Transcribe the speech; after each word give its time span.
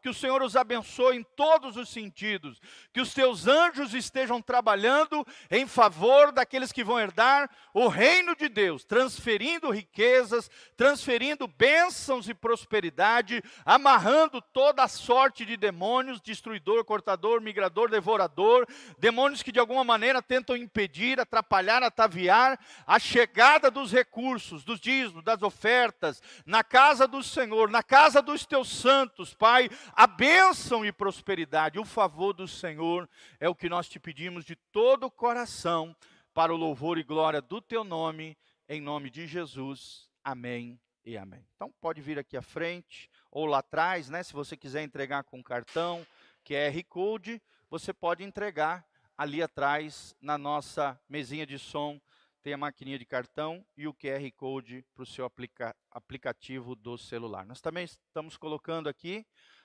Que 0.00 0.08
o 0.08 0.14
Senhor 0.14 0.40
os 0.42 0.54
abençoe 0.54 1.16
em 1.16 1.24
todos 1.24 1.76
os 1.76 1.88
sentidos. 1.88 2.60
Que 2.92 3.00
os 3.00 3.12
teus 3.12 3.48
anjos 3.48 3.94
estejam 3.94 4.40
trabalhando 4.40 5.26
em 5.50 5.66
favor 5.66 6.30
daqueles 6.30 6.70
que 6.70 6.84
vão 6.84 7.00
herdar 7.00 7.50
o 7.74 7.88
reino 7.88 8.36
de 8.36 8.48
Deus, 8.48 8.84
transferindo 8.84 9.72
riquezas, 9.72 10.48
transferindo 10.76 11.48
bênçãos 11.48 12.28
e 12.28 12.34
prosperidade, 12.34 13.42
amarrando 13.64 14.40
toda 14.40 14.84
a 14.84 14.88
sorte 14.88 15.44
de 15.44 15.56
demônios, 15.56 16.20
destruidor, 16.20 16.84
cortador, 16.84 17.40
migrador, 17.40 17.90
devorador, 17.90 18.68
demônios 19.00 19.42
que 19.42 19.50
de 19.50 19.58
alguma 19.58 19.82
maneira 19.82 20.22
tentam 20.22 20.56
impedir, 20.56 21.18
atrapalhar, 21.18 21.82
ataviar 21.82 22.56
a 22.86 23.00
chegada 23.00 23.68
dos 23.68 23.90
recursos, 23.90 24.62
dos 24.62 24.78
dízimos, 24.78 25.24
das 25.24 25.42
ofertas, 25.42 26.22
na 26.46 26.62
casa 26.62 27.08
do 27.08 27.20
Senhor, 27.20 27.68
na 27.68 27.82
casa 27.82 28.22
dos 28.22 28.46
teus 28.46 28.68
santos, 28.68 29.34
Pai 29.34 29.71
a 29.92 30.06
bênção 30.06 30.84
e 30.84 30.92
prosperidade, 30.92 31.78
o 31.78 31.84
favor 31.84 32.32
do 32.32 32.46
Senhor 32.48 33.08
é 33.38 33.48
o 33.48 33.54
que 33.54 33.68
nós 33.68 33.88
te 33.88 33.98
pedimos 33.98 34.44
de 34.44 34.56
todo 34.56 35.04
o 35.04 35.10
coração, 35.10 35.94
para 36.34 36.52
o 36.52 36.56
louvor 36.56 36.98
e 36.98 37.02
glória 37.02 37.42
do 37.42 37.60
teu 37.60 37.84
nome, 37.84 38.36
em 38.68 38.80
nome 38.80 39.10
de 39.10 39.26
Jesus. 39.26 40.08
Amém 40.24 40.80
e 41.04 41.16
amém. 41.16 41.44
Então 41.54 41.72
pode 41.80 42.00
vir 42.00 42.18
aqui 42.18 42.36
à 42.36 42.42
frente 42.42 43.10
ou 43.30 43.44
lá 43.46 43.58
atrás, 43.58 44.08
né? 44.08 44.22
Se 44.22 44.32
você 44.32 44.56
quiser 44.56 44.82
entregar 44.82 45.24
com 45.24 45.42
cartão, 45.42 46.06
QR 46.44 46.82
Code, 46.88 47.40
você 47.68 47.92
pode 47.92 48.22
entregar 48.22 48.86
ali 49.16 49.42
atrás 49.42 50.16
na 50.20 50.38
nossa 50.38 50.98
mesinha 51.08 51.46
de 51.46 51.58
som. 51.58 52.00
Tem 52.42 52.54
a 52.54 52.58
maquininha 52.58 52.98
de 52.98 53.04
cartão 53.04 53.64
e 53.76 53.86
o 53.86 53.94
QR 53.94 54.28
Code 54.36 54.84
para 54.94 55.02
o 55.02 55.06
seu 55.06 55.24
aplica 55.24 55.76
aplicativo 55.90 56.74
do 56.74 56.98
celular. 56.98 57.46
Nós 57.46 57.60
também 57.60 57.84
estamos 57.84 58.36
colocando 58.36 58.88
aqui 58.88 59.24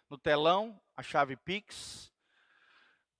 no 0.10 0.18
telão 0.18 0.80
a 0.96 1.04
chave 1.04 1.36
Pix. 1.36 2.12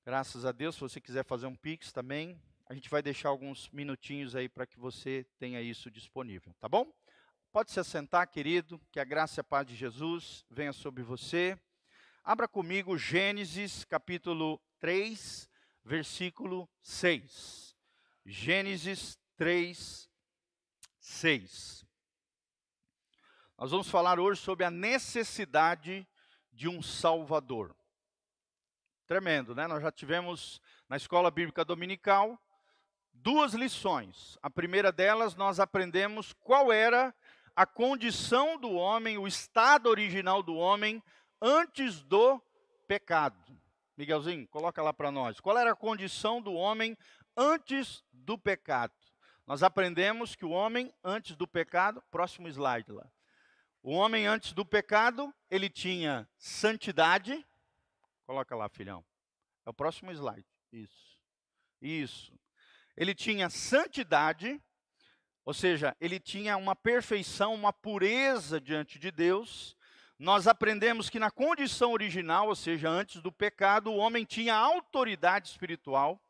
Graças 0.06 0.46
a 0.46 0.52
Deus, 0.52 0.76
se 0.76 0.82
você 0.82 1.02
quiser 1.02 1.26
fazer 1.26 1.46
um 1.46 1.56
Pix 1.56 1.92
também, 1.92 2.42
a 2.66 2.74
gente 2.74 2.90
vai 2.90 3.02
deixar 3.02 3.30
alguns 3.30 3.70
minutinhos 3.70 4.36
aí 4.36 4.48
para 4.48 4.66
que 4.66 4.80
você 4.80 5.26
tenha 5.38 5.62
isso 5.62 5.92
disponível, 5.92 6.54
tá 6.60 6.70
bom? 6.70 6.92
Pode 7.52 7.72
se 7.72 7.80
assentar, 7.80 8.30
querido, 8.30 8.80
que 8.92 9.00
a 9.00 9.04
graça 9.04 9.40
e 9.40 9.42
a 9.42 9.44
paz 9.44 9.68
de 9.68 9.76
Jesus 9.76 10.46
venha 10.50 10.72
sobre 10.72 11.04
você. 11.04 11.60
Abra 12.24 12.48
comigo 12.48 12.98
Gênesis 12.98 13.84
capítulo 13.84 14.62
3, 14.80 15.50
versículo 15.84 16.70
6. 16.82 17.76
Gênesis 18.26 19.18
3, 19.36 20.10
6. 21.00 21.86
Nós 23.58 23.72
vamos 23.72 23.90
falar 23.90 24.20
hoje 24.20 24.40
sobre 24.40 24.66
a 24.66 24.72
necessidade 24.72 26.08
de 26.58 26.68
um 26.68 26.82
Salvador. 26.82 27.76
Tremendo, 29.06 29.54
né? 29.54 29.68
Nós 29.68 29.82
já 29.84 29.92
tivemos 29.92 30.60
na 30.90 30.98
escola 30.98 31.30
bíblica 31.30 31.64
dominical 31.64 32.42
duas 33.14 33.54
lições. 33.54 34.40
A 34.42 34.50
primeira 34.50 34.92
delas, 34.92 35.36
nós 35.36 35.60
aprendemos 35.60 36.34
qual 36.34 36.72
era 36.72 37.14
a 37.56 37.64
condição 37.68 38.58
do 38.58 38.72
homem, 38.72 39.20
o 39.20 39.28
estado 39.28 39.88
original 39.88 40.42
do 40.42 40.56
homem 40.56 41.02
antes 41.40 42.02
do 42.02 42.42
pecado. 42.88 43.38
Miguelzinho, 43.96 44.48
coloca 44.48 44.82
lá 44.82 44.92
para 44.92 45.12
nós. 45.12 45.40
Qual 45.40 45.58
era 45.60 45.74
a 45.74 45.76
condição 45.76 46.42
do 46.42 46.54
homem 46.54 46.98
antes 47.36 48.04
do 48.12 48.36
pecado? 48.36 48.94
Nós 49.46 49.62
aprendemos 49.62 50.36
que 50.36 50.44
o 50.44 50.50
homem 50.50 50.92
antes 51.04 51.36
do 51.36 51.48
pecado, 51.48 52.04
próximo 52.10 52.48
slide 52.48 52.92
lá. 52.92 53.08
O 53.88 53.94
homem 53.94 54.28
antes 54.28 54.52
do 54.52 54.66
pecado, 54.66 55.34
ele 55.50 55.70
tinha 55.70 56.28
santidade. 56.38 57.48
Coloca 58.26 58.54
lá, 58.54 58.68
filhão. 58.68 59.02
É 59.66 59.70
o 59.70 59.74
próximo 59.74 60.12
slide. 60.12 60.46
Isso. 60.74 61.18
Isso. 61.82 62.38
Ele 62.98 63.16
tinha 63.16 63.50
santidade, 63.50 64.62
ou 65.46 65.54
seja, 65.54 65.96
ele 66.02 66.20
tinha 66.20 66.58
uma 66.58 66.76
perfeição, 66.76 67.54
uma 67.54 67.72
pureza 67.72 68.60
diante 68.60 69.00
de 69.00 69.10
Deus. 69.10 69.74
Nós 70.20 70.48
aprendemos 70.48 71.10
que 71.10 71.18
na 71.18 71.32
condição 71.32 71.94
original, 71.94 72.50
ou 72.50 72.56
seja, 72.58 72.90
antes 72.90 73.22
do 73.22 73.32
pecado, 73.32 73.90
o 73.90 73.96
homem 73.96 74.26
tinha 74.26 74.54
autoridade 74.54 75.48
espiritual 75.48 76.22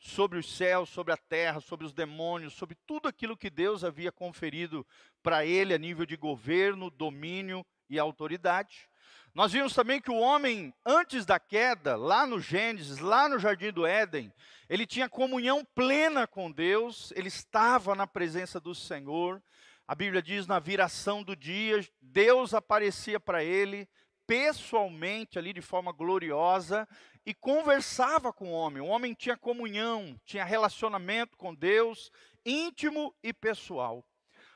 sobre 0.00 0.38
os 0.38 0.50
céus, 0.56 0.88
sobre 0.88 1.12
a 1.12 1.16
terra, 1.16 1.60
sobre 1.60 1.84
os 1.84 1.92
demônios, 1.92 2.54
sobre 2.54 2.74
tudo 2.86 3.06
aquilo 3.06 3.36
que 3.36 3.50
Deus 3.50 3.84
havia 3.84 4.10
conferido 4.10 4.84
para 5.22 5.44
ele 5.44 5.74
a 5.74 5.78
nível 5.78 6.06
de 6.06 6.16
governo, 6.16 6.90
domínio 6.90 7.64
e 7.88 7.98
autoridade. 7.98 8.88
Nós 9.34 9.52
vimos 9.52 9.74
também 9.74 10.00
que 10.00 10.10
o 10.10 10.18
homem, 10.18 10.74
antes 10.84 11.26
da 11.26 11.38
queda, 11.38 11.96
lá 11.96 12.26
no 12.26 12.40
Gênesis, 12.40 12.98
lá 12.98 13.28
no 13.28 13.38
jardim 13.38 13.70
do 13.70 13.86
Éden, 13.86 14.32
ele 14.68 14.86
tinha 14.86 15.08
comunhão 15.08 15.64
plena 15.74 16.26
com 16.26 16.50
Deus, 16.50 17.12
ele 17.14 17.28
estava 17.28 17.94
na 17.94 18.06
presença 18.06 18.58
do 18.58 18.74
Senhor. 18.74 19.40
A 19.86 19.94
Bíblia 19.94 20.22
diz 20.22 20.46
na 20.46 20.58
viração 20.58 21.22
do 21.22 21.36
dia, 21.36 21.86
Deus 22.00 22.54
aparecia 22.54 23.20
para 23.20 23.44
ele 23.44 23.86
pessoalmente 24.26 25.38
ali 25.38 25.52
de 25.52 25.60
forma 25.60 25.90
gloriosa 25.90 26.88
e 27.24 27.34
conversava 27.34 28.32
com 28.32 28.48
o 28.48 28.52
homem. 28.52 28.82
O 28.82 28.86
homem 28.86 29.14
tinha 29.14 29.36
comunhão, 29.36 30.18
tinha 30.24 30.44
relacionamento 30.44 31.36
com 31.36 31.54
Deus, 31.54 32.10
íntimo 32.44 33.14
e 33.22 33.32
pessoal. 33.32 34.04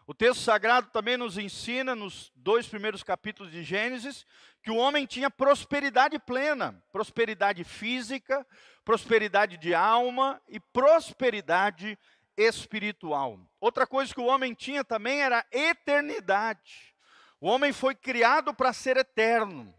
O 0.07 0.13
texto 0.13 0.43
sagrado 0.43 0.91
também 0.91 1.17
nos 1.17 1.39
ensina, 1.39 1.95
nos 1.95 2.31
dois 2.37 2.67
primeiros 2.67 3.03
capítulos 3.03 3.51
de 3.51 3.63
Gênesis, 3.63 4.27
que 4.63 4.71
o 4.71 4.77
homem 4.77 5.07
tinha 5.07 5.31
prosperidade 5.31 6.19
plena, 6.19 6.83
prosperidade 6.93 7.65
física, 7.65 8.47
prosperidade 8.85 9.57
de 9.57 9.75
alma 9.75 10.41
e 10.47 10.61
prosperidade 10.61 11.99
espiritual. 12.37 13.41
Outra 13.59 13.87
coisa 13.87 14.13
que 14.13 14.21
o 14.21 14.27
homem 14.27 14.53
tinha 14.53 14.85
também 14.85 15.23
era 15.23 15.45
eternidade. 15.51 16.95
O 17.41 17.47
homem 17.47 17.73
foi 17.73 17.95
criado 17.95 18.53
para 18.53 18.73
ser 18.73 18.99
eterno. 18.99 19.75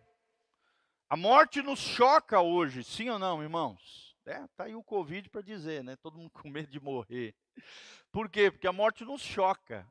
A 1.07 1.15
morte 1.15 1.61
nos 1.61 1.79
choca 1.79 2.41
hoje, 2.41 2.83
sim 2.83 3.09
ou 3.09 3.19
não, 3.19 3.43
irmãos? 3.43 4.15
É, 4.25 4.47
tá 4.57 4.63
aí 4.63 4.73
o 4.73 4.83
Covid 4.83 5.29
para 5.29 5.41
dizer, 5.41 5.83
né? 5.83 5.95
Todo 5.97 6.17
mundo 6.17 6.31
com 6.41 6.49
medo 6.49 6.71
de 6.71 6.79
morrer. 6.79 7.35
Por 8.11 8.27
quê? 8.27 8.49
Porque 8.49 8.67
a 8.67 8.73
morte 8.73 9.05
nos 9.05 9.21
choca. 9.21 9.87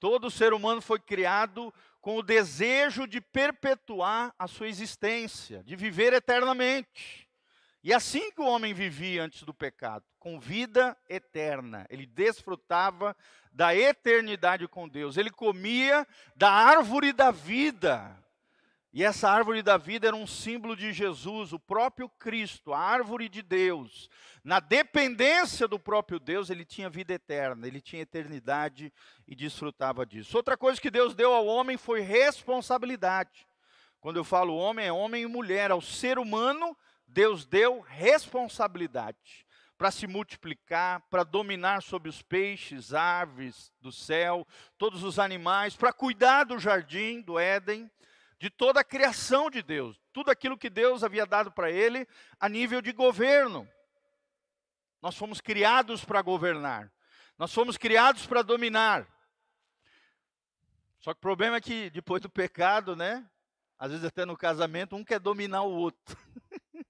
Todo 0.00 0.30
ser 0.30 0.54
humano 0.54 0.80
foi 0.80 0.98
criado 0.98 1.72
com 2.00 2.16
o 2.16 2.22
desejo 2.22 3.06
de 3.06 3.20
perpetuar 3.20 4.34
a 4.38 4.46
sua 4.46 4.68
existência, 4.68 5.62
de 5.64 5.76
viver 5.76 6.12
eternamente. 6.12 7.28
E 7.82 7.92
assim 7.92 8.30
que 8.32 8.40
o 8.40 8.46
homem 8.46 8.72
vivia 8.72 9.22
antes 9.22 9.42
do 9.42 9.52
pecado, 9.52 10.04
com 10.18 10.40
vida 10.40 10.96
eterna. 11.06 11.86
Ele 11.90 12.06
desfrutava 12.06 13.14
da 13.52 13.76
eternidade 13.76 14.66
com 14.66 14.88
Deus. 14.88 15.18
Ele 15.18 15.30
comia 15.30 16.06
da 16.34 16.50
árvore 16.50 17.12
da 17.12 17.30
vida. 17.30 18.23
E 18.96 19.02
essa 19.02 19.28
árvore 19.28 19.60
da 19.60 19.76
vida 19.76 20.06
era 20.06 20.14
um 20.14 20.24
símbolo 20.24 20.76
de 20.76 20.92
Jesus, 20.92 21.52
o 21.52 21.58
próprio 21.58 22.08
Cristo, 22.08 22.72
a 22.72 22.78
árvore 22.78 23.28
de 23.28 23.42
Deus. 23.42 24.08
Na 24.44 24.60
dependência 24.60 25.66
do 25.66 25.80
próprio 25.80 26.20
Deus, 26.20 26.48
ele 26.48 26.64
tinha 26.64 26.88
vida 26.88 27.12
eterna, 27.12 27.66
ele 27.66 27.80
tinha 27.80 28.02
eternidade 28.02 28.92
e 29.26 29.34
desfrutava 29.34 30.06
disso. 30.06 30.36
Outra 30.36 30.56
coisa 30.56 30.80
que 30.80 30.92
Deus 30.92 31.12
deu 31.12 31.32
ao 31.32 31.44
homem 31.44 31.76
foi 31.76 32.02
responsabilidade. 32.02 33.44
Quando 34.00 34.18
eu 34.18 34.22
falo 34.22 34.54
homem, 34.54 34.86
é 34.86 34.92
homem 34.92 35.24
e 35.24 35.26
mulher. 35.26 35.72
Ao 35.72 35.80
ser 35.80 36.16
humano, 36.16 36.76
Deus 37.08 37.44
deu 37.44 37.80
responsabilidade 37.80 39.44
para 39.76 39.90
se 39.90 40.06
multiplicar, 40.06 41.00
para 41.10 41.24
dominar 41.24 41.82
sobre 41.82 42.08
os 42.08 42.22
peixes, 42.22 42.94
aves 42.94 43.72
do 43.80 43.90
céu, 43.90 44.46
todos 44.78 45.02
os 45.02 45.18
animais, 45.18 45.74
para 45.74 45.92
cuidar 45.92 46.44
do 46.44 46.60
jardim 46.60 47.20
do 47.20 47.40
Éden 47.40 47.90
de 48.44 48.50
toda 48.50 48.80
a 48.80 48.84
criação 48.84 49.48
de 49.48 49.62
Deus, 49.62 49.98
tudo 50.12 50.30
aquilo 50.30 50.58
que 50.58 50.68
Deus 50.68 51.02
havia 51.02 51.24
dado 51.24 51.50
para 51.50 51.70
ele 51.70 52.06
a 52.38 52.46
nível 52.46 52.82
de 52.82 52.92
governo. 52.92 53.66
Nós 55.00 55.16
fomos 55.16 55.40
criados 55.40 56.04
para 56.04 56.20
governar, 56.20 56.92
nós 57.38 57.54
fomos 57.54 57.78
criados 57.78 58.26
para 58.26 58.42
dominar. 58.42 59.08
Só 61.00 61.14
que 61.14 61.16
o 61.16 61.22
problema 61.22 61.56
é 61.56 61.60
que 61.62 61.88
depois 61.88 62.20
do 62.20 62.28
pecado, 62.28 62.94
né? 62.94 63.26
Às 63.78 63.92
vezes 63.92 64.04
até 64.04 64.26
no 64.26 64.36
casamento, 64.36 64.94
um 64.94 65.02
quer 65.02 65.20
dominar 65.20 65.62
o 65.62 65.72
outro. 65.72 66.14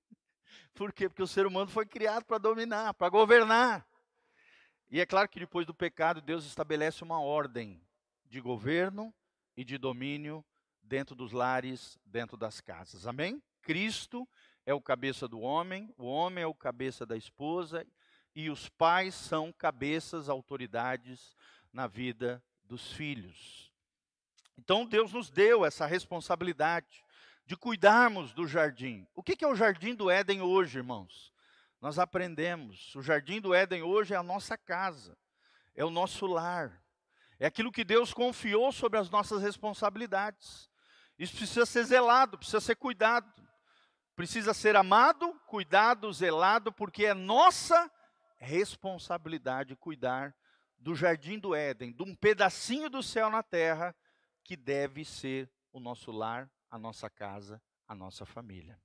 Por 0.74 0.92
quê? 0.92 1.08
Porque 1.08 1.22
o 1.22 1.28
ser 1.28 1.46
humano 1.46 1.70
foi 1.70 1.86
criado 1.86 2.24
para 2.24 2.38
dominar, 2.38 2.94
para 2.94 3.08
governar. 3.08 3.86
E 4.90 5.00
é 5.00 5.06
claro 5.06 5.28
que 5.28 5.38
depois 5.38 5.64
do 5.64 5.72
pecado, 5.72 6.20
Deus 6.20 6.44
estabelece 6.46 7.04
uma 7.04 7.20
ordem 7.20 7.80
de 8.24 8.40
governo 8.40 9.14
e 9.56 9.64
de 9.64 9.78
domínio 9.78 10.44
dentro 10.84 11.14
dos 11.14 11.32
lares, 11.32 11.98
dentro 12.04 12.36
das 12.36 12.60
casas. 12.60 13.06
Amém? 13.06 13.42
Cristo 13.62 14.28
é 14.66 14.72
o 14.72 14.80
cabeça 14.80 15.26
do 15.26 15.40
homem, 15.40 15.92
o 15.96 16.04
homem 16.04 16.44
é 16.44 16.46
o 16.46 16.54
cabeça 16.54 17.04
da 17.04 17.16
esposa 17.16 17.86
e 18.34 18.50
os 18.50 18.68
pais 18.68 19.14
são 19.14 19.52
cabeças, 19.52 20.28
autoridades 20.28 21.36
na 21.72 21.86
vida 21.86 22.42
dos 22.64 22.92
filhos. 22.92 23.72
Então 24.58 24.86
Deus 24.86 25.12
nos 25.12 25.30
deu 25.30 25.64
essa 25.64 25.86
responsabilidade. 25.86 27.04
de 27.46 27.56
cuidarmos 27.56 28.32
do 28.32 28.46
jardim. 28.46 29.06
O 29.14 29.22
que 29.22 29.44
é 29.44 29.46
o 29.46 29.54
jardim 29.54 29.94
do 29.94 30.10
Éden 30.10 30.40
hoje, 30.40 30.78
irmãos? 30.78 31.30
Nós 31.80 31.98
aprendemos. 31.98 32.94
O 32.94 33.02
jardim 33.02 33.38
do 33.38 33.52
Éden 33.52 33.82
hoje 33.82 34.14
é 34.14 34.16
a 34.16 34.22
nossa 34.22 34.56
casa, 34.56 35.14
é 35.74 35.84
o 35.84 35.90
nosso 35.90 36.26
lar, 36.26 36.82
é 37.38 37.46
aquilo 37.46 37.70
que 37.70 37.84
Deus 37.84 38.14
confiou 38.14 38.72
sobre 38.72 38.98
as 38.98 39.10
nossas 39.10 39.42
responsabilidades. 39.42 40.70
Isso 41.18 41.36
precisa 41.36 41.64
ser 41.64 41.84
zelado, 41.84 42.36
precisa 42.36 42.60
ser 42.60 42.76
cuidado, 42.76 43.30
precisa 44.16 44.52
ser 44.52 44.76
amado, 44.76 45.32
cuidado, 45.46 46.12
zelado, 46.12 46.72
porque 46.72 47.06
é 47.06 47.14
nossa 47.14 47.90
responsabilidade 48.36 49.76
cuidar 49.76 50.34
do 50.76 50.94
jardim 50.94 51.38
do 51.38 51.54
Éden, 51.54 51.92
de 51.92 52.02
um 52.02 52.14
pedacinho 52.14 52.90
do 52.90 53.02
céu 53.02 53.30
na 53.30 53.42
terra 53.42 53.94
que 54.42 54.56
deve 54.56 55.04
ser 55.04 55.50
o 55.72 55.80
nosso 55.80 56.12
lar, 56.12 56.50
a 56.70 56.78
nossa 56.78 57.08
casa, 57.08 57.62
a 57.88 57.94
nossa 57.94 58.26
família. 58.26 58.78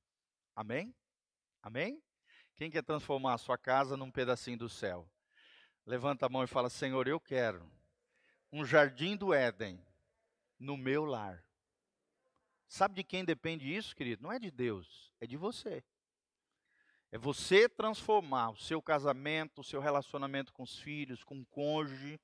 Amém? 0.56 0.96
Amém? 1.62 2.02
Quem 2.56 2.70
quer 2.70 2.84
transformar 2.84 3.34
a 3.34 3.38
sua 3.38 3.58
casa 3.58 3.98
num 3.98 4.12
pedacinho 4.12 4.58
do 4.58 4.70
céu? 4.70 5.10
Levanta 5.86 6.26
a 6.26 6.30
mão 6.30 6.44
e 6.44 6.48
fala: 6.48 6.70
Senhor, 6.70 7.08
eu 7.08 7.20
quero 7.20 7.70
um 8.52 8.66
jardim 8.66 9.16
do 9.16 9.34
Éden 9.34 9.84
no 10.60 10.78
meu 10.78 11.06
lar. 11.06 11.44
Sabe 12.70 12.94
de 12.94 13.04
quem 13.04 13.26
depende 13.26 13.76
isso, 13.76 13.96
querido? 13.96 14.22
Não 14.22 14.32
é 14.32 14.38
de 14.38 14.52
Deus, 14.52 15.12
é 15.20 15.26
de 15.26 15.36
você. 15.36 15.84
É 17.12 17.18
você 17.18 17.68
transformar 17.68 18.52
o 18.52 18.58
seu 18.58 18.80
casamento, 18.80 19.62
o 19.62 19.64
seu 19.64 19.82
relacionamento 19.82 20.54
com 20.54 20.62
os 20.62 20.78
filhos, 20.78 21.24
com 21.24 21.40
o 21.40 21.46
cônjuge, 21.48 22.22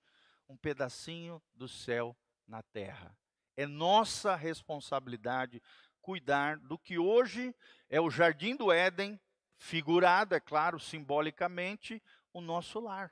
um 0.48 0.56
pedacinho 0.56 1.42
do 1.56 1.68
céu 1.68 2.16
na 2.48 2.62
terra. 2.62 3.18
É 3.58 3.66
nossa 3.66 4.36
responsabilidade 4.36 5.60
cuidar 6.00 6.60
do 6.60 6.78
que 6.78 7.00
hoje 7.00 7.56
é 7.90 8.00
o 8.00 8.12
jardim 8.12 8.56
do 8.56 8.72
Éden, 8.72 9.20
figurado, 9.58 10.36
é 10.36 10.40
claro, 10.40 10.80
simbolicamente, 10.80 12.00
o 12.32 12.40
nosso 12.40 12.80
lar, 12.80 13.12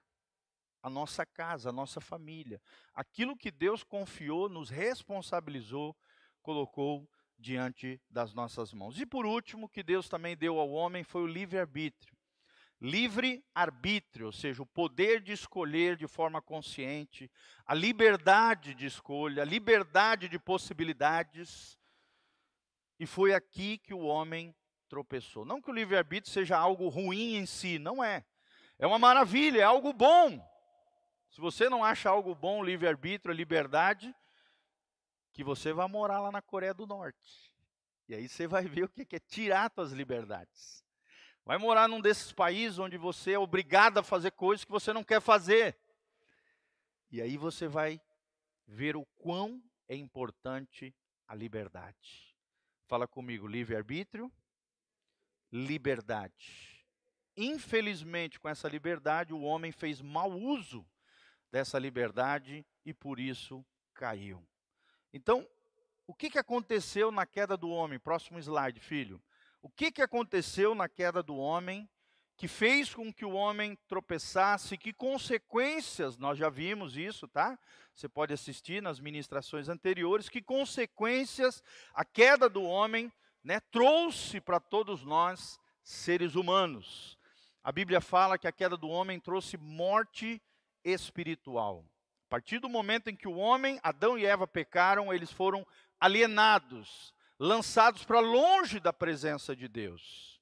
a 0.84 0.90
nossa 0.90 1.26
casa, 1.26 1.70
a 1.70 1.74
nossa 1.74 2.00
família. 2.00 2.62
Aquilo 2.94 3.36
que 3.36 3.50
Deus 3.50 3.84
confiou, 3.84 4.48
nos 4.48 4.70
responsabilizou, 4.70 5.98
colocou 6.44 7.10
diante 7.44 8.02
das 8.10 8.34
nossas 8.34 8.74
mãos. 8.74 9.00
E 9.00 9.06
por 9.06 9.26
último, 9.26 9.68
que 9.68 9.84
Deus 9.84 10.08
também 10.08 10.36
deu 10.36 10.58
ao 10.58 10.72
homem 10.72 11.04
foi 11.04 11.22
o 11.22 11.28
livre-arbítrio. 11.28 12.18
Livre-arbítrio, 12.82 14.28
ou 14.28 14.32
seja, 14.32 14.64
o 14.64 14.66
poder 14.66 15.22
de 15.22 15.34
escolher 15.34 15.96
de 15.96 16.08
forma 16.08 16.42
consciente, 16.42 17.30
a 17.66 17.74
liberdade 17.74 18.74
de 18.74 18.86
escolha, 18.86 19.44
a 19.44 19.46
liberdade 19.46 20.28
de 20.30 20.40
possibilidades. 20.40 21.78
E 22.98 23.06
foi 23.06 23.34
aqui 23.34 23.78
que 23.78 23.94
o 23.94 24.02
homem 24.02 24.56
tropeçou. 24.88 25.46
Não 25.46 25.62
que 25.62 25.70
o 25.70 25.74
livre-arbítrio 25.74 26.34
seja 26.34 26.58
algo 26.58 26.88
ruim 26.88 27.36
em 27.36 27.46
si, 27.46 27.78
não 27.78 28.04
é. 28.04 28.26
É 28.80 28.88
uma 28.88 29.00
maravilha, 29.00 29.60
é 29.60 29.64
algo 29.64 29.92
bom. 29.92 30.42
Se 31.30 31.42
você 31.42 31.70
não 31.70 31.84
acha 31.84 32.10
algo 32.10 32.34
bom, 32.34 32.64
livre-arbítrio, 32.64 33.34
liberdade, 33.34 34.16
que 35.34 35.44
você 35.44 35.74
vai 35.74 35.88
morar 35.88 36.22
lá 36.22 36.32
na 36.32 36.42
Coreia 36.42 36.74
do 36.74 36.86
Norte. 36.86 37.52
E 38.08 38.14
aí 38.14 38.30
você 38.30 38.46
vai 38.48 38.66
ver 38.66 38.84
o 38.84 38.90
que 38.90 39.16
é 39.16 39.20
tirar 39.20 39.72
suas 39.74 39.92
liberdades. 39.92 40.84
Vai 41.44 41.58
morar 41.58 41.90
num 41.90 42.00
desses 42.00 42.32
países 42.32 42.80
onde 42.80 42.98
você 42.98 43.32
é 43.34 43.40
obrigado 43.40 43.98
a 43.98 44.04
fazer 44.04 44.32
coisas 44.32 44.64
que 44.64 44.72
você 44.72 44.94
não 44.94 45.04
quer 45.04 45.20
fazer. 45.20 45.78
E 47.12 47.22
aí 47.22 47.36
você 47.36 47.68
vai 47.68 48.00
ver 48.66 48.96
o 48.96 49.06
quão 49.18 49.62
é 49.90 49.96
importante 49.96 50.96
a 51.28 51.36
liberdade. 51.36 52.34
Fala 52.86 53.08
comigo, 53.08 53.48
livre-arbítrio, 53.48 54.32
liberdade. 55.52 56.86
Infelizmente, 57.36 58.40
com 58.40 58.48
essa 58.48 58.68
liberdade, 58.68 59.34
o 59.34 59.42
homem 59.42 59.72
fez 59.72 60.00
mau 60.00 60.32
uso 60.32 60.86
dessa 61.52 61.80
liberdade 61.80 62.66
e 62.86 62.94
por 62.94 63.20
isso 63.20 63.66
caiu. 63.94 64.48
Então, 65.14 65.48
o 66.08 66.14
que, 66.14 66.32
que 66.32 66.40
aconteceu 66.40 67.12
na 67.12 67.26
queda 67.26 67.56
do 67.56 67.70
homem? 67.70 68.00
Próximo 68.00 68.40
slide, 68.40 68.80
filho. 68.80 69.22
O 69.62 69.70
que, 69.70 69.92
que 69.92 70.02
aconteceu 70.02 70.74
na 70.74 70.90
queda 70.90 71.22
do 71.22 71.38
homem 71.38 71.88
que 72.36 72.48
fez 72.48 72.94
com 72.94 73.14
que 73.14 73.24
o 73.24 73.34
homem 73.34 73.78
tropeçasse? 73.88 74.76
Que 74.76 74.92
consequências, 74.92 76.18
nós 76.18 76.38
já 76.38 76.50
vimos 76.50 76.98
isso, 76.98 77.28
tá? 77.28 77.58
Você 77.94 78.10
pode 78.10 78.34
assistir 78.34 78.82
nas 78.82 79.00
ministrações 79.00 79.70
anteriores. 79.70 80.28
Que 80.28 80.42
consequências 80.42 81.64
a 81.94 82.04
queda 82.04 82.50
do 82.50 82.64
homem 82.64 83.14
né, 83.44 83.60
trouxe 83.72 84.42
para 84.42 84.60
todos 84.60 85.04
nós, 85.06 85.60
seres 85.84 86.34
humanos? 86.34 87.20
A 87.64 87.72
Bíblia 87.72 88.02
fala 88.02 88.38
que 88.38 88.48
a 88.48 88.52
queda 88.52 88.76
do 88.76 88.90
homem 88.90 89.20
trouxe 89.20 89.58
morte 89.58 90.42
espiritual 90.84 91.86
partir 92.34 92.58
do 92.58 92.68
momento 92.68 93.12
em 93.12 93.16
que 93.16 93.28
o 93.28 93.36
homem, 93.36 93.80
Adão 93.84 94.18
e 94.18 94.26
Eva 94.26 94.48
pecaram, 94.48 95.14
eles 95.14 95.32
foram 95.32 95.64
alienados, 96.00 97.14
lançados 97.38 98.04
para 98.06 98.20
longe 98.20 98.80
da 98.80 98.92
presença 98.92 99.56
de 99.56 99.68
Deus. 99.68 100.42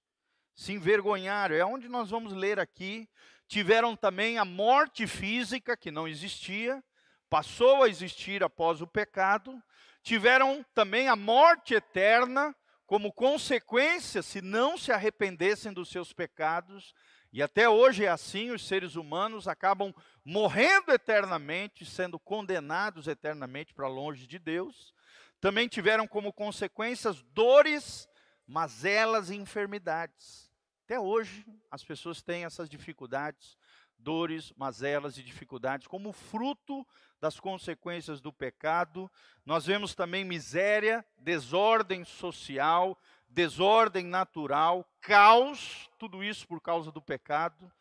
Se 0.56 0.72
envergonharam, 0.72 1.54
é 1.54 1.66
onde 1.66 1.90
nós 1.90 2.10
vamos 2.10 2.32
ler 2.32 2.62
aqui. 2.62 3.10
Tiveram 3.46 3.94
também 3.94 4.38
a 4.38 4.46
morte 4.46 5.06
física, 5.06 5.76
que 5.76 5.92
não 5.92 6.08
existia, 6.08 6.82
passou 7.30 7.84
a 7.84 7.90
existir 7.90 8.42
após 8.42 8.80
o 8.80 8.88
pecado. 8.88 9.62
Tiveram 10.02 10.66
também 10.74 11.10
a 11.10 11.16
morte 11.18 11.74
eterna, 11.74 12.56
como 12.86 13.12
consequência, 13.12 14.22
se 14.22 14.42
não 14.42 14.78
se 14.78 14.94
arrependessem 14.94 15.74
dos 15.74 15.90
seus 15.90 16.14
pecados. 16.14 16.94
E 17.34 17.42
até 17.42 17.70
hoje 17.70 18.04
é 18.04 18.10
assim, 18.10 18.52
os 18.52 18.68
seres 18.68 18.96
humanos 18.96 19.48
acabam 19.48 19.94
morrendo 20.24 20.92
eternamente, 20.92 21.86
sendo 21.86 22.20
condenados 22.20 23.08
eternamente 23.08 23.74
para 23.74 23.88
longe 23.88 24.28
de 24.28 24.38
Deus. 24.38 24.94
Também 25.40 25.68
tiveram 25.68 26.06
como 26.06 26.34
consequências 26.34 27.22
dores, 27.34 28.08
mazelas 28.46 29.30
e 29.30 29.36
enfermidades. 29.36 30.52
Até 30.84 31.00
hoje 31.00 31.46
as 31.72 31.84
pessoas 31.84 32.22
têm 32.22 32.44
essas 32.44 32.70
dificuldades, 32.70 33.58
dores, 33.98 34.52
mazelas 34.58 35.18
e 35.18 35.24
dificuldades 35.24 35.88
como 35.88 36.12
fruto 36.12 36.86
das 37.22 37.40
consequências 37.40 38.20
do 38.20 38.34
pecado. 38.34 39.10
Nós 39.46 39.66
vemos 39.66 39.96
também 39.96 40.26
miséria, 40.26 41.06
desordem 41.18 42.04
social, 42.04 42.98
desordem 43.32 44.06
natural, 44.06 44.86
caos, 45.00 45.90
tudo 45.98 46.24
isso 46.24 46.48
por 46.48 46.62
causa 46.62 46.92
do 46.92 47.02
pecado. 47.02 47.72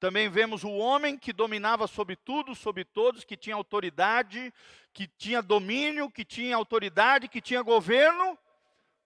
Também 0.00 0.28
vemos 0.28 0.64
o 0.64 0.70
homem 0.70 1.16
que 1.16 1.32
dominava 1.32 1.86
sobre 1.86 2.16
tudo, 2.16 2.54
sobre 2.54 2.84
todos, 2.84 3.24
que 3.24 3.36
tinha 3.36 3.56
autoridade, 3.56 4.52
que 4.92 5.06
tinha 5.06 5.40
domínio, 5.40 6.10
que 6.10 6.24
tinha 6.24 6.56
autoridade, 6.56 7.28
que 7.28 7.40
tinha 7.40 7.62
governo, 7.62 8.38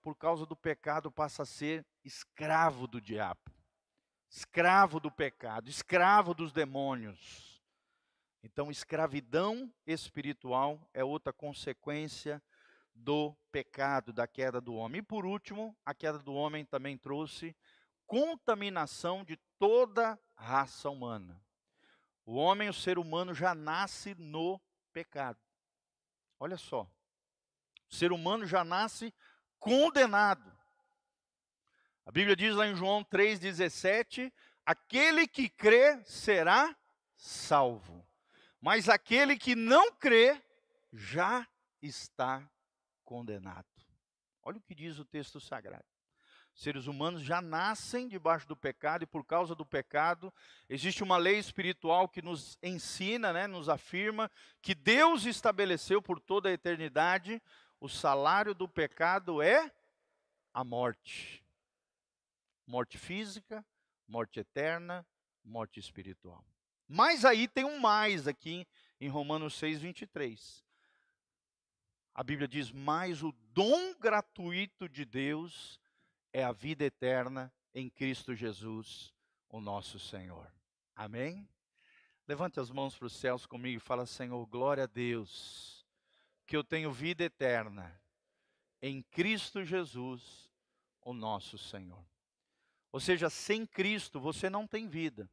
por 0.02 0.16
causa 0.16 0.46
do 0.46 0.56
pecado 0.56 1.10
passa 1.10 1.42
a 1.42 1.46
ser 1.46 1.84
escravo 2.04 2.86
do 2.86 3.00
diabo, 3.00 3.40
escravo 4.30 4.98
do 4.98 5.10
pecado, 5.10 5.68
escravo 5.68 6.32
dos 6.32 6.52
demônios. 6.52 7.62
Então, 8.42 8.70
escravidão 8.70 9.72
espiritual 9.86 10.80
é 10.94 11.04
outra 11.04 11.32
consequência 11.32 12.42
do 12.98 13.36
pecado, 13.50 14.12
da 14.12 14.26
queda 14.26 14.60
do 14.60 14.74
homem. 14.74 15.00
E 15.00 15.02
por 15.02 15.24
último, 15.24 15.76
a 15.84 15.94
queda 15.94 16.18
do 16.18 16.34
homem 16.34 16.64
também 16.64 16.96
trouxe 16.98 17.56
contaminação 18.06 19.24
de 19.24 19.36
toda 19.58 20.18
a 20.36 20.44
raça 20.44 20.90
humana. 20.90 21.40
O 22.24 22.34
homem, 22.34 22.68
o 22.68 22.74
ser 22.74 22.98
humano, 22.98 23.34
já 23.34 23.54
nasce 23.54 24.14
no 24.14 24.60
pecado. 24.92 25.38
Olha 26.38 26.56
só. 26.56 26.82
O 27.90 27.94
ser 27.94 28.12
humano 28.12 28.46
já 28.46 28.64
nasce 28.64 29.14
condenado. 29.58 30.56
A 32.04 32.10
Bíblia 32.10 32.36
diz 32.36 32.54
lá 32.54 32.66
em 32.66 32.74
João 32.74 33.04
3,17: 33.04 34.32
aquele 34.64 35.26
que 35.26 35.48
crê 35.48 36.02
será 36.04 36.76
salvo, 37.16 38.06
mas 38.60 38.88
aquele 38.88 39.36
que 39.36 39.54
não 39.54 39.92
crê 39.92 40.40
já 40.92 41.46
está 41.82 42.48
condenado. 43.08 43.64
Olha 44.42 44.58
o 44.58 44.60
que 44.60 44.74
diz 44.74 44.98
o 44.98 45.04
texto 45.04 45.40
sagrado. 45.40 45.86
Seres 46.54 46.86
humanos 46.86 47.22
já 47.22 47.40
nascem 47.40 48.06
debaixo 48.06 48.46
do 48.46 48.54
pecado 48.54 49.04
e 49.04 49.06
por 49.06 49.24
causa 49.24 49.54
do 49.54 49.64
pecado 49.64 50.30
existe 50.68 51.02
uma 51.02 51.16
lei 51.16 51.38
espiritual 51.38 52.06
que 52.06 52.20
nos 52.20 52.58
ensina, 52.62 53.32
né, 53.32 53.46
nos 53.46 53.70
afirma 53.70 54.30
que 54.60 54.74
Deus 54.74 55.24
estabeleceu 55.24 56.02
por 56.02 56.20
toda 56.20 56.50
a 56.50 56.52
eternidade 56.52 57.40
o 57.80 57.88
salário 57.88 58.54
do 58.54 58.68
pecado 58.68 59.40
é 59.40 59.72
a 60.52 60.62
morte. 60.62 61.42
Morte 62.66 62.98
física, 62.98 63.64
morte 64.06 64.40
eterna, 64.40 65.06
morte 65.42 65.80
espiritual. 65.80 66.44
Mas 66.86 67.24
aí 67.24 67.48
tem 67.48 67.64
um 67.64 67.78
mais 67.78 68.28
aqui 68.28 68.66
em 69.00 69.08
Romanos 69.08 69.54
6, 69.54 69.80
23. 69.80 70.67
A 72.18 72.24
Bíblia 72.24 72.48
diz: 72.48 72.72
Mas 72.72 73.22
o 73.22 73.30
dom 73.54 73.94
gratuito 73.94 74.88
de 74.88 75.04
Deus 75.04 75.78
é 76.32 76.42
a 76.42 76.50
vida 76.50 76.84
eterna 76.84 77.54
em 77.72 77.88
Cristo 77.88 78.34
Jesus, 78.34 79.14
o 79.48 79.60
nosso 79.60 80.00
Senhor. 80.00 80.52
Amém? 80.96 81.48
Levante 82.26 82.58
as 82.58 82.72
mãos 82.72 82.96
para 82.96 83.06
os 83.06 83.12
céus 83.12 83.46
comigo 83.46 83.76
e 83.76 83.86
fala: 83.86 84.04
Senhor, 84.04 84.44
glória 84.46 84.82
a 84.82 84.86
Deus, 84.88 85.86
que 86.44 86.56
eu 86.56 86.64
tenho 86.64 86.90
vida 86.90 87.22
eterna 87.22 87.96
em 88.82 89.00
Cristo 89.00 89.64
Jesus, 89.64 90.50
o 91.00 91.12
nosso 91.12 91.56
Senhor. 91.56 92.04
Ou 92.90 92.98
seja, 92.98 93.30
sem 93.30 93.64
Cristo 93.64 94.18
você 94.18 94.50
não 94.50 94.66
tem 94.66 94.88
vida. 94.88 95.30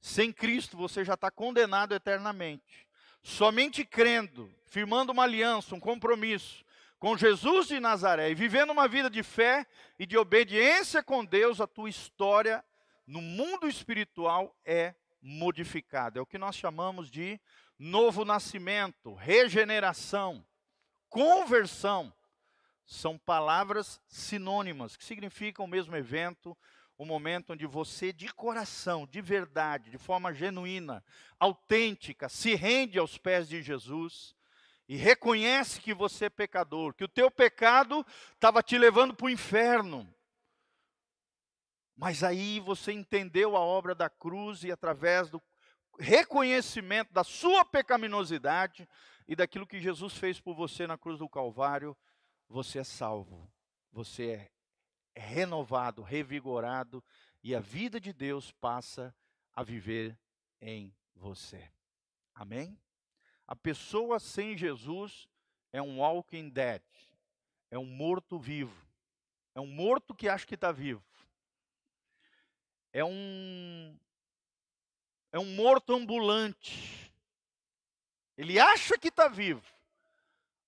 Sem 0.00 0.32
Cristo 0.32 0.78
você 0.78 1.04
já 1.04 1.12
está 1.12 1.30
condenado 1.30 1.94
eternamente. 1.94 2.85
Somente 3.28 3.84
crendo, 3.84 4.48
firmando 4.66 5.10
uma 5.10 5.24
aliança, 5.24 5.74
um 5.74 5.80
compromisso 5.80 6.64
com 6.96 7.16
Jesus 7.16 7.66
de 7.66 7.80
Nazaré 7.80 8.30
e 8.30 8.36
vivendo 8.36 8.70
uma 8.70 8.86
vida 8.86 9.10
de 9.10 9.20
fé 9.20 9.66
e 9.98 10.06
de 10.06 10.16
obediência 10.16 11.02
com 11.02 11.24
Deus, 11.24 11.60
a 11.60 11.66
tua 11.66 11.90
história 11.90 12.64
no 13.04 13.20
mundo 13.20 13.66
espiritual 13.66 14.56
é 14.64 14.94
modificada. 15.20 16.20
É 16.20 16.22
o 16.22 16.26
que 16.26 16.38
nós 16.38 16.54
chamamos 16.54 17.10
de 17.10 17.40
novo 17.76 18.24
nascimento, 18.24 19.12
regeneração, 19.12 20.46
conversão. 21.08 22.14
São 22.86 23.18
palavras 23.18 24.00
sinônimas 24.06 24.96
que 24.96 25.04
significam 25.04 25.64
o 25.64 25.68
mesmo 25.68 25.96
evento, 25.96 26.56
o 26.98 27.04
momento 27.04 27.52
onde 27.52 27.66
você, 27.66 28.12
de 28.12 28.32
coração, 28.32 29.06
de 29.06 29.20
verdade, 29.20 29.90
de 29.90 29.98
forma 29.98 30.32
genuína, 30.32 31.04
autêntica, 31.38 32.28
se 32.28 32.54
rende 32.54 32.98
aos 32.98 33.18
pés 33.18 33.48
de 33.48 33.62
Jesus 33.62 34.34
e 34.88 34.96
reconhece 34.96 35.80
que 35.80 35.92
você 35.92 36.26
é 36.26 36.30
pecador, 36.30 36.94
que 36.94 37.04
o 37.04 37.08
teu 37.08 37.30
pecado 37.30 38.04
estava 38.32 38.62
te 38.62 38.78
levando 38.78 39.14
para 39.14 39.26
o 39.26 39.30
inferno. 39.30 40.08
Mas 41.94 42.22
aí 42.22 42.60
você 42.60 42.92
entendeu 42.92 43.56
a 43.56 43.60
obra 43.60 43.94
da 43.94 44.08
cruz 44.08 44.64
e 44.64 44.70
através 44.70 45.28
do 45.28 45.42
reconhecimento 45.98 47.12
da 47.12 47.24
sua 47.24 47.64
pecaminosidade 47.64 48.88
e 49.26 49.34
daquilo 49.34 49.66
que 49.66 49.80
Jesus 49.80 50.16
fez 50.16 50.40
por 50.40 50.54
você 50.54 50.86
na 50.86 50.96
cruz 50.96 51.18
do 51.18 51.28
Calvário, 51.28 51.96
você 52.48 52.78
é 52.78 52.84
salvo. 52.84 53.50
Você 53.92 54.26
é 54.26 54.55
renovado, 55.16 56.02
revigorado 56.02 57.02
e 57.42 57.54
a 57.54 57.60
vida 57.60 58.00
de 58.00 58.12
Deus 58.12 58.52
passa 58.52 59.14
a 59.52 59.62
viver 59.62 60.18
em 60.60 60.94
você. 61.14 61.70
Amém? 62.34 62.78
A 63.46 63.54
pessoa 63.54 64.18
sem 64.18 64.56
Jesus 64.56 65.28
é 65.72 65.80
um 65.80 66.00
walking 66.00 66.50
dead, 66.50 66.82
é 67.70 67.78
um 67.78 67.86
morto 67.86 68.38
vivo, 68.38 68.86
é 69.54 69.60
um 69.60 69.66
morto 69.66 70.14
que 70.14 70.28
acha 70.28 70.46
que 70.46 70.54
está 70.54 70.72
vivo, 70.72 71.04
é 72.92 73.04
um 73.04 73.96
é 75.32 75.38
um 75.38 75.54
morto 75.54 75.94
ambulante. 75.94 77.12
Ele 78.36 78.58
acha 78.58 78.98
que 78.98 79.08
está 79.08 79.28
vivo, 79.28 79.62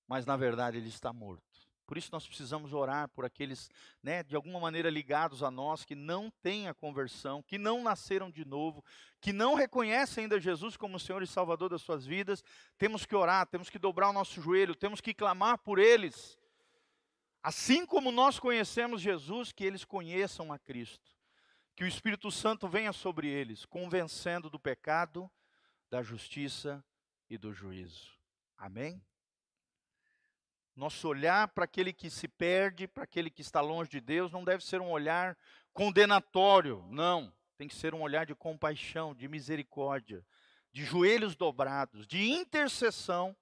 mas 0.07 0.25
na 0.25 0.37
verdade 0.37 0.79
ele 0.79 0.89
está 0.89 1.13
morto. 1.13 1.48
Por 1.89 1.97
isso 1.97 2.11
nós 2.13 2.27
precisamos 2.27 2.75
orar 2.75 3.09
por 3.09 3.25
aqueles, 3.25 3.71
né, 4.03 4.23
de 4.23 4.37
alguma 4.37 4.61
maneira 4.61 4.91
ligados 4.91 5.43
a 5.43 5.51
nós, 5.51 5.87
que 5.87 5.95
não 5.95 6.31
têm 6.31 6.69
a 6.69 6.75
conversão, 6.75 7.43
que 7.43 7.57
não 7.57 7.83
nasceram 7.83 8.31
de 8.31 8.45
novo, 8.45 8.85
que 9.23 9.33
não 9.33 9.55
reconhecem 9.55 10.25
ainda 10.25 10.39
Jesus 10.39 10.77
como 10.77 11.01
Senhor 11.01 11.23
e 11.23 11.27
Salvador 11.27 11.71
das 11.71 11.81
suas 11.81 12.05
vidas. 12.05 12.45
Temos 12.77 13.07
que 13.07 13.17
orar, 13.17 13.47
temos 13.47 13.71
que 13.71 13.79
dobrar 13.79 14.11
o 14.11 14.13
nosso 14.13 14.39
joelho, 14.39 14.75
temos 14.75 15.01
que 15.01 15.15
clamar 15.15 15.57
por 15.57 15.79
eles. 15.79 16.39
Assim 17.43 17.87
como 17.87 18.13
nós 18.13 18.39
conhecemos 18.39 19.01
Jesus, 19.01 19.51
que 19.51 19.65
eles 19.65 19.83
conheçam 19.83 20.53
a 20.53 20.59
Cristo. 20.59 21.17
Que 21.75 21.85
o 21.85 21.89
Espírito 21.89 22.31
Santo 22.31 22.69
venha 22.69 22.93
sobre 22.93 23.29
eles, 23.29 23.65
convencendo 23.65 24.51
do 24.51 24.61
pecado, 24.61 25.31
da 25.89 26.03
justiça 26.03 26.85
e 27.31 27.39
do 27.39 27.51
juízo. 27.51 28.11
Amém? 28.59 29.03
Nosso 30.79 31.09
olhar 31.09 31.49
para 31.49 31.65
aquele 31.65 31.93
que 31.93 32.09
se 32.09 32.29
perde, 32.29 32.87
para 32.87 33.03
aquele 33.03 33.31
que 33.31 33.43
está 33.43 33.61
longe 33.61 33.91
de 33.91 34.01
Deus, 34.01 34.31
não 34.31 34.45
deve 34.45 34.65
ser 34.65 34.81
um 34.81 34.93
olhar 34.93 35.37
condenatório, 35.73 36.87
não. 36.89 37.35
Tem 37.57 37.67
que 37.67 37.75
ser 37.75 37.97
um 37.97 38.01
olhar 38.01 38.25
de 38.25 38.33
compaixão, 38.33 39.13
de 39.13 39.27
misericórdia, 39.27 40.25
de 40.71 40.85
joelhos 40.85 41.35
dobrados, 41.35 42.07
de 42.07 42.31
intercessão 42.31 43.37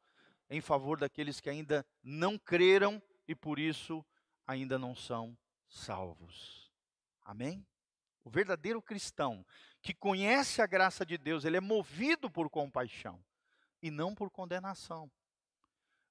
em 0.49 0.63
favor 0.63 0.99
daqueles 0.99 1.39
que 1.39 1.51
ainda 1.51 1.85
não 2.03 2.39
creram 2.39 3.03
e 3.29 3.35
por 3.35 3.59
isso 3.59 4.03
ainda 4.47 4.79
não 4.79 4.95
são 4.95 5.37
salvos. 5.69 6.73
Amém? 7.23 7.67
O 8.25 8.31
verdadeiro 8.31 8.81
cristão 8.81 9.45
que 9.83 9.93
conhece 9.93 10.63
a 10.63 10.67
graça 10.67 11.05
de 11.05 11.19
Deus, 11.19 11.45
ele 11.45 11.59
é 11.59 11.61
movido 11.61 12.31
por 12.31 12.49
compaixão 12.49 13.23
e 13.83 13.91
não 13.91 14.15
por 14.15 14.31
condenação. 14.31 15.11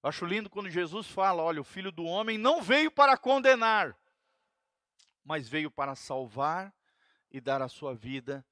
Acho 0.07 0.23
lindo 0.23 0.51
quando 0.51 0.69
Jesus 0.69 1.07
fala: 1.07 1.41
olha, 1.41 1.59
o 1.59 1.63
filho 1.63 1.91
do 1.91 2.05
homem 2.05 2.37
não 2.37 2.61
veio 2.61 2.91
para 2.91 3.17
condenar, 3.17 3.97
mas 5.23 5.49
veio 5.49 5.71
para 5.71 5.95
salvar 5.95 6.71
e 7.31 7.41
dar 7.41 7.59
a 7.59 7.67
sua 7.67 7.95
vida 7.95 8.45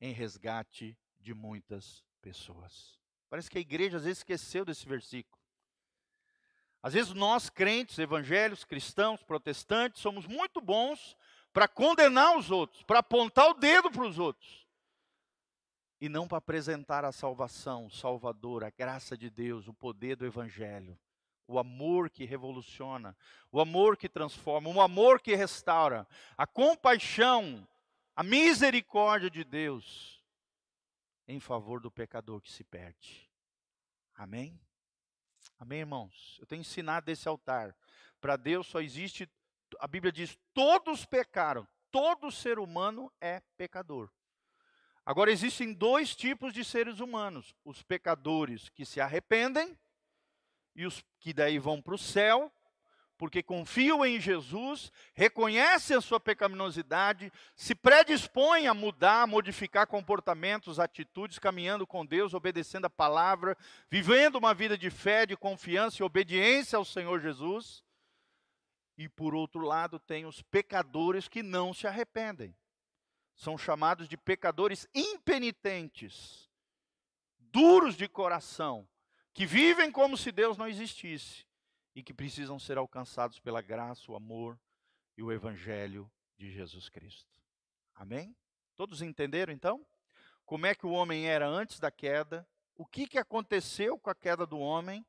em 0.00 0.12
resgate 0.12 0.96
de 1.18 1.34
muitas 1.34 2.04
pessoas. 2.22 2.96
Parece 3.28 3.50
que 3.50 3.58
a 3.58 3.60
igreja 3.60 3.96
às 3.96 4.04
vezes 4.04 4.18
esqueceu 4.18 4.64
desse 4.64 4.86
versículo. 4.86 5.36
Às 6.80 6.94
vezes 6.94 7.12
nós, 7.12 7.50
crentes, 7.50 7.98
evangélicos, 7.98 8.64
cristãos, 8.64 9.20
protestantes, 9.20 10.00
somos 10.00 10.26
muito 10.26 10.60
bons 10.60 11.16
para 11.52 11.66
condenar 11.66 12.38
os 12.38 12.52
outros, 12.52 12.84
para 12.84 13.00
apontar 13.00 13.50
o 13.50 13.54
dedo 13.54 13.90
para 13.90 14.06
os 14.06 14.16
outros. 14.16 14.64
E 16.00 16.08
não 16.08 16.26
para 16.26 16.38
apresentar 16.38 17.04
a 17.04 17.12
salvação, 17.12 17.86
o 17.86 17.90
Salvador, 17.90 18.64
a 18.64 18.70
graça 18.70 19.16
de 19.16 19.28
Deus, 19.28 19.68
o 19.68 19.74
poder 19.74 20.16
do 20.16 20.24
Evangelho, 20.24 20.98
o 21.46 21.58
amor 21.58 22.08
que 22.08 22.24
revoluciona, 22.24 23.16
o 23.52 23.60
amor 23.60 23.96
que 23.96 24.08
transforma, 24.08 24.70
o 24.70 24.80
amor 24.80 25.20
que 25.20 25.34
restaura, 25.34 26.06
a 26.38 26.46
compaixão, 26.46 27.66
a 28.16 28.22
misericórdia 28.22 29.28
de 29.28 29.44
Deus 29.44 30.20
em 31.28 31.38
favor 31.38 31.80
do 31.80 31.90
pecador 31.90 32.40
que 32.40 32.50
se 32.50 32.64
perde. 32.64 33.28
Amém? 34.14 34.60
Amém, 35.58 35.80
irmãos? 35.80 36.38
Eu 36.40 36.46
tenho 36.46 36.60
ensinado 36.60 37.06
desse 37.06 37.28
altar. 37.28 37.76
Para 38.20 38.36
Deus 38.36 38.66
só 38.66 38.80
existe, 38.80 39.28
a 39.78 39.86
Bíblia 39.86 40.12
diz: 40.12 40.38
todos 40.52 41.04
pecaram, 41.04 41.66
todo 41.90 42.30
ser 42.30 42.58
humano 42.58 43.12
é 43.20 43.40
pecador. 43.56 44.10
Agora, 45.10 45.32
existem 45.32 45.72
dois 45.72 46.14
tipos 46.14 46.54
de 46.54 46.64
seres 46.64 47.00
humanos: 47.00 47.52
os 47.64 47.82
pecadores 47.82 48.68
que 48.68 48.86
se 48.86 49.00
arrependem 49.00 49.76
e 50.72 50.86
os 50.86 51.04
que 51.18 51.32
daí 51.32 51.58
vão 51.58 51.82
para 51.82 51.96
o 51.96 51.98
céu, 51.98 52.48
porque 53.18 53.42
confiam 53.42 54.06
em 54.06 54.20
Jesus, 54.20 54.92
reconhecem 55.12 55.96
a 55.96 56.00
sua 56.00 56.20
pecaminosidade, 56.20 57.32
se 57.56 57.74
predispõem 57.74 58.68
a 58.68 58.72
mudar, 58.72 59.26
modificar 59.26 59.84
comportamentos, 59.88 60.78
atitudes, 60.78 61.40
caminhando 61.40 61.88
com 61.88 62.06
Deus, 62.06 62.32
obedecendo 62.32 62.84
a 62.84 62.90
palavra, 62.90 63.58
vivendo 63.90 64.36
uma 64.36 64.54
vida 64.54 64.78
de 64.78 64.90
fé, 64.90 65.26
de 65.26 65.36
confiança 65.36 66.00
e 66.00 66.06
obediência 66.06 66.76
ao 66.76 66.84
Senhor 66.84 67.20
Jesus. 67.20 67.82
E 68.96 69.08
por 69.08 69.34
outro 69.34 69.62
lado, 69.62 69.98
tem 69.98 70.24
os 70.24 70.40
pecadores 70.40 71.26
que 71.26 71.42
não 71.42 71.74
se 71.74 71.88
arrependem. 71.88 72.54
São 73.34 73.56
chamados 73.56 74.08
de 74.08 74.16
pecadores 74.16 74.86
impenitentes, 74.94 76.50
duros 77.38 77.96
de 77.96 78.08
coração, 78.08 78.86
que 79.32 79.46
vivem 79.46 79.90
como 79.90 80.16
se 80.16 80.30
Deus 80.30 80.56
não 80.56 80.68
existisse 80.68 81.46
e 81.94 82.02
que 82.02 82.12
precisam 82.12 82.58
ser 82.58 82.78
alcançados 82.78 83.38
pela 83.38 83.62
graça, 83.62 84.10
o 84.10 84.16
amor 84.16 84.58
e 85.16 85.22
o 85.22 85.32
evangelho 85.32 86.10
de 86.36 86.50
Jesus 86.50 86.88
Cristo. 86.88 87.40
Amém? 87.94 88.36
Todos 88.76 89.02
entenderam 89.02 89.52
então? 89.52 89.86
Como 90.44 90.66
é 90.66 90.74
que 90.74 90.86
o 90.86 90.90
homem 90.90 91.26
era 91.26 91.46
antes 91.46 91.78
da 91.78 91.90
queda? 91.90 92.46
O 92.74 92.86
que, 92.86 93.06
que 93.06 93.18
aconteceu 93.18 93.98
com 93.98 94.10
a 94.10 94.14
queda 94.14 94.46
do 94.46 94.58
homem? 94.58 95.06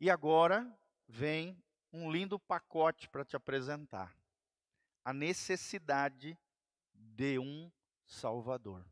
E 0.00 0.10
agora 0.10 0.70
vem 1.06 1.56
um 1.92 2.10
lindo 2.10 2.38
pacote 2.38 3.08
para 3.08 3.24
te 3.24 3.36
apresentar: 3.36 4.16
a 5.04 5.12
necessidade 5.12 6.36
de 7.14 7.38
um 7.38 7.70
Salvador. 8.04 8.84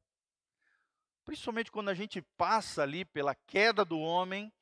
Principalmente 1.25 1.71
quando 1.71 1.89
a 1.89 1.95
gente 1.95 2.21
passa 2.21 2.83
ali 2.83 3.05
pela 3.05 3.35
queda 3.35 3.85
do 3.85 3.99
homem, 3.99 4.53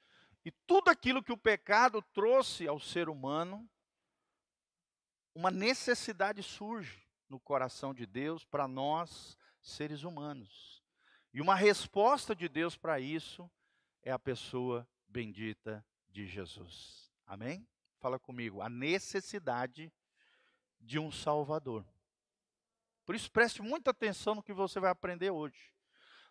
e 0.45 0.51
tudo 0.51 0.89
aquilo 0.89 1.23
que 1.23 1.33
o 1.33 1.37
pecado 1.37 2.03
trouxe 2.13 2.67
ao 2.67 2.81
ser 2.81 3.09
humano, 3.09 3.69
uma 5.35 5.51
necessidade 5.51 6.43
surge 6.43 7.07
no 7.29 7.39
coração 7.39 7.95
de 7.95 8.07
Deus 8.07 8.45
para 8.45 8.67
nós, 8.67 9.37
seres 9.61 10.03
humanos. 10.03 10.83
E 11.33 11.41
uma 11.41 11.55
resposta 11.55 12.35
de 12.35 12.49
Deus 12.49 12.77
para 12.77 12.99
isso 12.99 13.51
é 14.03 14.11
a 14.11 14.19
pessoa 14.19 14.89
bendita 15.07 15.85
de 16.09 16.27
Jesus. 16.27 17.13
Amém? 17.27 17.69
Fala 17.99 18.19
comigo. 18.19 18.61
A 18.61 18.69
necessidade 18.69 19.93
de 20.81 20.99
um 20.99 21.13
Salvador. 21.13 21.87
Por 23.11 23.17
isso, 23.17 23.29
preste 23.29 23.61
muita 23.61 23.91
atenção 23.91 24.37
no 24.37 24.43
que 24.43 24.53
você 24.53 24.79
vai 24.79 24.89
aprender 24.89 25.33
hoje. 25.33 25.73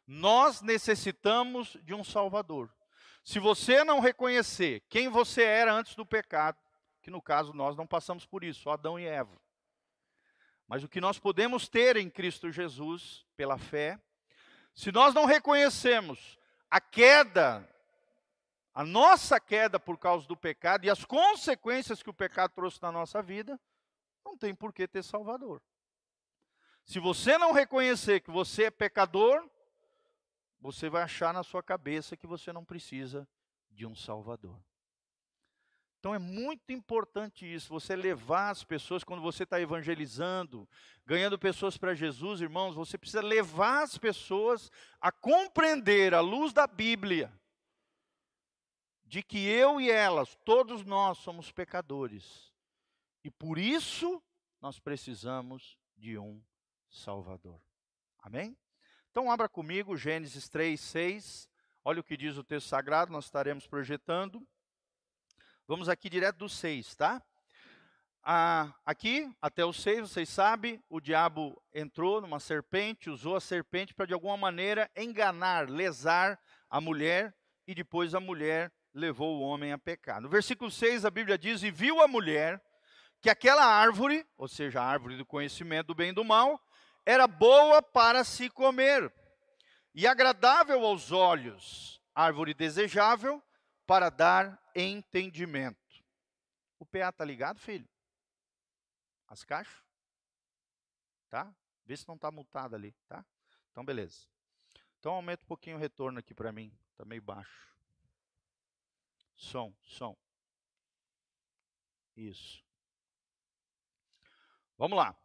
Nós 0.08 0.62
necessitamos 0.62 1.76
de 1.84 1.94
um 1.94 2.06
Salvador. 2.06 2.74
Se 3.22 3.38
você 3.38 3.84
não 3.84 4.00
reconhecer 4.00 4.82
quem 4.88 5.10
você 5.10 5.44
era 5.44 5.74
antes 5.74 5.94
do 5.94 6.06
pecado, 6.06 6.58
que 7.02 7.12
no 7.12 7.22
caso 7.22 7.52
nós 7.52 7.76
não 7.76 7.86
passamos 7.86 8.26
por 8.26 8.46
isso, 8.46 8.62
só 8.62 8.72
Adão 8.72 8.98
e 8.98 9.06
Eva. 9.06 9.38
Mas 10.70 10.82
o 10.82 10.88
que 10.88 11.02
nós 11.02 11.20
podemos 11.20 11.68
ter 11.68 11.98
em 11.98 12.10
Cristo 12.10 12.50
Jesus, 12.50 13.26
pela 13.36 13.58
fé, 13.58 14.00
se 14.74 14.90
nós 14.90 15.14
não 15.14 15.26
reconhecemos 15.26 16.40
a 16.72 16.80
queda 16.80 17.70
a 18.74 18.86
nossa 18.86 19.38
queda 19.38 19.78
por 19.78 19.98
causa 19.98 20.26
do 20.26 20.38
pecado 20.38 20.86
e 20.86 20.90
as 20.90 21.04
consequências 21.04 22.02
que 22.02 22.10
o 22.10 22.14
pecado 22.14 22.54
trouxe 22.54 22.82
na 22.82 22.90
nossa 22.90 23.22
vida, 23.22 23.60
não 24.24 24.38
tem 24.38 24.56
por 24.56 24.72
que 24.72 24.88
ter 24.88 25.04
Salvador. 25.04 25.62
Se 26.90 27.00
você 27.00 27.38
não 27.38 27.52
reconhecer 27.52 28.20
que 28.20 28.32
você 28.32 28.64
é 28.64 28.72
pecador, 28.72 29.48
você 30.60 30.90
vai 30.90 31.04
achar 31.04 31.32
na 31.32 31.44
sua 31.44 31.62
cabeça 31.62 32.18
que 32.18 32.26
você 32.26 32.52
não 32.52 32.66
precisa 32.66 33.30
de 33.70 33.86
um 33.86 33.96
Salvador. 33.96 34.60
Então 36.00 36.16
é 36.16 36.18
muito 36.18 36.72
importante 36.72 37.46
isso, 37.46 37.70
você 37.70 37.96
levar 37.96 38.50
as 38.50 38.64
pessoas, 38.64 39.04
quando 39.04 39.22
você 39.22 39.44
está 39.44 39.62
evangelizando, 39.62 40.68
ganhando 41.06 41.38
pessoas 41.38 41.78
para 41.78 41.94
Jesus, 41.94 42.42
irmãos, 42.42 42.74
você 42.74 42.98
precisa 42.98 43.22
levar 43.22 43.84
as 43.84 43.96
pessoas 43.96 44.72
a 45.00 45.12
compreender, 45.12 46.16
à 46.16 46.22
luz 46.22 46.54
da 46.54 46.66
Bíblia, 46.66 47.32
de 49.06 49.22
que 49.22 49.46
eu 49.46 49.80
e 49.80 49.92
elas, 49.92 50.36
todos 50.44 50.84
nós 50.84 51.20
somos 51.20 51.52
pecadores. 51.52 52.52
E 53.24 53.30
por 53.30 53.60
isso 53.60 54.20
nós 54.60 54.80
precisamos 54.80 55.78
de 55.96 56.18
um 56.18 56.42
Salvador. 56.90 57.62
Amém? 58.20 58.58
Então 59.12 59.32
abra 59.32 59.48
comigo 59.48 59.96
Gênesis 59.98 60.50
3, 60.50 60.80
6. 60.80 61.50
Olha 61.84 62.02
o 62.02 62.04
que 62.04 62.18
diz 62.18 62.38
o 62.38 62.44
texto 62.44 62.68
sagrado, 62.68 63.12
nós 63.12 63.26
estaremos 63.26 63.66
projetando. 63.66 64.46
Vamos 65.68 65.88
aqui 65.88 66.10
direto 66.10 66.38
do 66.38 66.50
6, 66.50 66.96
tá? 66.96 67.22
Ah, 68.22 68.74
aqui, 68.86 69.32
até 69.42 69.64
o 69.64 69.72
6, 69.72 70.02
vocês 70.02 70.28
sabem, 70.30 70.84
o 70.90 71.00
diabo 71.00 71.62
entrou 71.74 72.20
numa 72.20 72.40
serpente, 72.40 73.10
usou 73.10 73.36
a 73.36 73.42
serpente 73.42 73.94
para 73.94 74.06
de 74.06 74.14
alguma 74.14 74.36
maneira 74.36 74.92
enganar, 74.96 75.70
lesar 75.70 76.40
a 76.70 76.82
mulher, 76.82 77.34
e 77.66 77.74
depois 77.74 78.14
a 78.14 78.20
mulher 78.20 78.72
levou 78.94 79.38
o 79.38 79.42
homem 79.42 79.72
a 79.72 79.78
pecar. 79.78 80.20
No 80.20 80.28
versículo 80.28 80.70
6, 80.70 81.06
a 81.06 81.12
Bíblia 81.12 81.38
diz: 81.38 81.64
E 81.64 81.72
viu 81.72 82.02
a 82.02 82.08
mulher 82.08 82.62
que 83.22 83.30
aquela 83.30 83.66
árvore, 83.66 84.26
ou 84.38 84.48
seja, 84.48 84.82
a 84.82 84.86
árvore 84.86 85.18
do 85.18 85.26
conhecimento 85.26 85.88
do 85.88 85.96
bem 85.96 86.10
e 86.10 86.14
do 86.14 86.24
mal, 86.24 86.62
era 87.10 87.26
boa 87.26 87.82
para 87.82 88.24
se 88.24 88.52
comer 88.52 89.12
e 89.96 90.06
agradável 90.06 90.86
aos 90.86 91.12
olhos, 91.12 92.00
árvore 92.14 92.54
desejável 92.54 93.44
para 93.88 94.12
dar 94.12 94.62
entendimento. 94.76 96.06
O 96.78 96.86
PA 96.86 97.12
tá 97.12 97.26
ligado, 97.26 97.60
filho? 97.60 97.90
As 99.28 99.44
caixas? 99.44 99.84
Tá? 101.30 101.52
Vê 101.84 101.98
se 101.98 102.08
não 102.08 102.14
está 102.14 102.30
multado 102.30 102.76
ali, 102.76 102.92
tá? 103.08 103.26
Então, 103.72 103.84
beleza. 103.84 104.28
Então, 105.00 105.14
aumenta 105.14 105.44
um 105.44 105.48
pouquinho 105.48 105.78
o 105.78 105.80
retorno 105.80 106.20
aqui 106.20 106.36
para 106.36 106.52
mim. 106.52 106.72
Está 106.92 107.06
meio 107.06 107.24
baixo. 107.24 107.76
Som, 109.36 109.74
som. 109.82 110.16
Isso. 112.16 112.64
Vamos 114.78 114.96
lá. 114.96 115.16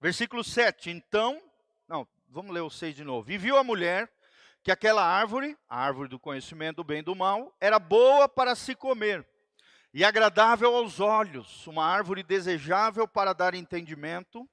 Versículo 0.00 0.44
7. 0.44 0.90
Então, 0.90 1.42
não, 1.88 2.06
vamos 2.28 2.52
ler 2.52 2.60
o 2.60 2.70
6 2.70 2.94
de 2.94 3.04
novo. 3.04 3.30
E 3.30 3.38
viu 3.38 3.56
a 3.56 3.64
mulher 3.64 4.10
que 4.62 4.70
aquela 4.70 5.04
árvore, 5.04 5.56
a 5.68 5.78
árvore 5.78 6.08
do 6.08 6.18
conhecimento 6.18 6.76
do 6.76 6.84
bem 6.84 6.98
e 6.98 7.02
do 7.02 7.14
mal, 7.14 7.54
era 7.60 7.78
boa 7.78 8.28
para 8.28 8.54
se 8.54 8.74
comer 8.74 9.26
e 9.92 10.04
agradável 10.04 10.76
aos 10.76 11.00
olhos, 11.00 11.66
uma 11.66 11.84
árvore 11.84 12.22
desejável 12.22 13.08
para 13.08 13.32
dar 13.32 13.54
entendimento. 13.54 14.48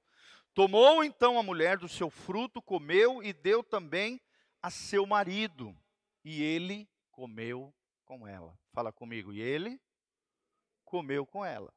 Tomou 0.54 1.04
então 1.04 1.38
a 1.38 1.42
mulher 1.42 1.76
do 1.78 1.88
seu 1.88 2.08
fruto, 2.08 2.62
comeu 2.62 3.22
e 3.22 3.32
deu 3.32 3.62
também 3.62 4.20
a 4.62 4.70
seu 4.70 5.06
marido, 5.06 5.76
e 6.24 6.42
ele 6.42 6.88
comeu 7.12 7.72
com 8.04 8.26
ela. 8.26 8.58
Fala 8.72 8.92
comigo. 8.92 9.32
E 9.32 9.40
ele 9.40 9.80
comeu 10.84 11.26
com 11.26 11.44
ela. 11.44 11.72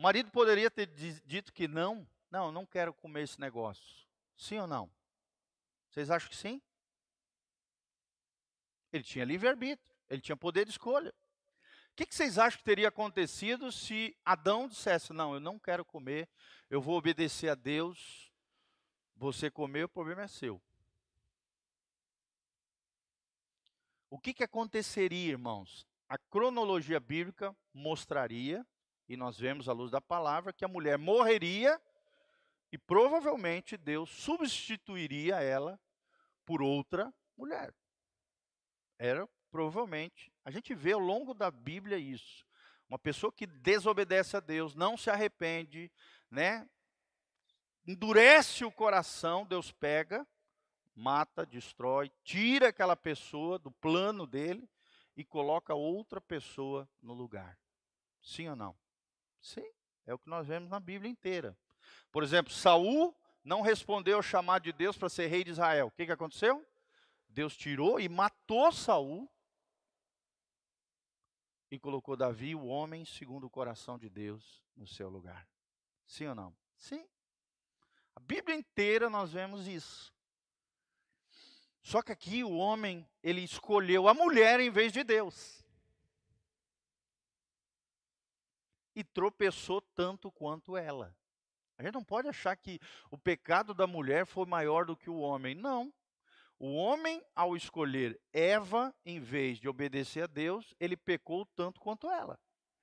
O 0.00 0.02
marido 0.02 0.30
poderia 0.30 0.70
ter 0.70 0.86
dito 0.86 1.52
que 1.52 1.68
não. 1.68 2.08
Não, 2.30 2.50
não 2.50 2.64
quero 2.64 2.90
comer 2.94 3.24
esse 3.24 3.38
negócio. 3.38 4.08
Sim 4.34 4.56
ou 4.56 4.66
não? 4.66 4.90
Vocês 5.90 6.10
acham 6.10 6.30
que 6.30 6.36
sim? 6.36 6.62
Ele 8.90 9.04
tinha 9.04 9.26
livre-arbítrio, 9.26 9.94
ele 10.08 10.22
tinha 10.22 10.38
poder 10.38 10.64
de 10.64 10.70
escolha. 10.70 11.10
O 11.10 11.96
que, 11.96 12.06
que, 12.06 12.14
vocês 12.14 12.38
acham 12.38 12.56
que 12.56 12.64
teria 12.64 12.88
acontecido 12.88 13.70
se 13.70 14.16
Adão 14.24 14.68
dissesse: 14.68 15.12
Não, 15.12 15.34
eu 15.34 15.40
não 15.40 15.58
quero 15.58 15.84
comer, 15.84 16.30
eu 16.70 16.80
vou 16.80 16.96
obedecer 16.96 17.50
a 17.50 17.54
Deus, 17.54 18.32
você 19.14 19.50
comer, 19.50 19.84
o 19.84 19.88
problema 19.90 20.22
é 20.22 20.28
seu? 20.28 20.62
O 24.08 24.18
que, 24.18 24.32
que 24.32 24.44
aconteceria, 24.44 25.32
irmãos? 25.32 25.86
A 26.08 26.16
cronologia 26.16 26.98
bíblica 26.98 27.54
mostraria, 27.74 28.66
e 29.10 29.16
nós 29.16 29.36
vemos 29.36 29.68
à 29.68 29.72
luz 29.72 29.90
da 29.90 30.00
palavra, 30.00 30.52
que 30.52 30.64
a 30.64 30.68
mulher 30.68 30.96
morreria 30.96 31.82
e 32.70 32.78
provavelmente 32.78 33.76
Deus 33.76 34.08
substituiria 34.08 35.42
ela 35.42 35.80
por 36.46 36.62
outra 36.62 37.12
mulher. 37.36 37.74
Era 38.96 39.28
provavelmente. 39.50 40.32
A 40.44 40.50
gente 40.52 40.72
vê 40.76 40.92
ao 40.92 41.00
longo 41.00 41.34
da 41.34 41.50
Bíblia 41.50 41.98
isso. 41.98 42.46
Uma 42.88 43.00
pessoa 43.00 43.32
que 43.32 43.48
desobedece 43.48 44.36
a 44.36 44.40
Deus, 44.40 44.76
não 44.76 44.96
se 44.96 45.10
arrepende, 45.10 45.90
né? 46.30 46.70
Endurece 47.84 48.64
o 48.64 48.70
coração, 48.70 49.44
Deus 49.44 49.72
pega 49.72 50.24
mata, 50.94 51.44
destrói, 51.44 52.12
tira 52.22 52.68
aquela 52.68 52.94
pessoa 52.94 53.58
do 53.58 53.72
plano 53.72 54.24
dele 54.24 54.70
e 55.16 55.24
coloca 55.24 55.74
outra 55.74 56.20
pessoa 56.20 56.88
no 57.02 57.12
lugar. 57.12 57.58
Sim 58.20 58.50
ou 58.50 58.54
não? 58.54 58.78
Sim, 59.40 59.64
é 60.06 60.14
o 60.14 60.18
que 60.18 60.28
nós 60.28 60.46
vemos 60.46 60.68
na 60.68 60.78
Bíblia 60.78 61.10
inteira. 61.10 61.56
Por 62.10 62.22
exemplo, 62.22 62.52
Saul 62.52 63.14
não 63.42 63.62
respondeu 63.62 64.16
ao 64.16 64.22
chamado 64.22 64.64
de 64.64 64.72
Deus 64.72 64.96
para 64.96 65.08
ser 65.08 65.26
rei 65.26 65.44
de 65.44 65.50
Israel. 65.50 65.86
O 65.86 65.90
que, 65.90 66.06
que 66.06 66.12
aconteceu? 66.12 66.66
Deus 67.28 67.56
tirou 67.56 68.00
e 68.00 68.08
matou 68.08 68.70
Saul 68.72 69.30
e 71.70 71.78
colocou 71.78 72.16
Davi, 72.16 72.54
o 72.54 72.66
homem 72.66 73.04
segundo 73.04 73.46
o 73.46 73.50
coração 73.50 73.96
de 73.96 74.08
Deus, 74.08 74.60
no 74.76 74.86
seu 74.86 75.08
lugar. 75.08 75.48
Sim 76.04 76.26
ou 76.26 76.34
não? 76.34 76.56
Sim. 76.76 77.08
A 78.16 78.20
Bíblia 78.20 78.56
inteira 78.56 79.08
nós 79.08 79.32
vemos 79.32 79.68
isso. 79.68 80.12
Só 81.82 82.02
que 82.02 82.12
aqui 82.12 82.42
o 82.42 82.56
homem, 82.56 83.08
ele 83.22 83.42
escolheu 83.42 84.08
a 84.08 84.14
mulher 84.14 84.60
em 84.60 84.70
vez 84.70 84.92
de 84.92 85.04
Deus. 85.04 85.59
E 88.94 89.04
tropeçou 89.04 89.80
tanto 89.94 90.30
quanto 90.30 90.76
ela. 90.76 91.14
A 91.78 91.82
gente 91.82 91.94
não 91.94 92.04
pode 92.04 92.28
achar 92.28 92.54
que 92.56 92.78
o 93.10 93.16
pecado 93.16 93.72
da 93.72 93.86
mulher 93.86 94.26
foi 94.26 94.44
maior 94.44 94.84
do 94.84 94.96
que 94.96 95.08
o 95.08 95.18
homem. 95.18 95.54
Não. 95.54 95.92
O 96.58 96.74
homem, 96.74 97.24
ao 97.34 97.56
escolher 97.56 98.20
Eva 98.34 98.94
em 99.02 99.18
vez 99.18 99.58
de 99.58 99.66
obedecer 99.66 100.24
a 100.24 100.26
Deus, 100.26 100.74
ele 100.78 100.94
pecou 100.94 101.46
tanto 101.56 101.80
quanto 101.80 102.10
ela. 102.10 102.38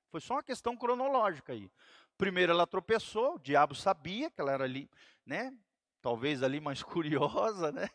Foi 0.09 0.19
só 0.19 0.35
uma 0.35 0.43
questão 0.43 0.75
cronológica 0.75 1.53
aí. 1.53 1.71
Primeiro 2.17 2.51
ela 2.51 2.65
tropeçou, 2.65 3.35
o 3.35 3.39
diabo 3.39 3.75
sabia 3.75 4.31
que 4.31 4.41
ela 4.41 4.51
era 4.51 4.63
ali, 4.63 4.89
né? 5.23 5.55
Talvez 6.01 6.41
ali 6.41 6.59
mais 6.59 6.81
curiosa, 6.83 7.71
né? 7.71 7.87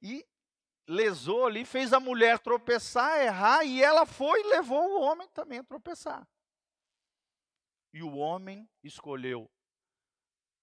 E 0.00 0.24
lesou 0.86 1.46
ali, 1.46 1.64
fez 1.64 1.92
a 1.92 1.98
mulher 1.98 2.38
tropeçar, 2.38 3.20
errar, 3.20 3.64
e 3.64 3.82
ela 3.82 4.06
foi 4.06 4.40
e 4.40 4.50
levou 4.50 4.92
o 4.92 5.00
homem 5.00 5.28
também 5.30 5.58
a 5.58 5.64
tropeçar. 5.64 6.24
E 7.96 8.02
o 8.02 8.16
homem 8.16 8.68
escolheu 8.82 9.50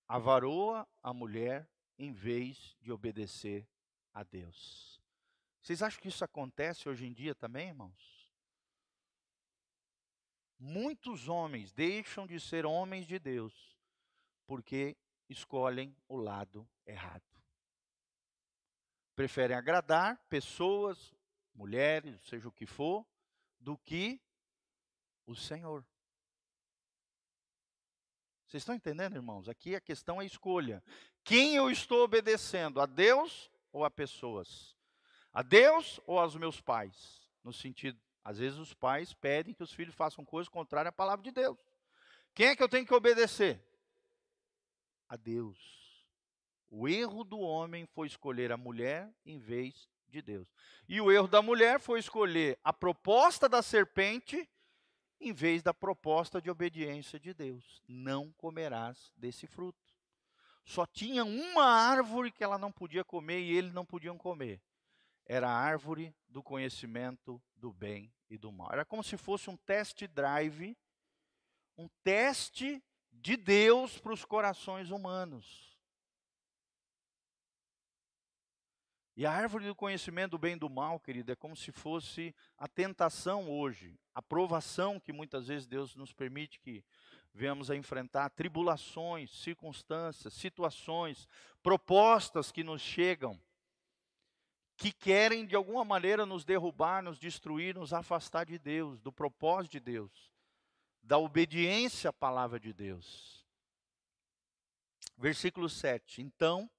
a 0.07 0.19
varoa, 0.19 0.87
a 1.01 1.11
mulher, 1.11 1.67
em 1.97 2.11
vez 2.11 2.77
de 2.79 2.91
obedecer 2.91 3.67
a 4.13 4.23
Deus. 4.23 5.01
Vocês 5.61 5.81
acham 5.81 5.99
que 5.99 6.09
isso 6.09 6.23
acontece 6.23 6.87
hoje 6.87 7.05
em 7.05 7.13
dia 7.13 7.33
também, 7.33 7.69
irmãos? 7.69 8.31
Muitos 10.59 11.27
homens 11.27 11.71
deixam 11.71 12.27
de 12.27 12.39
ser 12.39 12.65
homens 12.65 13.07
de 13.07 13.17
Deus 13.17 13.75
porque 14.45 14.95
escolhem 15.27 15.95
o 16.07 16.17
lado 16.17 16.69
errado 16.85 17.33
preferem 19.15 19.55
agradar 19.55 20.17
pessoas, 20.27 21.13
mulheres, 21.53 22.19
seja 22.23 22.47
o 22.47 22.51
que 22.51 22.65
for, 22.65 23.05
do 23.59 23.77
que 23.77 24.21
O 25.25 25.35
Senhor. 25.35 25.85
Vocês 28.53 28.61
estão 28.61 28.75
entendendo, 28.75 29.15
irmãos? 29.15 29.49
Aqui 29.49 29.73
a 29.75 29.81
questão 29.81 30.21
é 30.21 30.27
escolha. 30.27 30.83
Quem 31.23 31.55
eu 31.55 31.71
estou 31.71 32.03
obedecendo? 32.03 32.79
A 32.79 32.85
Deus 32.85 33.49
ou 33.71 33.83
a 33.83 33.89
pessoas? 33.89 34.77
A 35.33 35.41
Deus 35.41 35.99
ou 36.05 36.19
aos 36.19 36.35
meus 36.35 36.61
pais? 36.61 37.27
No 37.43 37.51
sentido, 37.51 37.99
às 38.23 38.37
vezes 38.37 38.59
os 38.59 38.71
pais 38.71 39.11
pedem 39.11 39.55
que 39.55 39.63
os 39.63 39.73
filhos 39.73 39.95
façam 39.95 40.23
coisas 40.23 40.47
contrárias 40.47 40.89
à 40.89 40.91
palavra 40.91 41.23
de 41.23 41.31
Deus. 41.31 41.57
Quem 42.35 42.49
é 42.49 42.55
que 42.55 42.61
eu 42.61 42.69
tenho 42.69 42.85
que 42.85 42.93
obedecer? 42.93 43.59
A 45.09 45.17
Deus. 45.17 45.57
O 46.69 46.87
erro 46.87 47.23
do 47.23 47.39
homem 47.39 47.87
foi 47.87 48.05
escolher 48.05 48.51
a 48.51 48.55
mulher 48.55 49.11
em 49.25 49.39
vez 49.39 49.89
de 50.09 50.21
Deus. 50.21 50.47
E 50.87 51.01
o 51.01 51.11
erro 51.11 51.27
da 51.27 51.41
mulher 51.41 51.79
foi 51.79 51.97
escolher 51.99 52.59
a 52.63 52.71
proposta 52.71 53.49
da 53.49 53.63
serpente 53.63 54.47
em 55.23 55.33
vez 55.33 55.63
da 55.63 55.73
proposta 55.73 56.41
de 56.41 56.51
obediência 56.51 57.19
de 57.19 57.33
Deus. 57.33 57.81
Não 57.87 58.31
comerás 58.33 59.11
desse 59.15 59.47
fruto. 59.47 59.79
Só 60.65 60.85
tinha 60.85 61.23
uma 61.23 61.65
árvore 61.65 62.31
que 62.31 62.43
ela 62.43 62.57
não 62.57 62.71
podia 62.71 63.03
comer 63.03 63.39
e 63.39 63.51
eles 63.51 63.73
não 63.73 63.85
podiam 63.85 64.17
comer. 64.17 64.61
Era 65.25 65.49
a 65.49 65.57
árvore 65.57 66.13
do 66.27 66.43
conhecimento 66.43 67.41
do 67.55 67.71
bem 67.71 68.13
e 68.29 68.37
do 68.37 68.51
mal. 68.51 68.69
Era 68.71 68.85
como 68.85 69.03
se 69.03 69.17
fosse 69.17 69.49
um 69.49 69.57
test 69.57 70.05
drive, 70.07 70.77
um 71.77 71.87
teste 72.03 72.83
de 73.11 73.37
Deus 73.37 73.97
para 73.97 74.13
os 74.13 74.25
corações 74.25 74.89
humanos. 74.89 75.72
E 79.15 79.27
a 79.27 79.31
árvore 79.31 79.67
do 79.67 79.75
conhecimento 79.75 80.31
do 80.31 80.37
bem 80.39 80.53
e 80.53 80.59
do 80.59 80.69
mal, 80.69 80.99
querido, 80.99 81.31
é 81.31 81.35
como 81.35 81.55
se 81.55 81.71
fosse 81.71 82.33
a 82.57 82.67
tentação 82.67 83.49
hoje, 83.49 83.99
a 84.13 84.21
provação 84.21 84.99
que 84.99 85.13
muitas 85.13 85.47
vezes 85.47 85.67
Deus 85.67 85.95
nos 85.95 86.11
permite 86.11 86.59
que 86.59 86.83
venhamos 87.31 87.69
a 87.69 87.75
enfrentar, 87.75 88.29
tribulações, 88.29 89.29
circunstâncias, 89.29 90.33
situações, 90.33 91.27
propostas 91.61 92.51
que 92.51 92.63
nos 92.63 92.81
chegam, 92.81 93.39
que 94.75 94.91
querem 94.91 95.45
de 95.45 95.55
alguma 95.55 95.85
maneira 95.85 96.25
nos 96.25 96.43
derrubar, 96.43 97.03
nos 97.03 97.19
destruir, 97.19 97.75
nos 97.75 97.93
afastar 97.93 98.45
de 98.45 98.57
Deus, 98.57 98.99
do 98.99 99.11
propósito 99.11 99.73
de 99.73 99.79
Deus, 99.79 100.31
da 101.03 101.19
obediência 101.19 102.09
à 102.09 102.13
palavra 102.13 102.59
de 102.59 102.73
Deus. 102.73 103.45
Versículo 105.17 105.69
7. 105.69 106.21
Então 106.21 106.69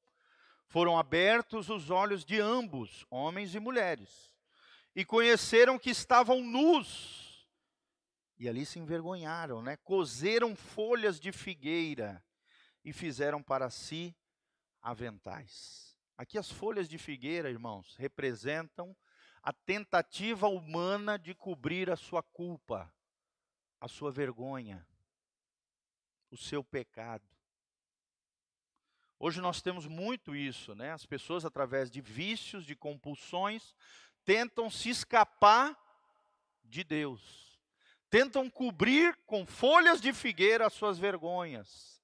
foram 0.67 0.99
abertos 0.99 1.69
os 1.69 1.91
olhos 1.91 2.25
de 2.25 2.41
ambos, 2.41 3.07
homens 3.11 3.55
e 3.55 3.61
mulheres, 3.61 4.35
e 4.95 5.05
conheceram 5.05 5.79
que 5.79 5.91
estavam 5.91 6.43
nus. 6.43 7.49
E 8.39 8.49
ali 8.49 8.67
se 8.67 8.79
envergonharam, 8.79 9.63
né? 9.63 9.77
Cozeram 9.77 10.57
folhas 10.57 11.21
de 11.21 11.31
figueira 11.33 12.23
e 12.85 12.93
fizeram 12.93 13.43
para 13.43 13.71
si 13.71 14.15
aventais. 14.83 15.97
Aqui 16.17 16.39
as 16.39 16.51
folhas 16.51 16.89
de 16.89 16.99
figueira, 16.99 17.51
irmãos, 17.51 17.95
representam 17.97 18.97
a 19.43 19.53
tentativa 19.53 20.49
humana 20.49 21.19
de 21.19 21.35
cobrir 21.35 21.91
a 21.91 21.97
sua 21.97 22.23
culpa, 22.23 22.93
a 23.81 23.89
sua 23.89 24.11
vergonha, 24.11 24.87
o 26.31 26.37
seu 26.37 26.65
pecado. 26.65 27.34
Hoje 29.27 29.41
nós 29.41 29.63
temos 29.63 29.87
muito 29.87 30.37
isso, 30.37 30.75
né? 30.75 30.93
As 30.93 31.07
pessoas, 31.07 31.47
através 31.47 31.91
de 31.91 32.03
vícios, 32.03 32.67
de 32.67 32.77
compulsões, 32.77 33.75
tentam 34.23 34.69
se 34.69 34.91
escapar 34.91 35.75
de 36.63 36.85
Deus, 36.85 37.59
tentam 38.11 38.51
cobrir 38.51 39.17
com 39.25 39.47
folhas 39.47 39.99
de 39.99 40.13
figueira 40.13 40.67
as 40.67 40.75
suas 40.75 40.99
vergonhas, 40.99 42.03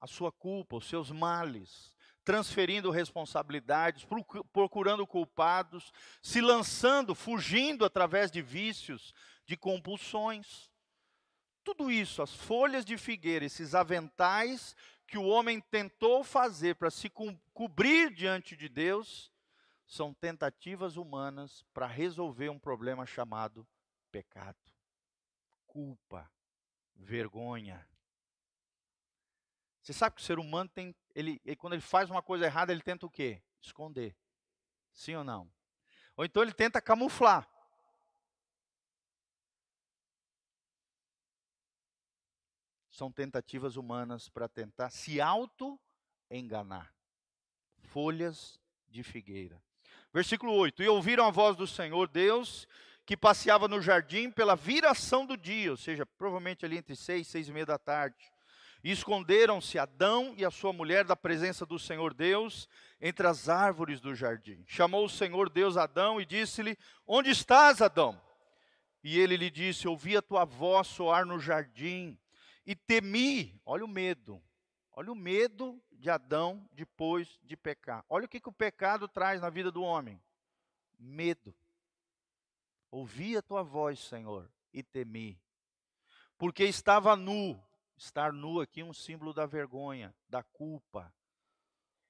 a 0.00 0.06
sua 0.06 0.30
culpa, 0.30 0.76
os 0.76 0.86
seus 0.86 1.10
males, 1.10 1.92
transferindo 2.24 2.88
responsabilidades, 2.88 4.06
procurando 4.52 5.04
culpados, 5.08 5.92
se 6.22 6.40
lançando, 6.40 7.16
fugindo 7.16 7.84
através 7.84 8.30
de 8.30 8.40
vícios, 8.40 9.12
de 9.44 9.56
compulsões. 9.56 10.70
Tudo 11.64 11.90
isso, 11.90 12.22
as 12.22 12.32
folhas 12.32 12.84
de 12.84 12.96
figueira, 12.96 13.44
esses 13.44 13.74
aventais 13.74 14.76
que 15.06 15.18
o 15.18 15.24
homem 15.24 15.60
tentou 15.60 16.24
fazer 16.24 16.76
para 16.76 16.90
se 16.90 17.08
co 17.08 17.34
cobrir 17.52 18.12
diante 18.12 18.56
de 18.56 18.68
Deus 18.68 19.32
são 19.86 20.12
tentativas 20.14 20.96
humanas 20.96 21.62
para 21.72 21.86
resolver 21.86 22.48
um 22.48 22.58
problema 22.58 23.06
chamado 23.06 23.66
pecado, 24.10 24.58
culpa, 25.66 26.30
vergonha. 26.94 27.86
Você 29.82 29.92
sabe 29.92 30.16
que 30.16 30.22
o 30.22 30.24
ser 30.24 30.38
humano 30.38 30.70
tem, 30.70 30.94
ele, 31.14 31.40
ele, 31.44 31.56
quando 31.56 31.74
ele 31.74 31.82
faz 31.82 32.10
uma 32.10 32.22
coisa 32.22 32.46
errada, 32.46 32.72
ele 32.72 32.80
tenta 32.80 33.04
o 33.04 33.10
quê? 33.10 33.42
Esconder. 33.60 34.16
Sim 34.92 35.16
ou 35.16 35.24
não? 35.24 35.52
Ou 36.16 36.24
então 36.24 36.42
ele 36.42 36.54
tenta 36.54 36.80
camuflar. 36.80 37.48
São 42.94 43.10
tentativas 43.10 43.76
humanas 43.76 44.28
para 44.28 44.48
tentar 44.48 44.88
se 44.88 45.20
auto-enganar. 45.20 46.94
Folhas 47.82 48.58
de 48.88 49.02
figueira. 49.02 49.60
Versículo 50.12 50.52
8: 50.52 50.82
E 50.82 50.88
ouviram 50.88 51.26
a 51.26 51.30
voz 51.30 51.56
do 51.56 51.66
Senhor 51.66 52.08
Deus 52.08 52.68
que 53.04 53.16
passeava 53.16 53.66
no 53.66 53.82
jardim 53.82 54.30
pela 54.30 54.54
viração 54.54 55.26
do 55.26 55.36
dia, 55.36 55.72
ou 55.72 55.76
seja, 55.76 56.06
provavelmente 56.06 56.64
ali 56.64 56.78
entre 56.78 56.94
seis 56.94 57.26
seis 57.26 57.48
e 57.48 57.52
meia 57.52 57.66
da 57.66 57.78
tarde. 57.78 58.32
E 58.82 58.92
esconderam-se 58.92 59.78
Adão 59.78 60.32
e 60.36 60.44
a 60.44 60.50
sua 60.50 60.72
mulher 60.72 61.04
da 61.04 61.16
presença 61.16 61.66
do 61.66 61.78
Senhor 61.78 62.14
Deus 62.14 62.68
entre 63.00 63.26
as 63.26 63.48
árvores 63.48 64.00
do 64.00 64.14
jardim. 64.14 64.62
Chamou 64.68 65.06
o 65.06 65.10
Senhor 65.10 65.50
Deus 65.50 65.76
Adão 65.76 66.20
e 66.20 66.24
disse-lhe: 66.24 66.78
Onde 67.04 67.30
estás, 67.30 67.82
Adão? 67.82 68.20
E 69.02 69.18
ele 69.18 69.36
lhe 69.36 69.50
disse: 69.50 69.88
Ouvi 69.88 70.16
a 70.16 70.22
tua 70.22 70.44
voz 70.44 70.86
soar 70.86 71.26
no 71.26 71.40
jardim 71.40 72.16
e 72.66 72.74
temi, 72.74 73.60
olha 73.64 73.84
o 73.84 73.88
medo, 73.88 74.42
olha 74.92 75.12
o 75.12 75.14
medo 75.14 75.82
de 75.92 76.08
Adão 76.08 76.68
depois 76.72 77.38
de 77.42 77.56
pecar. 77.56 78.04
Olha 78.08 78.26
o 78.26 78.28
que, 78.28 78.40
que 78.40 78.48
o 78.48 78.52
pecado 78.52 79.06
traz 79.06 79.40
na 79.40 79.50
vida 79.50 79.70
do 79.70 79.82
homem: 79.82 80.20
medo. 80.98 81.54
Ouvi 82.90 83.36
a 83.36 83.42
tua 83.42 83.62
voz, 83.62 83.98
Senhor, 83.98 84.50
e 84.72 84.82
temi, 84.82 85.40
porque 86.38 86.64
estava 86.64 87.16
nu. 87.16 87.60
Estar 87.96 88.32
nu 88.32 88.60
aqui 88.60 88.80
é 88.80 88.84
um 88.84 88.92
símbolo 88.92 89.32
da 89.32 89.46
vergonha, 89.46 90.12
da 90.28 90.42
culpa, 90.42 91.14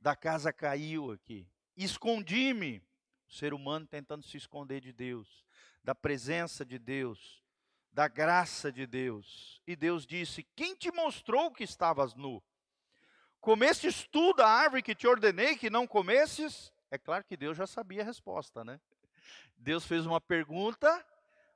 da 0.00 0.16
casa 0.16 0.50
caiu 0.50 1.12
aqui. 1.12 1.46
Escondi-me, 1.76 2.82
o 3.28 3.32
ser 3.32 3.52
humano 3.52 3.86
tentando 3.86 4.24
se 4.24 4.38
esconder 4.38 4.80
de 4.80 4.94
Deus, 4.94 5.44
da 5.82 5.94
presença 5.94 6.64
de 6.64 6.78
Deus, 6.78 7.43
da 7.94 8.08
graça 8.08 8.72
de 8.72 8.86
Deus. 8.86 9.62
E 9.66 9.76
Deus 9.76 10.04
disse: 10.04 10.42
Quem 10.56 10.74
te 10.74 10.90
mostrou 10.90 11.52
que 11.52 11.62
estavas 11.62 12.14
nu? 12.14 12.42
Comestes 13.40 14.06
tu 14.10 14.34
da 14.34 14.48
árvore 14.48 14.82
que 14.82 14.94
te 14.94 15.06
ordenei 15.06 15.56
que 15.56 15.70
não 15.70 15.86
comesses? 15.86 16.72
É 16.90 16.98
claro 16.98 17.24
que 17.24 17.36
Deus 17.36 17.56
já 17.56 17.66
sabia 17.66 18.02
a 18.02 18.04
resposta, 18.04 18.64
né? 18.64 18.80
Deus 19.56 19.86
fez 19.86 20.04
uma 20.04 20.20
pergunta, 20.20 21.06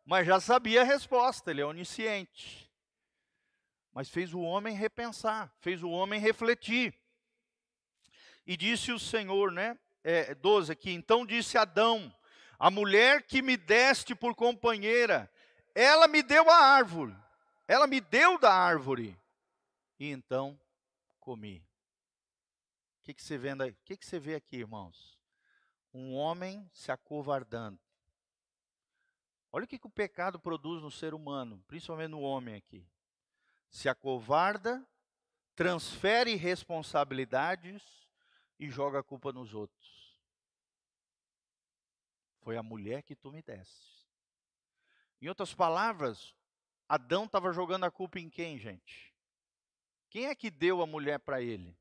mas 0.04 0.26
já 0.26 0.38
sabia 0.40 0.82
a 0.82 0.84
resposta, 0.84 1.50
ele 1.50 1.60
é 1.60 1.66
onisciente. 1.66 2.70
Mas 3.92 4.08
fez 4.08 4.32
o 4.32 4.40
homem 4.40 4.76
repensar, 4.76 5.52
fez 5.60 5.82
o 5.82 5.90
homem 5.90 6.20
refletir. 6.20 6.94
E 8.46 8.56
disse 8.56 8.92
o 8.92 8.98
Senhor, 8.98 9.50
né? 9.50 9.76
É, 10.04 10.34
12 10.36 10.70
aqui. 10.70 10.92
Então 10.92 11.26
disse 11.26 11.58
Adão: 11.58 12.14
A 12.58 12.70
mulher 12.70 13.24
que 13.24 13.42
me 13.42 13.56
deste 13.56 14.14
por 14.14 14.34
companheira, 14.36 15.28
ela 15.80 16.08
me 16.08 16.24
deu 16.24 16.50
a 16.50 16.56
árvore. 16.56 17.16
Ela 17.68 17.86
me 17.86 18.00
deu 18.00 18.36
da 18.36 18.52
árvore. 18.52 19.16
E 19.96 20.10
então 20.10 20.58
comi. 21.20 21.64
O 22.98 23.04
que, 23.04 23.14
que, 23.14 23.22
você 23.22 23.38
vê, 23.38 23.52
o 23.52 23.74
que, 23.84 23.96
que 23.96 24.04
você 24.04 24.18
vê 24.18 24.34
aqui, 24.34 24.56
irmãos? 24.56 25.16
Um 25.94 26.16
homem 26.16 26.68
se 26.72 26.90
acovardando. 26.90 27.78
Olha 29.52 29.64
o 29.64 29.68
que, 29.68 29.78
que 29.78 29.86
o 29.86 29.90
pecado 29.90 30.40
produz 30.40 30.82
no 30.82 30.90
ser 30.90 31.14
humano, 31.14 31.62
principalmente 31.68 32.10
no 32.10 32.22
homem 32.22 32.56
aqui. 32.56 32.84
Se 33.70 33.88
acovarda, 33.88 34.84
transfere 35.54 36.34
responsabilidades 36.34 37.82
e 38.58 38.68
joga 38.68 38.98
a 38.98 39.02
culpa 39.02 39.32
nos 39.32 39.54
outros. 39.54 40.18
Foi 42.40 42.56
a 42.56 42.64
mulher 42.64 43.02
que 43.04 43.14
tu 43.14 43.30
me 43.30 43.42
deste. 43.42 43.97
Em 45.20 45.28
outras 45.28 45.52
palavras, 45.52 46.34
Adão 46.88 47.24
estava 47.24 47.52
jogando 47.52 47.84
a 47.84 47.90
culpa 47.90 48.18
em 48.18 48.30
quem, 48.30 48.58
gente? 48.58 49.14
Quem 50.08 50.26
é 50.26 50.34
que 50.34 50.50
deu 50.50 50.80
a 50.80 50.86
mulher 50.86 51.18
para 51.18 51.42
ele? 51.42 51.76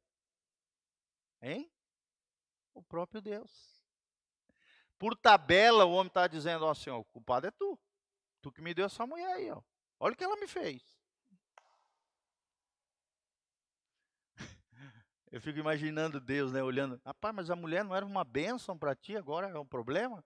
Hein? 1.41 1.71
O 2.73 2.83
próprio 2.83 3.21
Deus. 3.21 3.77
Por 4.97 5.15
tabela, 5.15 5.85
o 5.85 5.91
homem 5.91 6.07
está 6.07 6.27
dizendo: 6.27 6.65
Ó, 6.65 6.73
Senhor, 6.73 6.97
o 6.97 7.05
culpado 7.05 7.47
é 7.47 7.51
tu. 7.51 7.79
Tu 8.41 8.51
que 8.51 8.61
me 8.61 8.73
deu 8.73 8.85
essa 8.85 9.05
mulher 9.05 9.35
aí, 9.35 9.49
ó. 9.51 9.61
Olha 9.99 10.13
o 10.13 10.17
que 10.17 10.23
ela 10.23 10.35
me 10.37 10.47
fez. 10.47 10.81
Eu 15.31 15.39
fico 15.39 15.59
imaginando 15.59 16.19
Deus, 16.19 16.51
né, 16.51 16.61
olhando. 16.61 16.99
Rapaz, 17.05 17.35
mas 17.35 17.49
a 17.49 17.55
mulher 17.55 17.83
não 17.83 17.95
era 17.95 18.05
uma 18.05 18.23
bênção 18.23 18.77
para 18.77 18.95
ti, 18.95 19.15
agora 19.15 19.47
é 19.47 19.59
um 19.59 19.65
problema? 19.65 20.23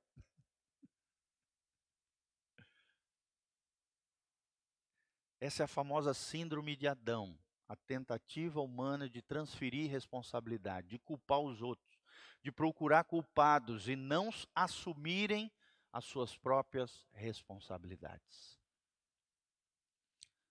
Essa 5.42 5.64
é 5.64 5.66
a 5.66 5.68
famosa 5.68 6.14
síndrome 6.14 6.76
de 6.76 6.88
Adão, 6.88 7.36
a 7.68 7.76
tentativa 7.76 8.62
humana 8.62 9.10
de 9.10 9.24
transferir 9.24 9.90
responsabilidade, 9.90 10.88
de 10.88 11.00
culpar 11.00 11.40
os 11.40 11.64
outros, 11.64 12.00
de 12.44 12.52
procurar 12.52 13.06
culpados 13.06 13.90
e 13.90 13.96
não 13.96 14.30
assumirem 14.54 15.52
as 15.92 16.06
suas 16.06 16.38
próprias 16.38 17.08
responsabilidades. 17.12 18.62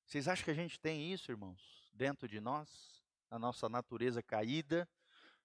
Vocês 0.04 0.26
acham 0.26 0.44
que 0.44 0.50
a 0.50 0.54
gente 0.54 0.80
tem 0.80 1.12
isso, 1.12 1.30
irmãos, 1.30 1.88
dentro 1.92 2.26
de 2.26 2.40
nós? 2.40 3.00
Na 3.30 3.38
nossa 3.38 3.68
natureza 3.68 4.20
caída, 4.20 4.88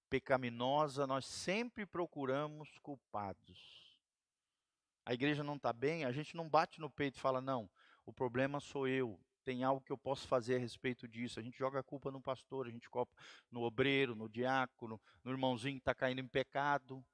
pecaminosa, 0.09 1.05
nós 1.05 1.23
sempre 1.23 1.85
procuramos 1.85 2.79
culpados. 2.79 3.95
A 5.05 5.13
igreja 5.13 5.43
não 5.43 5.55
está 5.55 5.71
bem, 5.71 6.03
a 6.03 6.11
gente 6.11 6.35
não 6.35 6.49
bate 6.49 6.81
no 6.81 6.89
peito 6.89 7.17
e 7.17 7.21
fala, 7.21 7.39
não, 7.39 7.69
o 8.07 8.11
problema 8.11 8.59
sou 8.59 8.87
eu, 8.87 9.19
tem 9.45 9.63
algo 9.63 9.79
que 9.79 9.91
eu 9.91 9.97
posso 9.97 10.27
fazer 10.27 10.55
a 10.55 10.59
respeito 10.59 11.07
disso. 11.07 11.39
A 11.39 11.43
gente 11.43 11.57
joga 11.57 11.79
a 11.79 11.83
culpa 11.83 12.11
no 12.11 12.19
pastor, 12.19 12.65
a 12.65 12.71
gente 12.71 12.89
culpa 12.89 13.13
no 13.51 13.61
obreiro, 13.61 14.15
no 14.15 14.27
diácono, 14.27 14.99
no 15.23 15.31
irmãozinho 15.31 15.75
que 15.75 15.81
está 15.81 15.93
caindo 15.93 16.19
em 16.19 16.27
pecado. 16.27 17.05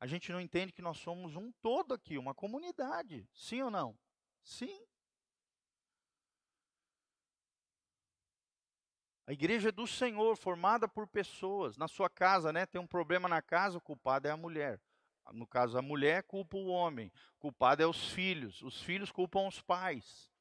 A 0.00 0.06
gente 0.06 0.32
não 0.32 0.40
entende 0.40 0.72
que 0.72 0.82
nós 0.82 0.98
somos 0.98 1.36
um 1.36 1.52
todo 1.62 1.94
aqui, 1.94 2.18
uma 2.18 2.34
comunidade. 2.34 3.26
Sim 3.32 3.62
ou 3.62 3.70
não? 3.70 3.96
Sim. 4.42 4.84
A 9.28 9.32
igreja 9.32 9.68
é 9.68 9.72
do 9.72 9.86
Senhor, 9.86 10.36
formada 10.36 10.88
por 10.88 11.06
pessoas. 11.06 11.76
Na 11.76 11.88
sua 11.88 12.10
casa, 12.10 12.52
né, 12.52 12.66
tem 12.66 12.80
um 12.80 12.86
problema 12.86 13.28
na 13.28 13.40
casa, 13.40 13.78
o 13.78 13.80
culpado 13.80 14.26
é 14.26 14.30
a 14.32 14.36
mulher. 14.36 14.80
No 15.32 15.46
caso, 15.46 15.78
a 15.78 15.82
mulher 15.82 16.22
culpa 16.24 16.56
o 16.56 16.66
homem, 16.66 17.12
o 17.36 17.38
culpado 17.38 17.82
é 17.82 17.86
os 17.86 18.10
filhos. 18.10 18.62
Os 18.62 18.82
filhos 18.82 19.10
culpam 19.10 19.46
os 19.46 19.60
pais 19.60 20.35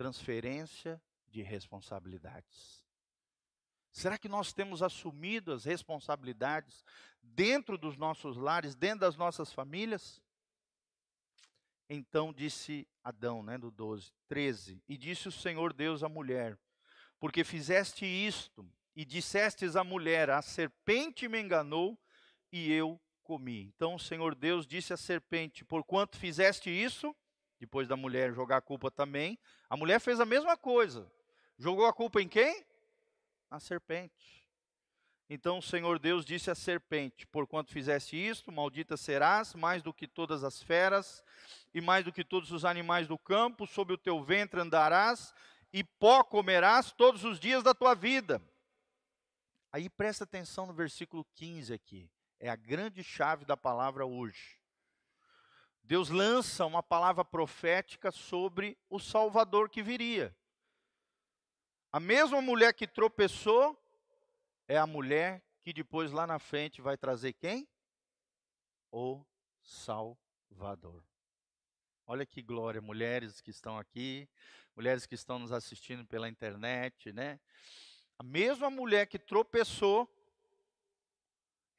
transferência 0.00 0.98
de 1.28 1.42
responsabilidades. 1.42 2.82
Será 3.92 4.16
que 4.16 4.30
nós 4.30 4.50
temos 4.50 4.82
assumido 4.82 5.52
as 5.52 5.66
responsabilidades 5.66 6.82
dentro 7.22 7.76
dos 7.76 7.98
nossos 7.98 8.38
lares, 8.38 8.74
dentro 8.74 9.00
das 9.00 9.18
nossas 9.18 9.52
famílias? 9.52 10.22
Então 11.86 12.32
disse 12.32 12.88
Adão, 13.04 13.42
né, 13.42 13.58
do 13.58 13.70
12, 13.70 14.10
13, 14.26 14.82
e 14.88 14.96
disse 14.96 15.28
o 15.28 15.32
Senhor 15.32 15.74
Deus 15.74 16.02
à 16.02 16.08
mulher: 16.08 16.58
Porque 17.18 17.44
fizeste 17.44 18.06
isto, 18.06 18.66
e 18.96 19.04
dissestes 19.04 19.76
à 19.76 19.84
mulher: 19.84 20.30
A 20.30 20.40
serpente 20.40 21.28
me 21.28 21.38
enganou, 21.38 22.00
e 22.50 22.72
eu 22.72 22.98
comi. 23.22 23.64
Então 23.76 23.96
o 23.96 24.00
Senhor 24.00 24.34
Deus 24.34 24.66
disse 24.66 24.94
à 24.94 24.96
serpente: 24.96 25.62
Porquanto 25.62 26.16
fizeste 26.16 26.70
isso, 26.70 27.14
depois 27.60 27.86
da 27.86 27.96
mulher 27.96 28.32
jogar 28.32 28.56
a 28.56 28.62
culpa 28.62 28.90
também. 28.90 29.38
A 29.68 29.76
mulher 29.76 30.00
fez 30.00 30.18
a 30.18 30.24
mesma 30.24 30.56
coisa. 30.56 31.10
Jogou 31.58 31.86
a 31.86 31.92
culpa 31.92 32.22
em 32.22 32.26
quem? 32.26 32.64
Na 33.50 33.60
serpente. 33.60 34.40
Então 35.28 35.58
o 35.58 35.62
Senhor 35.62 35.98
Deus 35.98 36.24
disse 36.24 36.50
à 36.50 36.54
serpente: 36.54 37.26
Porquanto 37.26 37.70
fizeste 37.70 38.16
isto, 38.16 38.50
maldita 38.50 38.96
serás 38.96 39.54
mais 39.54 39.82
do 39.82 39.92
que 39.92 40.08
todas 40.08 40.42
as 40.42 40.62
feras, 40.62 41.22
e 41.74 41.80
mais 41.80 42.04
do 42.04 42.12
que 42.12 42.24
todos 42.24 42.50
os 42.50 42.64
animais 42.64 43.06
do 43.06 43.18
campo, 43.18 43.66
sob 43.66 43.92
o 43.92 43.98
teu 43.98 44.24
ventre 44.24 44.58
andarás, 44.58 45.34
e 45.72 45.84
pó 45.84 46.24
comerás 46.24 46.90
todos 46.90 47.24
os 47.24 47.38
dias 47.38 47.62
da 47.62 47.74
tua 47.74 47.94
vida. 47.94 48.42
Aí 49.70 49.88
presta 49.88 50.24
atenção 50.24 50.66
no 50.66 50.72
versículo 50.72 51.24
15 51.34 51.74
aqui. 51.74 52.10
É 52.40 52.48
a 52.48 52.56
grande 52.56 53.04
chave 53.04 53.44
da 53.44 53.56
palavra 53.56 54.06
hoje. 54.06 54.59
Deus 55.90 56.08
lança 56.08 56.64
uma 56.64 56.84
palavra 56.84 57.24
profética 57.24 58.12
sobre 58.12 58.78
o 58.88 59.00
Salvador 59.00 59.68
que 59.68 59.82
viria. 59.82 60.32
A 61.90 61.98
mesma 61.98 62.40
mulher 62.40 62.72
que 62.72 62.86
tropeçou 62.86 63.76
é 64.68 64.78
a 64.78 64.86
mulher 64.86 65.42
que 65.60 65.72
depois 65.72 66.12
lá 66.12 66.28
na 66.28 66.38
frente 66.38 66.80
vai 66.80 66.96
trazer 66.96 67.32
quem? 67.32 67.68
O 68.92 69.26
Salvador. 69.64 71.02
Olha 72.06 72.24
que 72.24 72.40
glória, 72.40 72.80
mulheres 72.80 73.40
que 73.40 73.50
estão 73.50 73.76
aqui, 73.76 74.28
mulheres 74.76 75.06
que 75.06 75.16
estão 75.16 75.40
nos 75.40 75.50
assistindo 75.50 76.06
pela 76.06 76.28
internet, 76.28 77.12
né? 77.12 77.40
A 78.16 78.22
mesma 78.22 78.70
mulher 78.70 79.08
que 79.08 79.18
tropeçou 79.18 80.08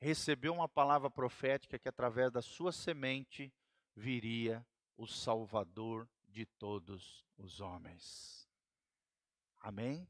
recebeu 0.02 0.54
uma 0.54 0.67
palavra 0.67 1.10
profética 1.10 1.80
que 1.80 1.88
através 1.88 2.30
da 2.30 2.41
sua 2.41 2.74
semente 2.74 3.54
viria 3.95 4.65
o 4.97 5.08
Salvador 5.08 6.08
de 6.27 6.45
todos 6.45 7.25
os 7.38 7.60
homens. 7.60 8.47
Amém? 9.60 10.08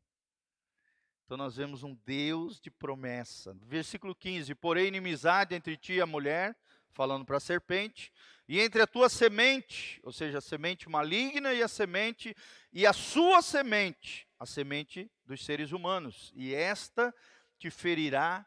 Então 1.25 1.37
nós 1.37 1.55
vemos 1.55 1.83
um 1.83 1.95
Deus 2.05 2.59
de 2.59 2.69
promessa. 2.69 3.53
Versículo 3.63 4.13
15: 4.13 4.53
Porém, 4.55 4.87
inimizade 4.87 5.55
entre 5.55 5.77
ti 5.77 5.93
e 5.93 6.01
a 6.01 6.05
mulher, 6.05 6.55
falando 6.91 7.25
para 7.25 7.37
a 7.37 7.39
serpente, 7.39 8.11
e 8.47 8.59
entre 8.59 8.81
a 8.81 8.87
tua 8.87 9.07
semente, 9.07 9.99
ou 10.03 10.11
seja, 10.11 10.39
a 10.39 10.41
semente 10.41 10.89
maligna 10.89 11.53
e 11.53 11.63
a 11.63 11.67
semente, 11.67 12.35
e 12.73 12.85
a 12.85 12.91
sua 12.91 13.41
semente, 13.41 14.27
a 14.37 14.45
semente 14.45 15.09
dos 15.25 15.45
seres 15.45 15.71
humanos, 15.71 16.33
e 16.35 16.53
esta 16.53 17.15
te 17.57 17.69
ferirá 17.69 18.45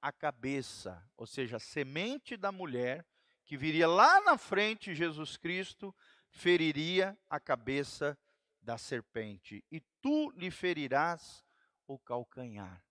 a 0.00 0.12
cabeça, 0.12 1.02
ou 1.16 1.26
seja, 1.26 1.56
a 1.56 1.60
semente 1.60 2.36
da 2.36 2.52
mulher 2.52 3.04
que 3.46 3.56
viria 3.56 3.86
lá 3.88 4.20
na 4.20 4.36
frente, 4.36 4.94
Jesus 4.94 5.36
Cristo, 5.36 5.94
feriria 6.28 7.16
a 7.30 7.38
cabeça 7.38 8.18
da 8.60 8.76
serpente, 8.76 9.64
e 9.70 9.80
tu 10.02 10.30
lhe 10.32 10.50
ferirás 10.50 11.44
o 11.86 11.96
calcanhar. 11.96 12.84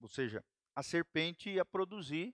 Ou 0.00 0.06
seja, 0.06 0.44
a 0.74 0.82
serpente 0.82 1.50
ia 1.50 1.64
produzir, 1.64 2.32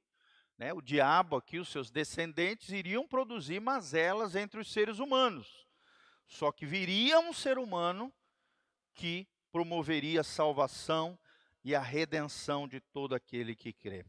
né, 0.59 0.73
o 0.75 0.83
diabo 0.83 1.37
aqui, 1.37 1.59
os 1.59 1.71
seus 1.71 1.91
descendentes, 1.91 2.71
iriam 2.71 3.09
produzir 3.09 3.61
mazelas 3.61 4.37
entre 4.37 4.61
os 4.61 4.71
seres 4.71 4.99
humanos. 4.99 5.67
Só 6.27 6.53
que 6.53 6.67
viria 6.67 7.19
um 7.19 7.33
ser 7.33 7.59
humano 7.59 8.13
que 8.93 9.27
promoveria 9.51 10.21
a 10.21 10.25
salvação 10.25 11.19
e 11.65 11.75
a 11.75 11.81
redenção 11.81 12.69
de 12.69 12.81
todo 12.81 13.15
aquele 13.15 13.57
que 13.57 13.73
crê. 13.73 14.05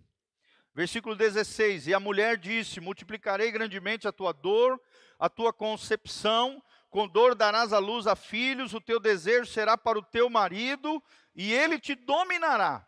Versículo 0.74 1.16
16: 1.16 1.88
E 1.88 1.94
a 1.94 2.00
mulher 2.00 2.38
disse: 2.38 2.80
Multiplicarei 2.80 3.52
grandemente 3.52 4.08
a 4.08 4.12
tua 4.12 4.32
dor, 4.32 4.80
a 5.18 5.30
tua 5.30 5.52
concepção, 5.52 6.64
com 6.90 7.08
dor 7.08 7.36
darás 7.36 7.74
à 7.74 7.80
luz 7.80 8.08
a 8.08 8.16
filhos, 8.16 8.74
o 8.74 8.82
teu 8.82 9.00
desejo 9.00 9.46
será 9.46 9.78
para 9.78 10.00
o 10.00 10.04
teu 10.04 10.30
marido, 10.30 11.04
e 11.36 11.54
ele 11.54 11.80
te 11.80 11.96
dominará. 11.96 12.88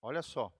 Olha 0.00 0.22
só. 0.22 0.52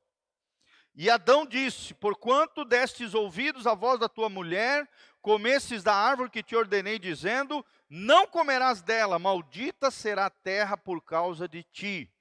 E 0.95 1.09
Adão 1.09 1.47
disse: 1.47 1.95
Porquanto 1.95 2.65
destes 2.65 3.15
ouvidos 3.15 3.67
à 3.67 3.75
voz 3.75 4.01
da 4.01 4.09
tua 4.09 4.29
mulher, 4.29 4.89
comestes 5.21 5.83
da 5.83 5.95
árvore 5.95 6.31
que 6.31 6.43
te 6.43 6.57
ordenei, 6.57 6.99
dizendo: 6.99 7.65
Não 7.89 8.27
comerás 8.27 8.83
dela, 8.83 9.19
maldita 9.19 9.91
será 9.91 10.27
a 10.27 10.31
terra 10.31 10.77
por 10.77 11.03
causa 11.03 11.47
de 11.49 11.63
ti. 11.63 12.13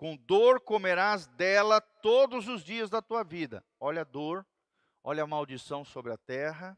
Com 0.00 0.16
dor 0.16 0.60
comerás 0.60 1.26
dela 1.26 1.78
todos 1.78 2.48
os 2.48 2.64
dias 2.64 2.88
da 2.88 3.02
tua 3.02 3.22
vida. 3.22 3.62
Olha 3.78 4.00
a 4.00 4.04
dor, 4.04 4.46
olha 5.04 5.24
a 5.24 5.26
maldição 5.26 5.84
sobre 5.84 6.10
a 6.10 6.16
terra, 6.16 6.74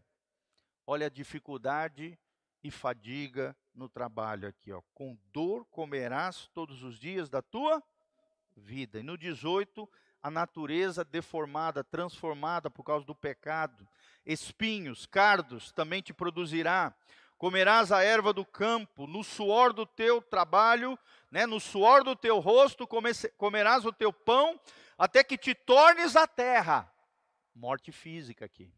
olha 0.85 1.07
a 1.07 1.09
dificuldade 1.09 2.19
e 2.65 2.69
fadiga 2.69 3.57
no 3.73 3.89
trabalho 3.89 4.49
aqui, 4.49 4.73
ó. 4.73 4.83
Com 4.93 5.17
dor 5.33 5.65
comerás 5.67 6.51
todos 6.53 6.83
os 6.83 6.99
dias 6.99 7.29
da 7.29 7.41
tua 7.41 7.81
vida. 8.57 8.99
E 8.99 9.05
no 9.05 9.17
18, 9.17 9.89
a 10.21 10.29
natureza 10.29 11.05
deformada, 11.05 11.85
transformada 11.85 12.69
por 12.69 12.83
causa 12.83 13.07
do 13.07 13.15
pecado, 13.15 13.87
espinhos, 14.27 15.07
cardos 15.07 15.71
também 15.71 16.03
te 16.03 16.13
produzirá 16.13 16.93
comerás 17.43 17.91
a 17.91 18.05
erva 18.05 18.33
do 18.33 18.45
campo, 18.45 19.05
no 19.05 19.25
suor 19.25 19.73
do 19.73 19.85
teu 19.85 20.23
trabalho, 20.23 20.97
né, 21.33 21.47
no 21.47 21.59
suor 21.59 22.05
do 22.05 22.15
teu 22.15 22.39
rosto 22.41 22.87
comerás 23.39 23.87
o 23.87 23.93
teu 23.93 24.13
pão, 24.13 24.61
até 24.99 25.25
que 25.25 25.39
te 25.39 25.55
tornes 25.55 26.15
a 26.15 26.27
terra. 26.27 26.93
Morte 27.55 27.91
física 27.91 28.45
aqui. 28.45 28.71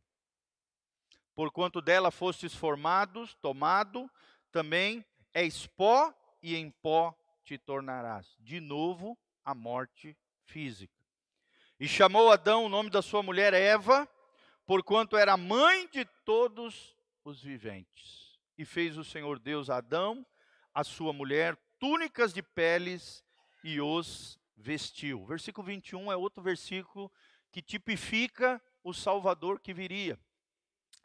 Porquanto 1.34 1.82
dela 1.82 2.12
fostes 2.12 2.54
formados, 2.54 3.34
tomado, 3.42 4.08
também 4.52 5.04
és 5.34 5.66
pó 5.66 6.14
e 6.40 6.54
em 6.54 6.70
pó 6.70 7.12
te 7.42 7.58
tornarás. 7.58 8.36
De 8.38 8.60
novo, 8.60 9.18
a 9.44 9.52
morte 9.52 10.16
física. 10.44 10.94
E 11.80 11.88
chamou 11.88 12.30
Adão 12.30 12.66
o 12.66 12.68
nome 12.68 12.88
da 12.88 13.02
sua 13.02 13.20
mulher 13.20 13.52
Eva, 13.52 14.08
porquanto 14.64 15.16
era 15.16 15.36
mãe 15.36 15.88
de 15.88 16.04
todos 16.24 16.96
os 17.24 17.42
viventes. 17.42 18.38
E 18.56 18.64
fez 18.64 18.96
o 18.96 19.02
Senhor 19.02 19.40
Deus 19.40 19.68
a 19.68 19.78
Adão, 19.78 20.24
a 20.72 20.84
sua 20.84 21.12
mulher, 21.12 21.58
túnicas 21.78 22.32
de 22.32 22.42
peles 22.42 23.24
e 23.62 23.80
os 23.80 24.38
vestiu. 24.56 25.24
Versículo 25.24 25.66
21 25.66 26.12
é 26.12 26.16
outro 26.16 26.42
versículo 26.42 27.10
que 27.50 27.62
tipifica 27.62 28.60
o 28.82 28.92
Salvador 28.92 29.60
que 29.60 29.72
viria. 29.72 30.18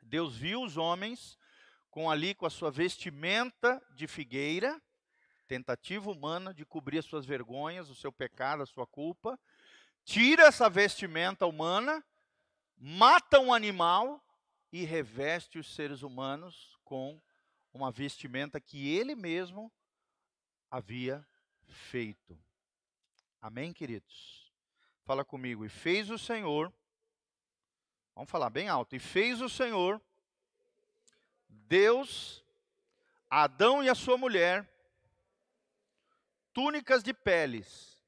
Deus 0.01 0.35
viu 0.35 0.61
os 0.63 0.77
homens 0.77 1.37
com 1.89 2.09
ali 2.09 2.33
com 2.35 2.45
a 2.45 2.49
sua 2.49 2.71
vestimenta 2.71 3.81
de 3.91 4.07
figueira, 4.07 4.81
tentativa 5.47 6.09
humana 6.11 6.53
de 6.53 6.65
cobrir 6.65 6.99
as 6.99 7.05
suas 7.05 7.25
vergonhas, 7.25 7.89
o 7.89 7.95
seu 7.95 8.11
pecado, 8.11 8.61
a 8.61 8.65
sua 8.65 8.85
culpa, 8.85 9.39
tira 10.03 10.43
essa 10.43 10.69
vestimenta 10.69 11.45
humana, 11.45 12.03
mata 12.77 13.39
um 13.39 13.53
animal 13.53 14.23
e 14.71 14.83
reveste 14.85 15.57
os 15.57 15.73
seres 15.73 16.03
humanos 16.03 16.77
com 16.83 17.19
uma 17.73 17.91
vestimenta 17.91 18.59
que 18.59 18.89
ele 18.89 19.15
mesmo 19.15 19.71
havia 20.69 21.25
feito. 21.67 22.37
Amém, 23.41 23.73
queridos? 23.73 24.51
Fala 25.03 25.25
comigo. 25.25 25.65
E 25.65 25.69
fez 25.69 26.09
o 26.09 26.17
Senhor, 26.17 26.73
vamos 28.13 28.29
falar 28.29 28.49
bem 28.49 28.67
alto, 28.67 28.95
e 28.95 28.99
fez 28.99 29.41
o 29.41 29.49
Senhor, 29.49 30.01
Deus, 31.47 32.43
Adão 33.29 33.83
e 33.83 33.89
a 33.89 33.95
sua 33.95 34.17
mulher, 34.17 34.67
túnicas 36.53 37.03
de 37.03 37.13
peles, 37.13 38.03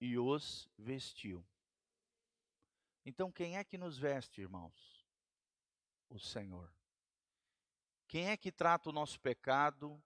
e 0.00 0.18
os 0.18 0.68
vestiu. 0.78 1.44
Então, 3.06 3.30
quem 3.30 3.56
é 3.58 3.64
que 3.64 3.76
nos 3.76 3.98
veste, 3.98 4.40
irmãos? 4.40 5.04
O 6.08 6.18
Senhor. 6.18 6.72
Quem 8.08 8.30
é 8.30 8.36
que 8.36 8.50
trata 8.50 8.88
o 8.88 8.92
nosso 8.92 9.20
pecado, 9.20 10.02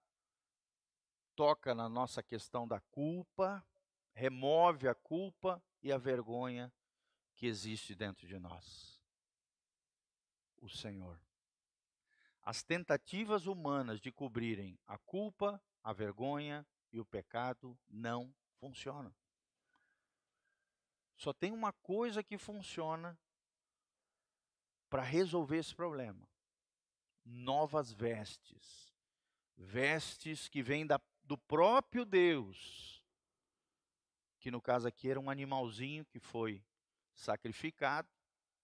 toca 1.38 1.72
na 1.72 1.88
nossa 1.88 2.20
questão 2.20 2.66
da 2.66 2.80
culpa, 2.80 3.64
remove 4.12 4.88
a 4.88 4.94
culpa 4.96 5.62
e 5.80 5.92
a 5.92 5.96
vergonha 5.96 6.72
que 7.36 7.46
existe 7.46 7.94
dentro 7.94 8.26
de 8.26 8.40
nós? 8.40 9.00
O 10.60 10.68
Senhor. 10.68 11.16
As 12.42 12.64
tentativas 12.64 13.46
humanas 13.46 14.00
de 14.00 14.10
cobrirem 14.10 14.76
a 14.84 14.98
culpa, 14.98 15.62
a 15.80 15.92
vergonha 15.92 16.66
e 16.90 16.98
o 16.98 17.06
pecado 17.06 17.78
não 17.88 18.34
funcionam. 18.56 19.14
Só 21.14 21.32
tem 21.32 21.52
uma 21.52 21.72
coisa 21.72 22.20
que 22.20 22.36
funciona 22.36 23.16
para 24.90 25.02
resolver 25.02 25.58
esse 25.58 25.72
problema: 25.72 26.28
novas 27.24 27.92
vestes. 27.92 28.92
Vestes 29.56 30.48
que 30.48 30.62
vêm 30.62 30.86
da, 30.86 31.00
do 31.28 31.36
próprio 31.36 32.06
Deus, 32.06 33.04
que 34.40 34.50
no 34.50 34.62
caso 34.62 34.88
aqui 34.88 35.10
era 35.10 35.20
um 35.20 35.28
animalzinho 35.28 36.06
que 36.06 36.18
foi 36.18 36.64
sacrificado, 37.12 38.08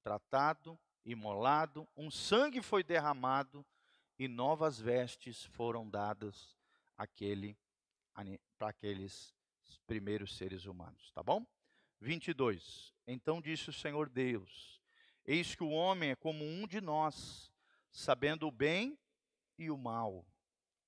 tratado, 0.03 0.81
imolado, 1.05 1.87
um 1.95 2.11
sangue 2.11 2.63
foi 2.63 2.83
derramado 2.83 3.65
e 4.19 4.27
novas 4.27 4.81
vestes 4.81 5.45
foram 5.45 5.91
dadas 5.91 6.57
àquele, 6.97 7.55
para 8.57 8.71
aqueles 8.71 9.35
primeiros 9.87 10.35
seres 10.35 10.65
humanos, 10.65 11.11
tá 11.11 11.23
bom? 11.23 11.47
22. 12.01 12.95
Então 13.07 13.43
disse 13.43 13.69
o 13.69 13.75
Senhor 13.75 14.09
Deus: 14.09 14.81
Eis 15.27 15.55
que 15.55 15.63
o 15.63 15.71
homem 15.71 16.13
é 16.13 16.17
como 16.17 16.43
um 16.43 16.67
de 16.67 16.81
nós, 16.81 17.53
sabendo 17.91 18.49
o 18.49 18.51
bem 18.51 18.99
e 19.59 19.71
o 19.71 19.77
mal. 19.77 20.25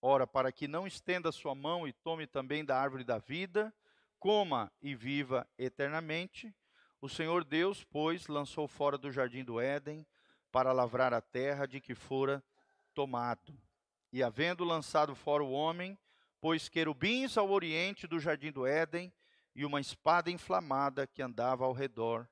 Ora, 0.01 0.27
para 0.27 0.53
que 0.53 0.69
não 0.69 0.87
estenda 0.87 1.33
sua 1.33 1.55
mão 1.55 1.87
e 1.87 1.93
tome 1.93 2.27
também 2.27 2.65
da 2.65 2.79
árvore 2.79 3.05
da 3.05 3.19
vida, 3.19 3.75
coma 4.19 4.73
e 4.81 4.95
viva 4.95 5.49
eternamente, 5.59 6.55
o 7.01 7.09
Senhor 7.09 7.45
Deus, 7.45 7.85
pois, 7.85 8.27
lançou 8.27 8.67
fora 8.67 8.97
do 8.99 9.11
jardim 9.13 9.45
do 9.45 9.61
Éden 9.61 10.07
para 10.51 10.73
lavrar 10.73 11.13
a 11.13 11.21
terra 11.21 11.67
de 11.67 11.81
que 11.81 11.95
fora 11.95 12.43
tomado. 12.95 13.57
E 14.13 14.23
havendo 14.23 14.65
lançado 14.65 15.15
fora 15.15 15.45
o 15.45 15.51
homem, 15.51 15.99
pôs 16.41 16.69
querubins 16.69 17.37
ao 17.37 17.51
oriente 17.51 18.07
do 18.07 18.19
jardim 18.19 18.51
do 18.51 18.67
Éden 18.67 19.13
e 19.55 19.65
uma 19.65 19.81
espada 19.81 20.31
inflamada 20.31 21.07
que 21.07 21.23
andava 21.23 21.65
ao 21.65 21.73
redor 21.73 22.29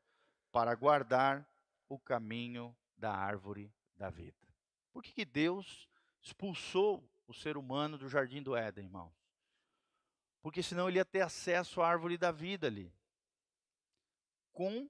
para 0.51 0.75
guardar 0.75 1.47
o 1.89 1.99
caminho 1.99 2.77
da 2.97 3.13
árvore 3.13 3.73
da 3.97 4.09
vida. 4.09 4.37
Por 4.93 5.03
que, 5.03 5.13
que 5.13 5.25
Deus 5.25 5.89
expulsou 6.23 7.03
o 7.27 7.35
ser 7.35 7.57
humano 7.57 7.97
do 7.97 8.09
jardim 8.09 8.43
do 8.43 8.57
Éden, 8.57 8.85
irmãos? 8.85 9.13
Porque 10.43 10.63
senão 10.63 10.89
ele 10.89 10.99
ia 10.99 11.05
ter 11.05 11.23
acesso 11.23 11.81
à 11.81 11.89
árvore 11.89 12.19
da 12.19 12.31
vida 12.31 12.67
ali. 12.67 12.95
Com 14.53 14.89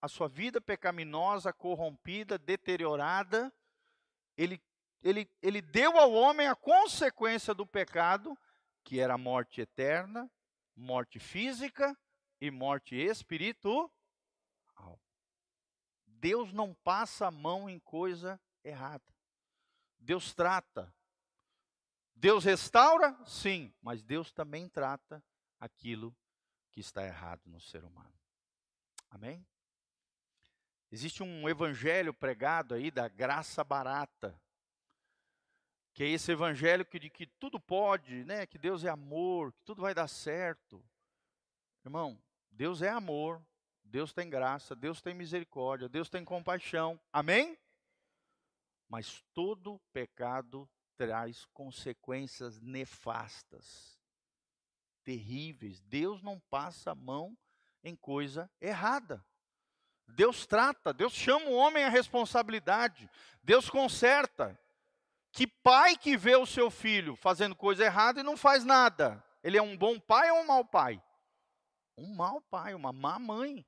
a 0.00 0.08
sua 0.08 0.28
vida 0.28 0.60
pecaminosa, 0.60 1.52
corrompida, 1.52 2.38
deteriorada, 2.38 3.52
ele, 4.36 4.62
ele, 5.02 5.28
ele 5.42 5.60
deu 5.60 5.98
ao 5.98 6.12
homem 6.12 6.46
a 6.46 6.54
consequência 6.54 7.54
do 7.54 7.66
pecado, 7.66 8.38
que 8.84 9.00
era 9.00 9.14
a 9.14 9.18
morte 9.18 9.60
eterna, 9.60 10.30
morte 10.76 11.18
física 11.18 11.96
e 12.40 12.50
morte 12.50 12.94
espiritual. 12.94 13.90
Deus 16.24 16.52
não 16.52 16.72
passa 16.72 17.26
a 17.26 17.30
mão 17.30 17.68
em 17.68 17.78
coisa 17.78 18.40
errada. 18.62 19.04
Deus 19.98 20.34
trata. 20.34 20.90
Deus 22.14 22.44
restaura? 22.44 23.16
Sim, 23.26 23.72
mas 23.82 24.02
Deus 24.02 24.32
também 24.32 24.68
trata 24.68 25.22
aquilo 25.58 26.16
que 26.70 26.80
está 26.80 27.04
errado 27.04 27.42
no 27.46 27.60
ser 27.60 27.84
humano. 27.84 28.12
Amém? 29.10 29.46
Existe 30.90 31.22
um 31.22 31.48
evangelho 31.48 32.14
pregado 32.14 32.74
aí 32.74 32.90
da 32.90 33.08
graça 33.08 33.64
barata 33.64 34.40
que 35.94 36.02
é 36.02 36.08
esse 36.08 36.32
evangelho 36.32 36.84
que, 36.84 36.98
de 36.98 37.08
que 37.08 37.24
tudo 37.24 37.60
pode, 37.60 38.24
né? 38.24 38.44
que 38.46 38.58
Deus 38.58 38.82
é 38.82 38.88
amor, 38.88 39.52
que 39.52 39.62
tudo 39.62 39.80
vai 39.80 39.94
dar 39.94 40.08
certo. 40.08 40.84
Irmão, 41.84 42.20
Deus 42.50 42.82
é 42.82 42.88
amor, 42.88 43.40
Deus 43.84 44.12
tem 44.12 44.28
graça, 44.28 44.74
Deus 44.74 45.00
tem 45.00 45.14
misericórdia, 45.14 45.88
Deus 45.88 46.10
tem 46.10 46.24
compaixão. 46.24 47.00
Amém? 47.12 47.56
Mas 48.88 49.22
todo 49.32 49.80
pecado 49.92 50.68
traz 50.96 51.44
consequências 51.46 52.60
nefastas, 52.60 53.98
terríveis. 55.02 55.80
Deus 55.82 56.22
não 56.22 56.40
passa 56.50 56.92
a 56.92 56.94
mão 56.94 57.36
em 57.82 57.94
coisa 57.94 58.50
errada. 58.60 59.24
Deus 60.06 60.46
trata, 60.46 60.92
Deus 60.92 61.12
chama 61.12 61.46
o 61.46 61.54
homem 61.54 61.84
à 61.84 61.88
responsabilidade, 61.88 63.08
Deus 63.42 63.70
conserta. 63.70 64.58
Que 65.32 65.46
pai 65.46 65.96
que 65.96 66.16
vê 66.16 66.36
o 66.36 66.46
seu 66.46 66.70
filho 66.70 67.16
fazendo 67.16 67.56
coisa 67.56 67.84
errada 67.84 68.20
e 68.20 68.22
não 68.22 68.36
faz 68.36 68.64
nada? 68.64 69.24
Ele 69.42 69.58
é 69.58 69.62
um 69.62 69.76
bom 69.76 69.98
pai 69.98 70.30
ou 70.30 70.40
um 70.40 70.46
mau 70.46 70.64
pai? 70.64 71.02
Um 71.96 72.14
mau 72.14 72.40
pai, 72.40 72.74
uma 72.74 72.92
má 72.92 73.18
mãe. 73.18 73.66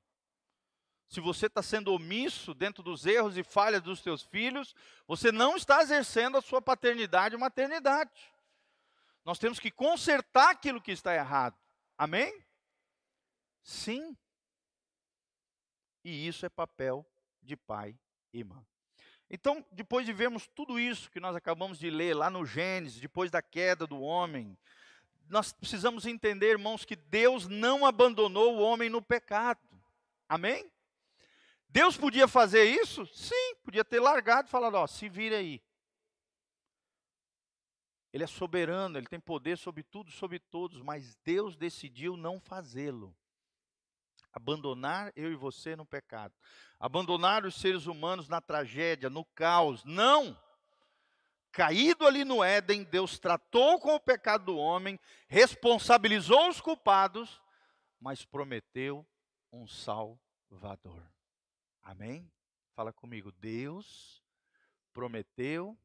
Se 1.07 1.21
você 1.21 1.45
está 1.45 1.63
sendo 1.63 1.93
omisso 1.93 2.53
dentro 2.53 2.83
dos 2.83 3.05
erros 3.05 3.37
e 3.37 3.43
falhas 3.43 3.81
dos 3.81 4.01
seus 4.01 4.23
filhos, 4.23 4.75
você 5.07 5.31
não 5.31 5.55
está 5.55 5.81
exercendo 5.81 6.37
a 6.37 6.41
sua 6.41 6.61
paternidade 6.61 7.35
e 7.35 7.37
maternidade. 7.37 8.11
Nós 9.23 9.39
temos 9.39 9.59
que 9.59 9.71
consertar 9.71 10.51
aquilo 10.51 10.81
que 10.81 10.91
está 10.91 11.15
errado. 11.15 11.57
Amém? 11.97 12.45
Sim. 13.63 14.15
E 16.03 16.27
isso 16.27 16.45
é 16.45 16.49
papel 16.49 17.05
de 17.41 17.55
pai 17.55 17.97
e 18.33 18.43
mãe. 18.43 18.65
Então, 19.29 19.65
depois 19.71 20.05
de 20.05 20.13
vermos 20.13 20.47
tudo 20.47 20.79
isso 20.79 21.11
que 21.11 21.19
nós 21.19 21.35
acabamos 21.35 21.79
de 21.79 21.89
ler 21.89 22.13
lá 22.13 22.29
no 22.29 22.45
Gênesis, 22.45 22.99
depois 22.99 23.29
da 23.29 23.41
queda 23.41 23.85
do 23.85 23.99
homem, 23.99 24.57
nós 25.29 25.51
precisamos 25.51 26.05
entender, 26.05 26.51
irmãos, 26.51 26.85
que 26.85 26.95
Deus 26.95 27.47
não 27.47 27.85
abandonou 27.85 28.55
o 28.55 28.61
homem 28.61 28.89
no 28.89 29.01
pecado. 29.01 29.59
Amém? 30.29 30.71
Deus 31.69 31.97
podia 31.97 32.27
fazer 32.27 32.63
isso? 32.63 33.05
Sim, 33.07 33.55
podia 33.63 33.83
ter 33.83 33.99
largado 33.99 34.47
e 34.47 34.51
falado: 34.51 34.75
ó, 34.75 34.87
se 34.87 35.09
vira 35.09 35.37
aí. 35.37 35.61
Ele 38.13 38.23
é 38.23 38.27
soberano, 38.27 38.97
ele 38.97 39.07
tem 39.07 39.19
poder 39.19 39.57
sobre 39.57 39.83
tudo, 39.83 40.09
sobre 40.11 40.39
todos, 40.39 40.81
mas 40.81 41.15
Deus 41.23 41.55
decidiu 41.55 42.15
não 42.17 42.39
fazê-lo 42.39 43.15
abandonar 44.37 45.11
eu 45.15 45.31
e 45.31 45.35
você 45.35 45.75
no 45.75 45.85
pecado, 45.85 46.33
abandonar 46.79 47.43
os 47.43 47.55
seres 47.55 47.87
humanos 47.87 48.29
na 48.29 48.39
tragédia, 48.39 49.09
no 49.09 49.25
caos. 49.25 49.83
Não! 49.83 50.39
Caído 51.51 52.05
ali 52.05 52.23
no 52.23 52.43
Éden, 52.43 52.83
Deus 52.83 53.17
tratou 53.17 53.79
com 53.79 53.95
o 53.95 53.99
pecado 53.99 54.45
do 54.45 54.57
homem, 54.57 54.99
responsabilizou 55.27 56.49
os 56.49 56.61
culpados, 56.61 57.41
mas 57.99 58.23
prometeu 58.23 59.05
um 59.51 59.67
Salvador. 59.67 61.03
Amém? 61.87 62.29
Fala 62.75 62.91
comigo. 62.91 63.31
Deus 63.31 64.21
prometeu 64.91 65.79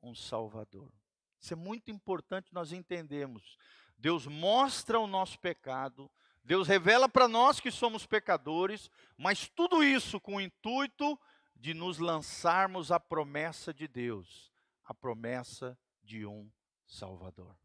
um 0.00 0.14
Salvador. 0.14 0.92
Isso 1.40 1.52
é 1.52 1.56
muito 1.56 1.90
importante 1.90 2.54
nós 2.54 2.70
entendermos. 2.72 3.58
Deus 3.96 4.28
mostra 4.28 5.00
o 5.00 5.08
nosso 5.08 5.36
pecado, 5.40 6.08
Deus 6.44 6.68
revela 6.68 7.08
para 7.08 7.26
nós 7.26 7.58
que 7.58 7.68
somos 7.68 8.06
pecadores, 8.06 8.88
mas 9.16 9.48
tudo 9.48 9.82
isso 9.82 10.20
com 10.20 10.36
o 10.36 10.40
intuito 10.40 11.18
de 11.56 11.74
nos 11.74 11.98
lançarmos 11.98 12.92
a 12.92 13.00
promessa 13.00 13.74
de 13.74 13.88
Deus, 13.88 14.52
a 14.84 14.94
promessa 14.94 15.76
de 16.00 16.24
um 16.24 16.48
Salvador. 16.86 17.58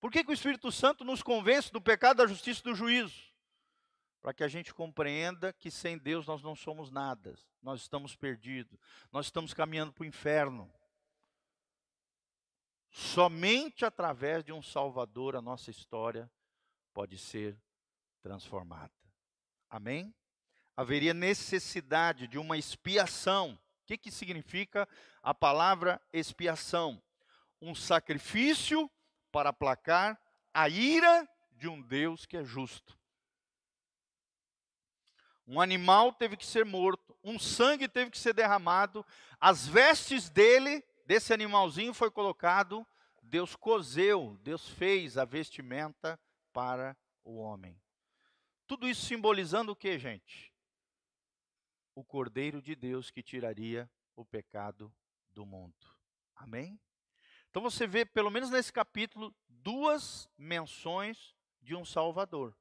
Por 0.00 0.10
que, 0.10 0.24
que 0.24 0.32
o 0.32 0.34
Espírito 0.34 0.72
Santo 0.72 1.04
nos 1.04 1.22
convence 1.22 1.72
do 1.72 1.80
pecado, 1.80 2.16
da 2.16 2.26
justiça 2.26 2.60
e 2.60 2.64
do 2.64 2.74
juízo? 2.74 3.31
Para 4.22 4.32
que 4.32 4.44
a 4.44 4.48
gente 4.48 4.72
compreenda 4.72 5.52
que 5.52 5.68
sem 5.68 5.98
Deus 5.98 6.28
nós 6.28 6.42
não 6.42 6.54
somos 6.54 6.92
nada, 6.92 7.34
nós 7.60 7.80
estamos 7.80 8.14
perdidos, 8.14 8.78
nós 9.10 9.26
estamos 9.26 9.52
caminhando 9.52 9.92
para 9.92 10.02
o 10.02 10.06
inferno. 10.06 10.72
Somente 12.88 13.84
através 13.84 14.44
de 14.44 14.52
um 14.52 14.62
Salvador 14.62 15.34
a 15.34 15.42
nossa 15.42 15.72
história 15.72 16.30
pode 16.94 17.18
ser 17.18 17.60
transformada. 18.20 18.92
Amém? 19.68 20.14
Haveria 20.76 21.12
necessidade 21.12 22.28
de 22.28 22.38
uma 22.38 22.56
expiação. 22.56 23.54
O 23.82 23.86
que, 23.86 23.98
que 23.98 24.10
significa 24.12 24.88
a 25.20 25.34
palavra 25.34 26.00
expiação? 26.12 27.02
Um 27.60 27.74
sacrifício 27.74 28.88
para 29.32 29.50
aplacar 29.50 30.20
a 30.54 30.68
ira 30.68 31.28
de 31.52 31.66
um 31.66 31.82
Deus 31.82 32.24
que 32.24 32.36
é 32.36 32.44
justo. 32.44 33.01
Um 35.46 35.60
animal 35.60 36.12
teve 36.12 36.36
que 36.36 36.46
ser 36.46 36.64
morto, 36.64 37.16
um 37.22 37.38
sangue 37.38 37.88
teve 37.88 38.10
que 38.10 38.18
ser 38.18 38.32
derramado, 38.32 39.04
as 39.40 39.66
vestes 39.66 40.28
dele, 40.28 40.84
desse 41.04 41.32
animalzinho, 41.32 41.92
foi 41.92 42.10
colocado, 42.10 42.86
Deus 43.22 43.56
cozeu, 43.56 44.38
Deus 44.42 44.68
fez 44.68 45.18
a 45.18 45.24
vestimenta 45.24 46.18
para 46.52 46.96
o 47.24 47.38
homem. 47.38 47.80
Tudo 48.66 48.88
isso 48.88 49.04
simbolizando 49.04 49.72
o 49.72 49.76
que, 49.76 49.98
gente? 49.98 50.52
O 51.94 52.04
Cordeiro 52.04 52.62
de 52.62 52.74
Deus 52.74 53.10
que 53.10 53.22
tiraria 53.22 53.90
o 54.14 54.24
pecado 54.24 54.92
do 55.30 55.44
mundo. 55.44 55.74
Amém? 56.36 56.80
Então 57.50 57.62
você 57.62 57.86
vê, 57.86 58.04
pelo 58.04 58.30
menos 58.30 58.48
nesse 58.48 58.72
capítulo, 58.72 59.34
duas 59.48 60.28
menções 60.38 61.34
de 61.60 61.74
um 61.74 61.84
Salvador. 61.84 62.56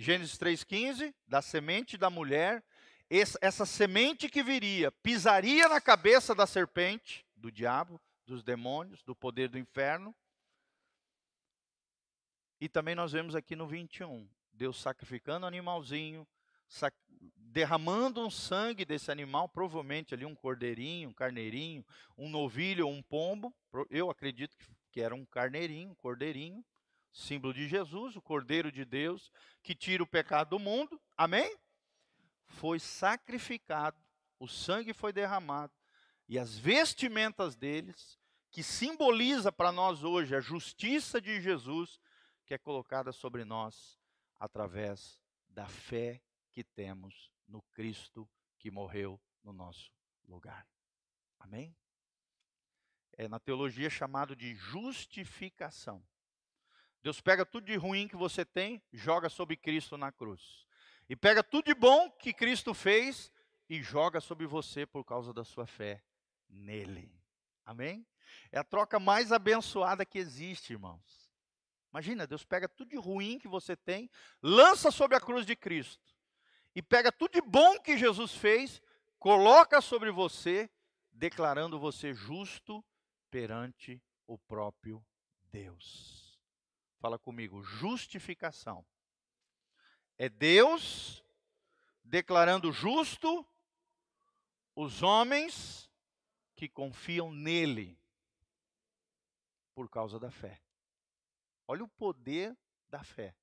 Gênesis 0.00 0.38
3,15, 0.38 1.12
da 1.26 1.42
semente 1.42 1.98
da 1.98 2.08
mulher, 2.08 2.62
essa, 3.10 3.66
semente 3.66 4.28
que 4.28 4.44
viria, 4.44 4.92
pisaria 4.92 5.68
na 5.68 5.80
cabeça 5.80 6.36
da 6.36 6.46
serpente, 6.46 7.26
do 7.34 7.50
diabo, 7.50 8.00
dos 8.24 8.44
demônios, 8.44 9.02
do 9.02 9.12
poder 9.16 9.48
do 9.48 9.58
inferno, 9.58 10.14
e 12.60 12.68
também 12.68 12.94
nós 12.94 13.10
vemos 13.10 13.34
aqui 13.34 13.56
no 13.56 13.66
21, 13.66 14.28
Deus 14.52 14.80
sacrificando 14.80 15.44
um 15.44 15.48
animalzinho, 15.48 16.24
derramando 17.34 18.24
um 18.24 18.30
sangue 18.30 18.84
desse 18.84 19.10
animal, 19.10 19.48
provavelmente 19.48 20.14
ali 20.14 20.24
um 20.24 20.34
cordeirinho, 20.34 21.08
um 21.08 21.12
carneirinho, 21.12 21.84
um 22.16 22.28
novilho 22.28 22.86
ou 22.86 22.92
um 22.92 23.02
pombo. 23.02 23.52
Eu 23.90 24.10
acredito 24.10 24.56
que 24.92 25.00
era 25.00 25.12
um 25.12 25.26
carneirinho, 25.26 25.90
um 25.90 25.94
cordeirinho, 25.96 26.64
símbolo 27.18 27.52
de 27.52 27.66
Jesus, 27.66 28.14
o 28.14 28.22
Cordeiro 28.22 28.70
de 28.70 28.84
Deus, 28.84 29.32
que 29.62 29.74
tira 29.74 30.02
o 30.02 30.06
pecado 30.06 30.50
do 30.50 30.58
mundo. 30.58 31.00
Amém? 31.16 31.58
Foi 32.46 32.78
sacrificado, 32.78 34.00
o 34.38 34.46
sangue 34.46 34.94
foi 34.94 35.12
derramado, 35.12 35.72
e 36.28 36.38
as 36.38 36.56
vestimentas 36.56 37.56
deles, 37.56 38.18
que 38.50 38.62
simboliza 38.62 39.50
para 39.50 39.72
nós 39.72 40.04
hoje 40.04 40.34
a 40.34 40.40
justiça 40.40 41.20
de 41.20 41.40
Jesus, 41.40 42.00
que 42.46 42.54
é 42.54 42.58
colocada 42.58 43.12
sobre 43.12 43.44
nós 43.44 43.98
através 44.38 45.20
da 45.48 45.66
fé 45.66 46.22
que 46.50 46.62
temos 46.62 47.30
no 47.46 47.60
Cristo 47.72 48.28
que 48.58 48.70
morreu 48.70 49.20
no 49.42 49.52
nosso 49.52 49.92
lugar. 50.26 50.66
Amém? 51.38 51.76
É 53.12 53.28
na 53.28 53.38
teologia 53.38 53.90
chamado 53.90 54.34
de 54.34 54.54
justificação. 54.54 56.02
Deus 57.02 57.20
pega 57.20 57.46
tudo 57.46 57.66
de 57.66 57.76
ruim 57.76 58.08
que 58.08 58.16
você 58.16 58.44
tem, 58.44 58.82
joga 58.92 59.28
sobre 59.28 59.56
Cristo 59.56 59.96
na 59.96 60.10
cruz. 60.10 60.66
E 61.08 61.16
pega 61.16 61.42
tudo 61.42 61.66
de 61.66 61.74
bom 61.74 62.10
que 62.10 62.32
Cristo 62.32 62.74
fez 62.74 63.32
e 63.68 63.82
joga 63.82 64.20
sobre 64.20 64.46
você 64.46 64.84
por 64.84 65.04
causa 65.04 65.32
da 65.32 65.44
sua 65.44 65.66
fé 65.66 66.02
nele. 66.48 67.10
Amém? 67.64 68.06
É 68.50 68.58
a 68.58 68.64
troca 68.64 68.98
mais 68.98 69.32
abençoada 69.32 70.04
que 70.04 70.18
existe, 70.18 70.72
irmãos. 70.72 71.28
Imagina, 71.90 72.26
Deus 72.26 72.44
pega 72.44 72.68
tudo 72.68 72.90
de 72.90 72.96
ruim 72.96 73.38
que 73.38 73.48
você 73.48 73.74
tem, 73.74 74.10
lança 74.42 74.90
sobre 74.90 75.16
a 75.16 75.20
cruz 75.20 75.46
de 75.46 75.56
Cristo. 75.56 76.16
E 76.74 76.82
pega 76.82 77.10
tudo 77.10 77.32
de 77.32 77.40
bom 77.40 77.78
que 77.80 77.96
Jesus 77.96 78.34
fez, 78.34 78.82
coloca 79.18 79.80
sobre 79.80 80.10
você, 80.10 80.70
declarando 81.10 81.78
você 81.78 82.12
justo 82.12 82.84
perante 83.30 84.00
o 84.26 84.36
próprio 84.38 85.04
Deus. 85.50 86.27
Fala 86.98 87.18
comigo, 87.18 87.62
justificação. 87.62 88.84
É 90.16 90.28
Deus 90.28 91.22
declarando 92.02 92.72
justo 92.72 93.46
os 94.74 95.02
homens 95.02 95.88
que 96.56 96.68
confiam 96.68 97.32
nele 97.32 97.98
por 99.74 99.88
causa 99.88 100.18
da 100.18 100.30
fé. 100.30 100.60
Olha 101.68 101.84
o 101.84 101.88
poder 101.88 102.56
da 102.88 103.04
fé. 103.04 103.34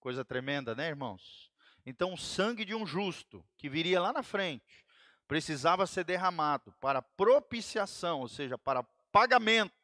Coisa 0.00 0.24
tremenda, 0.24 0.74
né, 0.74 0.88
irmãos? 0.88 1.52
Então, 1.86 2.12
o 2.12 2.18
sangue 2.18 2.64
de 2.64 2.74
um 2.74 2.84
justo, 2.84 3.44
que 3.56 3.68
viria 3.68 4.00
lá 4.00 4.12
na 4.12 4.22
frente, 4.22 4.84
precisava 5.28 5.86
ser 5.86 6.04
derramado 6.04 6.72
para 6.80 7.02
propiciação, 7.02 8.20
ou 8.20 8.28
seja, 8.28 8.58
para 8.58 8.82
pagamento. 9.12 9.77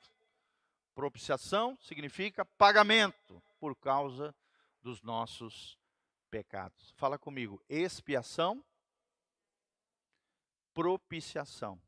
Propiciação 0.95 1.77
significa 1.81 2.45
pagamento 2.45 3.43
por 3.59 3.75
causa 3.75 4.35
dos 4.81 5.03
nossos 5.03 5.77
pecados. 6.31 6.93
Fala 6.97 7.19
comigo, 7.19 7.61
expiação, 7.69 8.65
propiciação. 10.73 11.81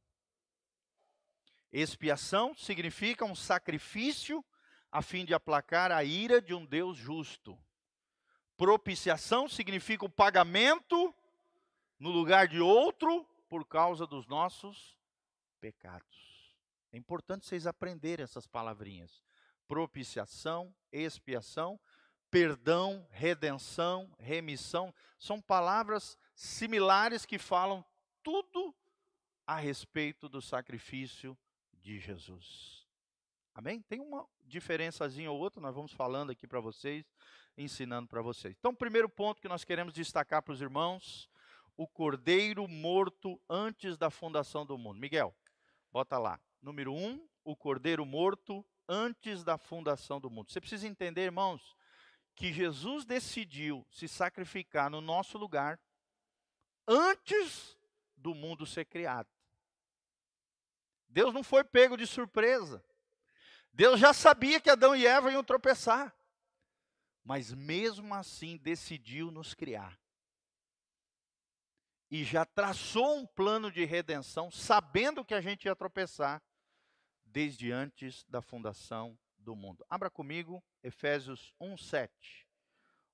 Expiação 1.72 2.54
significa 2.54 3.24
um 3.24 3.34
sacrifício 3.34 4.44
a 4.90 5.02
fim 5.02 5.24
de 5.24 5.34
aplacar 5.34 5.92
a 5.92 6.02
ira 6.02 6.40
de 6.40 6.54
um 6.54 6.64
Deus 6.64 6.96
justo. 6.96 7.58
Propiciação 8.56 9.48
significa 9.48 10.04
o 10.04 10.10
pagamento 10.10 11.14
no 11.98 12.10
lugar 12.10 12.48
de 12.48 12.60
outro 12.60 13.24
por 13.48 13.66
causa 13.66 14.06
dos 14.06 14.26
nossos 14.26 14.96
pecados. 15.60 16.25
É 16.96 16.98
importante 16.98 17.44
vocês 17.46 17.66
aprenderem 17.66 18.24
essas 18.24 18.46
palavrinhas. 18.46 19.22
Propiciação, 19.68 20.74
expiação, 20.90 21.78
perdão, 22.30 23.06
redenção, 23.10 24.10
remissão, 24.18 24.94
são 25.18 25.38
palavras 25.38 26.16
similares 26.34 27.26
que 27.26 27.38
falam 27.38 27.84
tudo 28.22 28.74
a 29.46 29.56
respeito 29.56 30.26
do 30.26 30.40
sacrifício 30.40 31.36
de 31.74 31.98
Jesus. 31.98 32.86
Amém? 33.54 33.82
Tem 33.82 34.00
uma 34.00 34.26
diferençazinha 34.46 35.30
ou 35.30 35.38
outra, 35.38 35.60
nós 35.60 35.74
vamos 35.74 35.92
falando 35.92 36.30
aqui 36.30 36.46
para 36.46 36.60
vocês, 36.60 37.04
ensinando 37.58 38.08
para 38.08 38.22
vocês. 38.22 38.56
Então, 38.58 38.74
primeiro 38.74 39.08
ponto 39.10 39.42
que 39.42 39.48
nós 39.48 39.64
queremos 39.64 39.92
destacar 39.92 40.42
para 40.42 40.54
os 40.54 40.62
irmãos, 40.62 41.28
o 41.76 41.86
cordeiro 41.86 42.66
morto 42.66 43.38
antes 43.50 43.98
da 43.98 44.08
fundação 44.08 44.64
do 44.64 44.78
mundo. 44.78 44.98
Miguel, 44.98 45.36
bota 45.92 46.16
lá. 46.16 46.40
Número 46.66 46.92
um, 46.92 47.24
o 47.44 47.54
cordeiro 47.54 48.04
morto 48.04 48.66
antes 48.88 49.44
da 49.44 49.56
fundação 49.56 50.20
do 50.20 50.28
mundo. 50.28 50.50
Você 50.50 50.60
precisa 50.60 50.88
entender, 50.88 51.22
irmãos, 51.22 51.76
que 52.34 52.52
Jesus 52.52 53.04
decidiu 53.04 53.86
se 53.88 54.08
sacrificar 54.08 54.90
no 54.90 55.00
nosso 55.00 55.38
lugar 55.38 55.78
antes 56.84 57.78
do 58.16 58.34
mundo 58.34 58.66
ser 58.66 58.84
criado. 58.84 59.28
Deus 61.08 61.32
não 61.32 61.44
foi 61.44 61.62
pego 61.62 61.96
de 61.96 62.04
surpresa. 62.04 62.84
Deus 63.72 64.00
já 64.00 64.12
sabia 64.12 64.60
que 64.60 64.68
Adão 64.68 64.96
e 64.96 65.06
Eva 65.06 65.30
iam 65.30 65.44
tropeçar, 65.44 66.12
mas 67.22 67.54
mesmo 67.54 68.12
assim 68.12 68.56
decidiu 68.56 69.30
nos 69.30 69.54
criar. 69.54 69.96
E 72.10 72.24
já 72.24 72.44
traçou 72.44 73.18
um 73.18 73.24
plano 73.24 73.70
de 73.70 73.84
redenção, 73.84 74.50
sabendo 74.50 75.24
que 75.24 75.32
a 75.32 75.40
gente 75.40 75.66
ia 75.66 75.76
tropeçar, 75.76 76.42
desde 77.36 77.70
antes 77.70 78.24
da 78.30 78.40
fundação 78.40 79.14
do 79.36 79.54
mundo. 79.54 79.84
Abra 79.90 80.08
comigo 80.08 80.64
Efésios 80.82 81.52
1:7. 81.60 82.10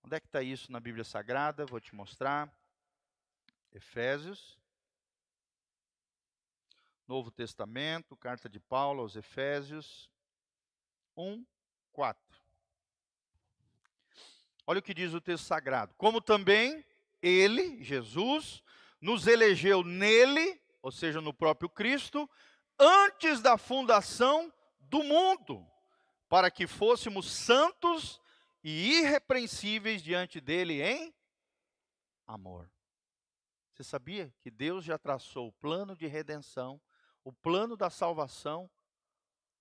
Onde 0.00 0.14
é 0.14 0.20
que 0.20 0.28
está 0.28 0.40
isso 0.40 0.70
na 0.70 0.78
Bíblia 0.78 1.02
Sagrada? 1.02 1.66
Vou 1.66 1.80
te 1.80 1.92
mostrar. 1.92 2.48
Efésios 3.72 4.56
Novo 7.08 7.32
Testamento, 7.32 8.16
carta 8.16 8.48
de 8.48 8.60
Paulo 8.60 9.00
aos 9.02 9.16
Efésios 9.16 10.08
1, 11.16 11.44
4. 11.90 12.22
Olha 14.64 14.78
o 14.78 14.82
que 14.82 14.94
diz 14.94 15.12
o 15.14 15.20
texto 15.20 15.46
sagrado. 15.46 15.96
Como 15.96 16.20
também 16.20 16.86
ele, 17.20 17.82
Jesus, 17.82 18.62
nos 19.00 19.26
elegeu 19.26 19.82
nele, 19.82 20.62
ou 20.80 20.92
seja, 20.92 21.20
no 21.20 21.34
próprio 21.34 21.68
Cristo, 21.68 22.30
antes 22.82 23.40
da 23.40 23.56
fundação 23.56 24.52
do 24.80 25.04
mundo, 25.04 25.64
para 26.28 26.50
que 26.50 26.66
fôssemos 26.66 27.30
santos 27.30 28.20
e 28.64 28.98
irrepreensíveis 28.98 30.02
diante 30.02 30.40
dele 30.40 30.82
em 30.82 31.14
amor. 32.26 32.68
Você 33.72 33.84
sabia 33.84 34.34
que 34.40 34.50
Deus 34.50 34.84
já 34.84 34.98
traçou 34.98 35.48
o 35.48 35.52
plano 35.52 35.94
de 35.96 36.06
redenção, 36.06 36.80
o 37.24 37.32
plano 37.32 37.76
da 37.76 37.88
salvação, 37.88 38.68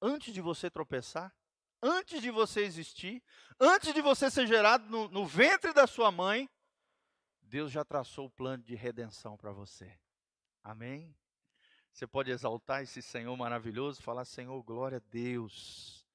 antes 0.01 0.33
de 0.33 0.41
você 0.41 0.69
tropeçar? 0.69 1.33
Antes 1.83 2.21
de 2.21 2.29
você 2.29 2.61
existir, 2.61 3.23
antes 3.59 3.91
de 3.91 4.01
você 4.01 4.29
ser 4.29 4.45
gerado 4.45 4.87
no, 4.87 5.07
no 5.09 5.25
ventre 5.25 5.73
da 5.73 5.87
sua 5.87 6.11
mãe, 6.11 6.47
Deus 7.41 7.71
já 7.71 7.83
traçou 7.83 8.27
o 8.27 8.31
plano 8.31 8.63
de 8.63 8.75
redenção 8.75 9.35
para 9.35 9.51
você. 9.51 9.99
Amém? 10.63 11.15
Você 11.91 12.07
pode 12.07 12.31
exaltar 12.31 12.81
esse 12.81 13.01
Senhor 13.01 13.35
maravilhoso, 13.35 14.01
falar: 14.01 14.25
Senhor, 14.25 14.61
glória 14.63 14.97
a 14.97 15.11
Deus. 15.11 16.05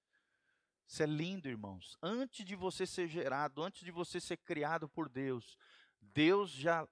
Isso 0.86 1.02
é 1.02 1.06
lindo, 1.06 1.48
irmãos. 1.48 1.98
Antes 2.02 2.44
de 2.44 2.54
você 2.54 2.86
ser 2.86 3.08
gerado, 3.08 3.62
antes 3.62 3.84
de 3.84 3.90
você 3.90 4.20
ser 4.20 4.36
criado 4.38 4.88
por 4.88 5.08
Deus, 5.08 5.58
Deus 6.00 6.50
já 6.50 6.86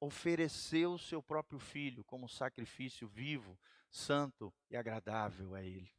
ofereceu 0.00 0.94
o 0.94 0.98
seu 0.98 1.22
próprio 1.22 1.58
filho 1.58 2.02
como 2.04 2.28
sacrifício 2.28 3.06
vivo, 3.08 3.58
santo 3.90 4.52
e 4.70 4.76
agradável 4.76 5.54
a 5.54 5.62
Ele. 5.62 5.92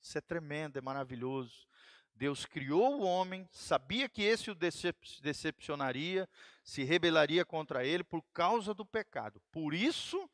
Isso 0.00 0.18
é 0.18 0.20
tremendo, 0.20 0.78
é 0.78 0.80
maravilhoso. 0.80 1.66
Deus 2.14 2.44
criou 2.44 3.00
o 3.00 3.04
homem, 3.04 3.48
sabia 3.50 4.08
que 4.08 4.22
esse 4.22 4.50
o 4.50 4.54
decep 4.54 4.96
decepcionaria, 5.22 6.28
se 6.62 6.82
rebelaria 6.82 7.44
contra 7.44 7.86
ele 7.86 8.04
por 8.04 8.22
causa 8.32 8.74
do 8.74 8.84
pecado. 8.84 9.40
Por 9.50 9.72
isso, 9.72 10.28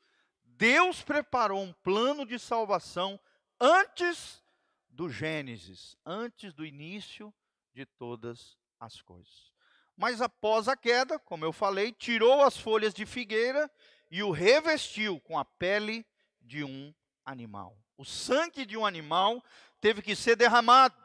Deus 0.58 1.00
preparou 1.02 1.62
um 1.62 1.72
plano 1.72 2.26
de 2.26 2.36
salvação 2.36 3.18
antes 3.60 4.42
do 4.90 5.08
Gênesis, 5.08 5.96
antes 6.04 6.52
do 6.52 6.66
início 6.66 7.32
de 7.72 7.86
todas 7.86 8.58
as 8.80 9.00
coisas. 9.00 9.52
Mas 9.96 10.20
após 10.20 10.66
a 10.66 10.76
queda, 10.76 11.16
como 11.16 11.44
eu 11.44 11.52
falei, 11.52 11.92
tirou 11.92 12.42
as 12.42 12.56
folhas 12.56 12.92
de 12.92 13.06
figueira 13.06 13.70
e 14.10 14.20
o 14.20 14.32
revestiu 14.32 15.20
com 15.20 15.38
a 15.38 15.44
pele 15.44 16.04
de 16.40 16.64
um 16.64 16.92
animal. 17.24 17.78
O 17.96 18.04
sangue 18.04 18.66
de 18.66 18.76
um 18.76 18.84
animal 18.84 19.44
teve 19.80 20.02
que 20.02 20.16
ser 20.16 20.34
derramado, 20.34 20.96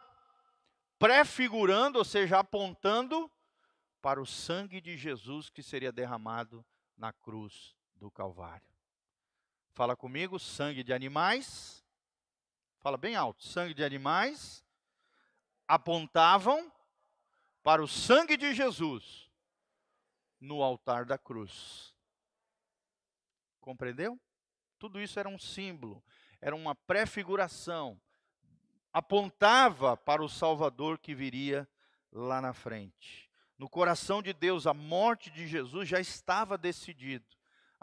prefigurando, 0.98 2.00
ou 2.00 2.06
seja, 2.06 2.40
apontando 2.40 3.30
para 4.02 4.20
o 4.20 4.26
sangue 4.26 4.82
de 4.82 4.98
Jesus 4.98 5.48
que 5.48 5.62
seria 5.62 5.92
derramado 5.92 6.66
na 6.98 7.14
cruz 7.14 7.76
do 7.96 8.10
Calvário. 8.10 8.73
Fala 9.74 9.96
comigo, 9.96 10.40
sangue 10.40 10.84
de 10.84 10.94
animais. 10.94 11.84
Fala 12.80 12.98
bem 12.98 13.16
alto, 13.16 13.44
sangue 13.44 13.74
de 13.74 13.84
animais 13.84 14.64
apontavam 15.68 16.72
para 17.64 17.84
o 17.84 17.88
sangue 17.88 18.38
de 18.38 18.54
Jesus 18.54 19.30
no 20.40 20.62
altar 20.62 21.06
da 21.06 21.18
cruz. 21.18 21.96
Compreendeu? 23.62 24.20
Tudo 24.78 25.02
isso 25.02 25.20
era 25.20 25.30
um 25.30 25.40
símbolo, 25.40 26.04
era 26.42 26.56
uma 26.56 26.76
prefiguração, 26.76 28.00
apontava 28.92 29.96
para 29.96 30.24
o 30.24 30.30
Salvador 30.30 31.00
que 31.00 31.16
viria 31.16 31.68
lá 32.12 32.42
na 32.42 32.54
frente. 32.54 33.30
No 33.58 33.70
coração 33.70 34.22
de 34.22 34.34
Deus, 34.34 34.68
a 34.68 34.74
morte 34.74 35.32
de 35.32 35.48
Jesus 35.48 35.88
já 35.88 36.00
estava 36.00 36.58
decidido. 36.58 37.26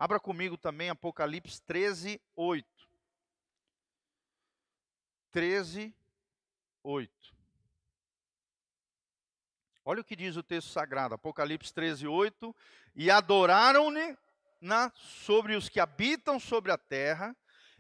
Abra 0.01 0.19
comigo 0.19 0.57
também 0.57 0.89
Apocalipse 0.89 1.61
13, 1.61 2.19
8. 2.35 2.67
13, 5.31 5.95
8. 6.83 7.37
Olha 9.85 10.01
o 10.01 10.05
que 10.05 10.17
diz 10.17 10.39
o 10.39 10.43
texto 10.43 10.69
sagrado, 10.69 11.15
Apocalipse 11.17 11.71
13, 11.75 12.07
8. 12.07 12.57
E 12.97 13.11
adoraram-ne 13.11 14.17
sobre 14.95 15.55
os 15.55 15.69
que 15.69 15.79
habitam 15.79 16.41
sobre 16.41 16.73
a 16.73 16.79
terra, 16.79 17.37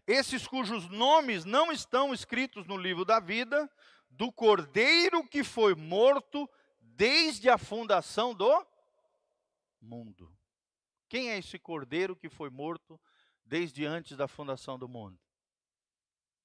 esses 0.07 0.47
cujos 0.47 0.91
nomes 0.91 1.47
não 1.47 1.73
estão 1.73 2.12
escritos 2.12 2.66
no 2.66 2.77
livro 2.77 3.07
da 3.07 3.18
vida, 3.18 3.71
do 4.11 4.31
cordeiro 4.31 5.27
que 5.27 5.43
foi 5.43 5.75
morto 5.75 6.47
desde 6.83 7.49
a 7.49 7.57
fundação 7.57 8.35
do 8.35 8.66
mundo. 9.81 10.31
Quem 11.11 11.29
é 11.29 11.39
esse 11.39 11.59
cordeiro 11.59 12.15
que 12.15 12.29
foi 12.31 12.49
morto 12.49 12.99
desde 13.45 13.85
antes 13.85 14.17
da 14.17 14.29
fundação 14.29 14.79
do 14.79 14.89
mundo? 14.89 15.19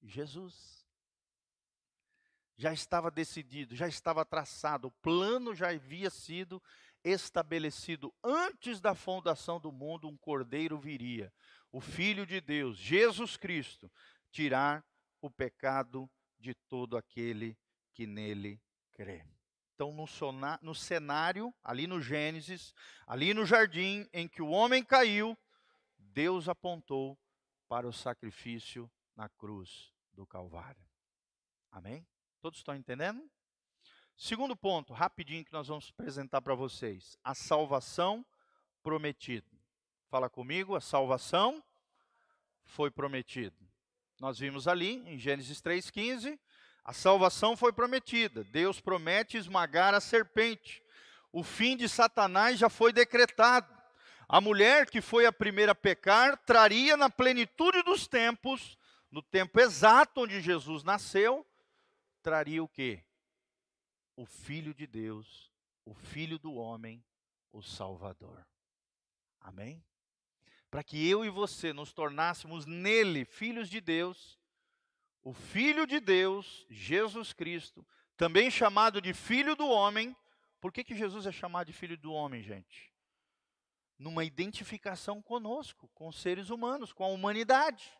Jesus. 0.02 0.84
Já 2.56 2.72
estava 2.72 3.08
decidido, 3.08 3.76
já 3.76 3.86
estava 3.86 4.24
traçado, 4.24 4.88
o 4.88 4.90
plano 4.90 5.54
já 5.54 5.70
havia 5.70 6.10
sido 6.10 6.60
estabelecido 7.04 8.12
antes 8.24 8.80
da 8.80 8.92
fundação 8.92 9.60
do 9.60 9.70
mundo, 9.70 10.08
um 10.08 10.16
cordeiro 10.16 10.76
viria, 10.76 11.32
o 11.70 11.80
Filho 11.80 12.26
de 12.26 12.40
Deus, 12.40 12.76
Jesus 12.76 13.36
Cristo, 13.36 13.92
tirar 14.32 14.84
o 15.20 15.30
pecado 15.30 16.10
de 16.40 16.54
todo 16.54 16.96
aquele 16.96 17.56
que 17.92 18.04
nele 18.04 18.60
crê. 18.92 19.24
Então, 19.76 19.92
no, 19.92 20.06
no 20.62 20.74
cenário, 20.74 21.54
ali 21.62 21.86
no 21.86 22.00
Gênesis, 22.00 22.74
ali 23.06 23.34
no 23.34 23.44
jardim 23.44 24.08
em 24.10 24.26
que 24.26 24.40
o 24.40 24.48
homem 24.48 24.82
caiu, 24.82 25.36
Deus 25.98 26.48
apontou 26.48 27.18
para 27.68 27.86
o 27.86 27.92
sacrifício 27.92 28.90
na 29.14 29.28
cruz 29.28 29.92
do 30.14 30.26
Calvário. 30.26 30.82
Amém? 31.70 32.06
Todos 32.40 32.60
estão 32.60 32.74
entendendo? 32.74 33.30
Segundo 34.16 34.56
ponto, 34.56 34.94
rapidinho 34.94 35.44
que 35.44 35.52
nós 35.52 35.68
vamos 35.68 35.90
apresentar 35.90 36.40
para 36.40 36.54
vocês: 36.54 37.18
a 37.22 37.34
salvação 37.34 38.24
prometida. 38.82 39.60
Fala 40.08 40.30
comigo, 40.30 40.74
a 40.74 40.80
salvação 40.80 41.62
foi 42.64 42.90
prometida. 42.90 43.54
Nós 44.18 44.38
vimos 44.38 44.66
ali 44.66 45.06
em 45.06 45.18
Gênesis 45.18 45.60
3,15, 45.60 46.40
a 46.86 46.92
salvação 46.92 47.56
foi 47.56 47.72
prometida. 47.72 48.44
Deus 48.44 48.80
promete 48.80 49.36
esmagar 49.36 49.92
a 49.92 50.00
serpente. 50.00 50.82
O 51.32 51.42
fim 51.42 51.76
de 51.76 51.88
Satanás 51.88 52.58
já 52.58 52.70
foi 52.70 52.92
decretado. 52.92 53.74
A 54.28 54.40
mulher 54.40 54.88
que 54.88 55.00
foi 55.00 55.26
a 55.26 55.32
primeira 55.32 55.72
a 55.72 55.74
pecar 55.74 56.38
traria 56.46 56.96
na 56.96 57.10
plenitude 57.10 57.82
dos 57.82 58.06
tempos, 58.06 58.78
no 59.10 59.20
tempo 59.20 59.60
exato 59.60 60.20
onde 60.20 60.40
Jesus 60.40 60.84
nasceu, 60.84 61.44
traria 62.22 62.62
o 62.62 62.68
quê? 62.68 63.02
o 64.16 64.24
Filho 64.24 64.72
de 64.72 64.86
Deus, 64.86 65.52
o 65.84 65.94
Filho 65.94 66.38
do 66.38 66.54
homem, 66.54 67.04
o 67.52 67.62
Salvador. 67.62 68.44
Amém? 69.38 69.84
Para 70.70 70.82
que 70.82 71.06
eu 71.08 71.24
e 71.24 71.28
você 71.28 71.72
nos 71.72 71.92
tornássemos 71.92 72.64
nele 72.64 73.24
filhos 73.24 73.68
de 73.68 73.80
Deus, 73.80 74.40
o 75.26 75.32
Filho 75.32 75.88
de 75.88 75.98
Deus, 75.98 76.64
Jesus 76.70 77.32
Cristo, 77.32 77.84
também 78.16 78.48
chamado 78.48 79.00
de 79.00 79.12
Filho 79.12 79.56
do 79.56 79.68
homem. 79.68 80.16
Por 80.60 80.70
que, 80.70 80.84
que 80.84 80.94
Jesus 80.94 81.26
é 81.26 81.32
chamado 81.32 81.66
de 81.66 81.72
Filho 81.72 81.96
do 81.96 82.12
homem, 82.12 82.44
gente? 82.44 82.94
Numa 83.98 84.24
identificação 84.24 85.20
conosco, 85.20 85.90
com 85.96 86.06
os 86.06 86.20
seres 86.20 86.48
humanos, 86.48 86.92
com 86.92 87.02
a 87.02 87.08
humanidade. 87.08 87.90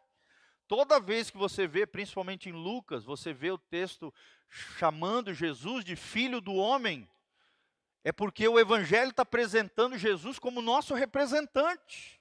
Toda 0.69 1.01
vez 1.01 1.29
que 1.29 1.37
você 1.37 1.67
vê, 1.67 1.85
principalmente 1.85 2.49
em 2.49 2.53
Lucas, 2.53 3.03
você 3.03 3.33
vê 3.33 3.51
o 3.51 3.59
texto 3.59 4.15
chamando 4.49 5.35
Jesus 5.35 5.85
de 5.85 5.97
filho 5.97 6.41
do 6.41 6.55
homem, 6.55 7.11
é 8.05 8.13
porque 8.13 8.47
o 8.47 8.57
Evangelho 8.57 9.11
está 9.11 9.23
apresentando 9.23 9.99
Jesus 9.99 10.39
como 10.39 10.63
nosso 10.63 10.95
representante. 10.95 12.16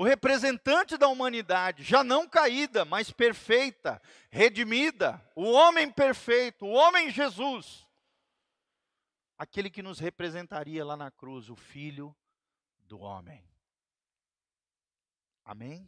O 0.00 0.02
representante 0.02 0.96
da 0.96 1.08
humanidade, 1.08 1.84
já 1.84 2.02
não 2.02 2.26
caída, 2.26 2.86
mas 2.86 3.10
perfeita, 3.10 4.00
redimida, 4.30 5.22
o 5.36 5.52
homem 5.52 5.92
perfeito, 5.92 6.64
o 6.64 6.70
homem 6.70 7.10
Jesus, 7.10 7.86
aquele 9.36 9.68
que 9.68 9.82
nos 9.82 9.98
representaria 9.98 10.82
lá 10.86 10.96
na 10.96 11.10
cruz, 11.10 11.50
o 11.50 11.54
Filho 11.54 12.16
do 12.86 12.98
homem. 13.00 13.46
Amém? 15.44 15.86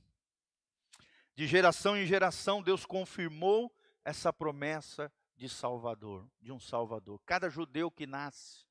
De 1.34 1.46
geração 1.46 1.96
em 1.96 2.04
geração, 2.04 2.62
Deus 2.62 2.84
confirmou 2.84 3.74
essa 4.04 4.30
promessa 4.30 5.10
de 5.34 5.48
Salvador, 5.48 6.30
de 6.38 6.52
um 6.52 6.60
Salvador. 6.60 7.18
Cada 7.24 7.48
judeu 7.48 7.90
que 7.90 8.06
nasce, 8.06 8.66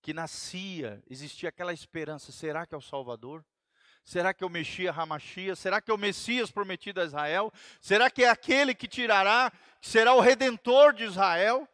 que 0.00 0.14
nascia, 0.14 1.04
existia 1.06 1.50
aquela 1.50 1.74
esperança: 1.74 2.32
será 2.32 2.64
que 2.64 2.74
é 2.74 2.78
o 2.78 2.80
Salvador? 2.80 3.44
Será 4.04 4.34
que 4.34 4.42
é 4.42 4.46
o 4.46 4.50
Messias 4.50 4.94
Ramachia? 4.94 5.54
Será 5.54 5.80
que 5.80 5.90
é 5.90 5.94
o 5.94 5.98
Messias 5.98 6.50
prometido 6.50 7.00
a 7.00 7.04
Israel? 7.04 7.52
Será 7.80 8.10
que 8.10 8.24
é 8.24 8.28
aquele 8.28 8.74
que 8.74 8.88
tirará, 8.88 9.52
que 9.80 9.88
será 9.88 10.14
o 10.14 10.20
redentor 10.20 10.92
de 10.92 11.04
Israel? 11.04 11.68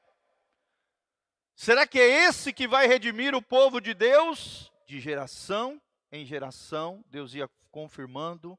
Será 1.55 1.87
que 1.87 1.99
é 1.99 2.27
esse 2.29 2.53
que 2.53 2.69
vai 2.69 2.87
redimir 2.87 3.35
o 3.35 3.41
povo 3.41 3.81
de 3.81 3.95
Deus? 3.95 4.71
De 4.87 5.01
geração 5.01 5.81
em 6.11 6.25
geração, 6.25 7.05
Deus 7.09 7.35
ia 7.35 7.49
confirmando 7.71 8.59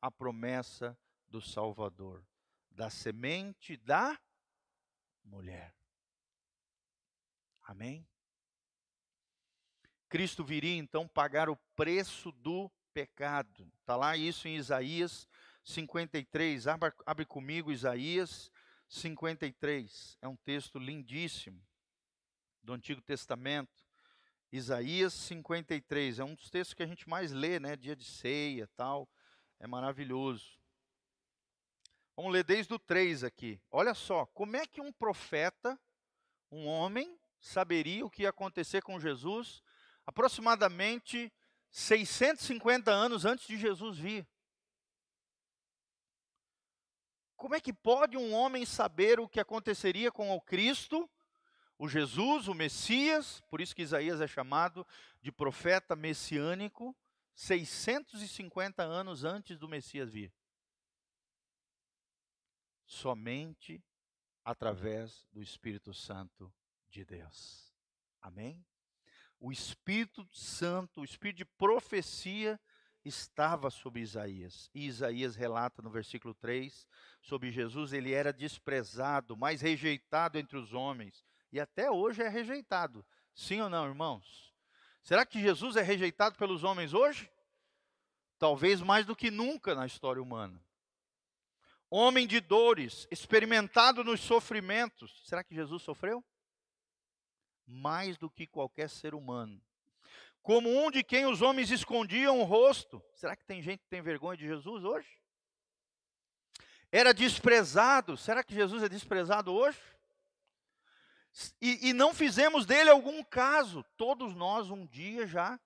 a 0.00 0.10
promessa 0.10 0.98
do 1.28 1.40
Salvador, 1.40 2.24
da 2.70 2.90
semente 2.90 3.76
da 3.76 4.18
mulher. 5.24 5.74
Amém? 7.62 8.06
Cristo 10.08 10.42
viria 10.42 10.76
então 10.76 11.06
pagar 11.06 11.50
o 11.50 11.56
preço 11.76 12.32
do 12.32 12.70
pecado. 12.98 13.70
Está 13.80 13.94
lá 13.94 14.16
isso 14.16 14.48
em 14.48 14.56
Isaías 14.56 15.28
53. 15.62 16.66
Abre, 16.66 16.92
abre 17.06 17.24
comigo 17.24 17.70
Isaías 17.70 18.50
53. 18.88 20.18
É 20.20 20.26
um 20.26 20.34
texto 20.34 20.80
lindíssimo 20.80 21.64
do 22.60 22.72
Antigo 22.72 23.00
Testamento. 23.00 23.86
Isaías 24.50 25.14
53. 25.14 26.18
É 26.18 26.24
um 26.24 26.34
dos 26.34 26.50
textos 26.50 26.74
que 26.74 26.82
a 26.82 26.86
gente 26.88 27.08
mais 27.08 27.30
lê, 27.30 27.60
né? 27.60 27.76
Dia 27.76 27.94
de 27.94 28.02
ceia 28.02 28.68
tal. 28.76 29.08
É 29.60 29.66
maravilhoso. 29.68 30.58
Vamos 32.16 32.32
ler 32.32 32.42
desde 32.42 32.74
o 32.74 32.80
3 32.80 33.22
aqui. 33.22 33.60
Olha 33.70 33.94
só, 33.94 34.26
como 34.26 34.56
é 34.56 34.66
que 34.66 34.80
um 34.80 34.90
profeta, 34.90 35.78
um 36.50 36.66
homem, 36.66 37.16
saberia 37.38 38.04
o 38.04 38.10
que 38.10 38.22
ia 38.22 38.30
acontecer 38.30 38.82
com 38.82 38.98
Jesus 38.98 39.62
aproximadamente 40.04 41.32
650 41.70 42.90
anos 42.90 43.24
antes 43.24 43.46
de 43.46 43.56
Jesus 43.56 43.98
vir. 43.98 44.26
Como 47.36 47.54
é 47.54 47.60
que 47.60 47.72
pode 47.72 48.16
um 48.16 48.32
homem 48.32 48.66
saber 48.66 49.20
o 49.20 49.28
que 49.28 49.38
aconteceria 49.38 50.10
com 50.10 50.34
o 50.34 50.40
Cristo, 50.40 51.08
o 51.78 51.88
Jesus, 51.88 52.48
o 52.48 52.54
Messias, 52.54 53.40
por 53.48 53.60
isso 53.60 53.74
que 53.74 53.82
Isaías 53.82 54.20
é 54.20 54.26
chamado 54.26 54.84
de 55.22 55.30
profeta 55.30 55.94
messiânico, 55.94 56.96
650 57.34 58.82
anos 58.82 59.22
antes 59.22 59.56
do 59.56 59.68
Messias 59.68 60.12
vir? 60.12 60.34
Somente 62.84 63.84
através 64.44 65.24
do 65.30 65.40
Espírito 65.40 65.94
Santo 65.94 66.52
de 66.88 67.04
Deus. 67.04 67.72
Amém? 68.20 68.66
O 69.40 69.52
Espírito 69.52 70.26
Santo, 70.32 71.00
o 71.00 71.04
Espírito 71.04 71.38
de 71.38 71.44
profecia 71.44 72.58
estava 73.04 73.70
sobre 73.70 74.00
Isaías. 74.00 74.70
E 74.74 74.86
Isaías 74.86 75.36
relata 75.36 75.82
no 75.82 75.90
versículo 75.90 76.34
3 76.34 76.86
sobre 77.22 77.50
Jesus, 77.50 77.92
ele 77.92 78.12
era 78.12 78.32
desprezado, 78.32 79.36
mais 79.36 79.60
rejeitado 79.60 80.38
entre 80.38 80.56
os 80.56 80.72
homens, 80.72 81.24
e 81.52 81.60
até 81.60 81.90
hoje 81.90 82.22
é 82.22 82.28
rejeitado. 82.28 83.04
Sim 83.34 83.60
ou 83.60 83.70
não, 83.70 83.86
irmãos? 83.86 84.52
Será 85.02 85.24
que 85.24 85.40
Jesus 85.40 85.76
é 85.76 85.82
rejeitado 85.82 86.36
pelos 86.36 86.64
homens 86.64 86.92
hoje? 86.92 87.30
Talvez 88.38 88.80
mais 88.80 89.06
do 89.06 89.16
que 89.16 89.30
nunca 89.30 89.74
na 89.74 89.86
história 89.86 90.22
humana. 90.22 90.62
Homem 91.90 92.26
de 92.26 92.40
dores, 92.40 93.06
experimentado 93.10 94.04
nos 94.04 94.20
sofrimentos. 94.20 95.22
Será 95.24 95.42
que 95.42 95.54
Jesus 95.54 95.82
sofreu? 95.82 96.22
Mais 97.68 98.16
do 98.16 98.30
que 98.30 98.46
qualquer 98.46 98.88
ser 98.88 99.14
humano. 99.14 99.62
Como 100.42 100.68
um 100.68 100.90
de 100.90 101.04
quem 101.04 101.26
os 101.26 101.42
homens 101.42 101.70
escondiam 101.70 102.40
o 102.40 102.44
rosto. 102.44 103.02
Será 103.14 103.36
que 103.36 103.44
tem 103.44 103.60
gente 103.60 103.80
que 103.80 103.88
tem 103.88 104.00
vergonha 104.00 104.38
de 104.38 104.46
Jesus 104.46 104.82
hoje? 104.82 105.20
Era 106.90 107.12
desprezado. 107.12 108.16
Será 108.16 108.42
que 108.42 108.54
Jesus 108.54 108.82
é 108.82 108.88
desprezado 108.88 109.52
hoje? 109.52 109.78
E, 111.60 111.90
e 111.90 111.92
não 111.92 112.14
fizemos 112.14 112.64
dele 112.64 112.88
algum 112.88 113.22
caso. 113.22 113.84
Todos 113.96 114.34
nós 114.34 114.70
um 114.70 114.86
dia 114.86 115.26
já 115.26 115.60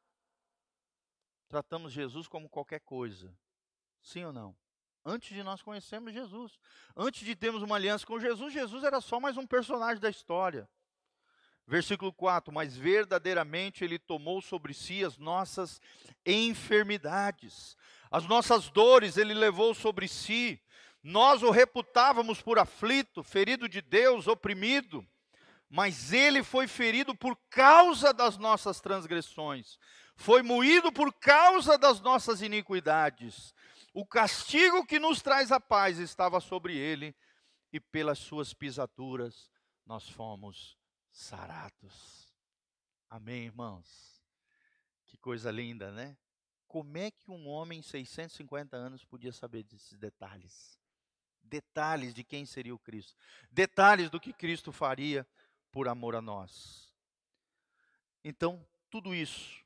tratamos 1.48 1.92
Jesus 1.92 2.26
como 2.26 2.48
qualquer 2.48 2.80
coisa. 2.80 3.32
Sim 4.02 4.24
ou 4.24 4.32
não? 4.32 4.56
Antes 5.04 5.28
de 5.28 5.42
nós 5.42 5.62
conhecermos 5.62 6.12
Jesus. 6.12 6.58
Antes 6.96 7.24
de 7.24 7.36
termos 7.36 7.62
uma 7.62 7.76
aliança 7.76 8.04
com 8.04 8.18
Jesus, 8.18 8.52
Jesus 8.52 8.82
era 8.82 9.00
só 9.00 9.20
mais 9.20 9.36
um 9.36 9.46
personagem 9.46 10.00
da 10.00 10.10
história. 10.10 10.68
Versículo 11.66 12.12
4: 12.12 12.52
Mas 12.52 12.76
verdadeiramente 12.76 13.84
Ele 13.84 13.98
tomou 13.98 14.40
sobre 14.40 14.74
si 14.74 15.04
as 15.04 15.16
nossas 15.16 15.80
enfermidades, 16.26 17.76
as 18.10 18.26
nossas 18.26 18.68
dores 18.68 19.16
Ele 19.16 19.34
levou 19.34 19.74
sobre 19.74 20.08
si. 20.08 20.60
Nós 21.02 21.42
o 21.42 21.50
reputávamos 21.50 22.40
por 22.40 22.58
aflito, 22.58 23.22
ferido 23.22 23.68
de 23.68 23.80
Deus, 23.80 24.28
oprimido, 24.28 25.04
mas 25.68 26.12
Ele 26.12 26.44
foi 26.44 26.68
ferido 26.68 27.14
por 27.14 27.36
causa 27.50 28.12
das 28.12 28.38
nossas 28.38 28.80
transgressões, 28.80 29.78
foi 30.14 30.42
moído 30.42 30.92
por 30.92 31.12
causa 31.14 31.76
das 31.76 32.00
nossas 32.00 32.40
iniquidades. 32.40 33.52
O 33.92 34.06
castigo 34.06 34.86
que 34.86 35.00
nos 35.00 35.20
traz 35.20 35.50
a 35.50 35.58
paz 35.58 35.98
estava 35.98 36.40
sobre 36.40 36.76
Ele, 36.76 37.14
e 37.72 37.80
pelas 37.80 38.18
Suas 38.18 38.52
pisaduras 38.52 39.50
nós 39.86 40.08
fomos 40.08 40.76
sarados. 41.12 42.34
Amém, 43.08 43.44
irmãos? 43.44 44.20
Que 45.04 45.16
coisa 45.18 45.50
linda, 45.50 45.92
né? 45.92 46.16
Como 46.66 46.96
é 46.96 47.10
que 47.10 47.30
um 47.30 47.46
homem 47.46 47.80
em 47.80 47.82
650 47.82 48.76
anos 48.76 49.04
podia 49.04 49.32
saber 49.32 49.62
desses 49.62 49.98
detalhes? 49.98 50.80
Detalhes 51.42 52.14
de 52.14 52.24
quem 52.24 52.46
seria 52.46 52.74
o 52.74 52.78
Cristo, 52.78 53.14
detalhes 53.50 54.08
do 54.08 54.18
que 54.18 54.32
Cristo 54.32 54.72
faria 54.72 55.26
por 55.70 55.86
amor 55.86 56.14
a 56.14 56.22
nós. 56.22 56.90
Então, 58.24 58.66
tudo 58.88 59.14
isso 59.14 59.62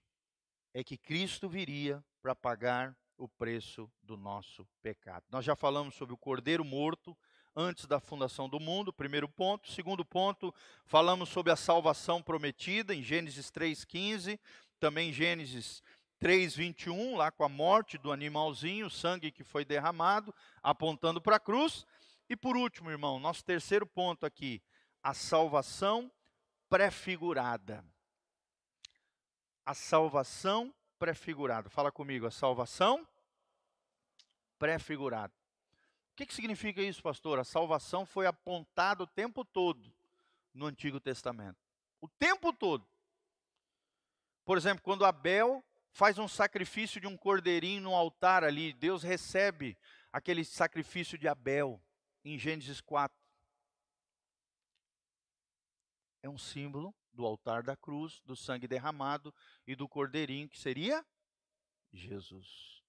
é 0.74 0.82
que 0.82 0.96
Cristo 0.96 1.48
viria 1.48 2.04
para 2.20 2.34
pagar 2.34 2.96
o 3.16 3.28
preço 3.28 3.90
do 4.02 4.16
nosso 4.16 4.66
pecado. 4.82 5.24
Nós 5.30 5.44
já 5.44 5.54
falamos 5.54 5.94
sobre 5.94 6.14
o 6.14 6.18
cordeiro 6.18 6.64
morto, 6.64 7.16
antes 7.56 7.86
da 7.86 7.98
fundação 7.98 8.48
do 8.48 8.60
mundo, 8.60 8.92
primeiro 8.92 9.28
ponto. 9.28 9.72
Segundo 9.72 10.04
ponto, 10.04 10.54
falamos 10.84 11.30
sobre 11.30 11.50
a 11.50 11.56
salvação 11.56 12.22
prometida 12.22 12.94
em 12.94 13.02
Gênesis 13.02 13.50
3,15, 13.50 14.38
também 14.78 15.10
Gênesis 15.10 15.82
3,21, 16.20 17.16
lá 17.16 17.30
com 17.30 17.44
a 17.44 17.48
morte 17.48 17.96
do 17.96 18.12
animalzinho, 18.12 18.86
o 18.86 18.90
sangue 18.90 19.30
que 19.30 19.42
foi 19.42 19.64
derramado, 19.64 20.34
apontando 20.62 21.20
para 21.20 21.36
a 21.36 21.40
cruz. 21.40 21.86
E 22.28 22.36
por 22.36 22.56
último, 22.56 22.90
irmão, 22.90 23.18
nosso 23.18 23.44
terceiro 23.44 23.86
ponto 23.86 24.26
aqui, 24.26 24.62
a 25.02 25.14
salvação 25.14 26.10
prefigurada. 26.68 27.84
A 29.64 29.74
salvação 29.74 30.74
prefigurada. 30.98 31.68
Fala 31.70 31.90
comigo, 31.90 32.26
a 32.26 32.30
salvação 32.30 33.06
prefigurada. 34.58 35.35
O 36.16 36.18
que, 36.18 36.24
que 36.24 36.34
significa 36.34 36.80
isso, 36.80 37.02
pastor? 37.02 37.38
A 37.38 37.44
salvação 37.44 38.06
foi 38.06 38.26
apontada 38.26 39.02
o 39.02 39.06
tempo 39.06 39.44
todo 39.44 39.94
no 40.54 40.64
Antigo 40.64 40.98
Testamento. 40.98 41.58
O 42.00 42.08
tempo 42.08 42.54
todo. 42.54 42.88
Por 44.42 44.56
exemplo, 44.56 44.82
quando 44.82 45.04
Abel 45.04 45.62
faz 45.90 46.16
um 46.16 46.26
sacrifício 46.26 46.98
de 46.98 47.06
um 47.06 47.18
cordeirinho 47.18 47.82
no 47.82 47.94
altar 47.94 48.44
ali, 48.44 48.72
Deus 48.72 49.02
recebe 49.02 49.76
aquele 50.10 50.42
sacrifício 50.42 51.18
de 51.18 51.28
Abel 51.28 51.78
em 52.24 52.38
Gênesis 52.38 52.80
4. 52.80 53.14
É 56.22 56.30
um 56.30 56.38
símbolo 56.38 56.94
do 57.12 57.26
altar 57.26 57.62
da 57.62 57.76
cruz, 57.76 58.22
do 58.24 58.34
sangue 58.34 58.66
derramado 58.66 59.34
e 59.66 59.76
do 59.76 59.86
cordeirinho 59.86 60.48
que 60.48 60.58
seria 60.58 61.04
Jesus. 61.92 62.82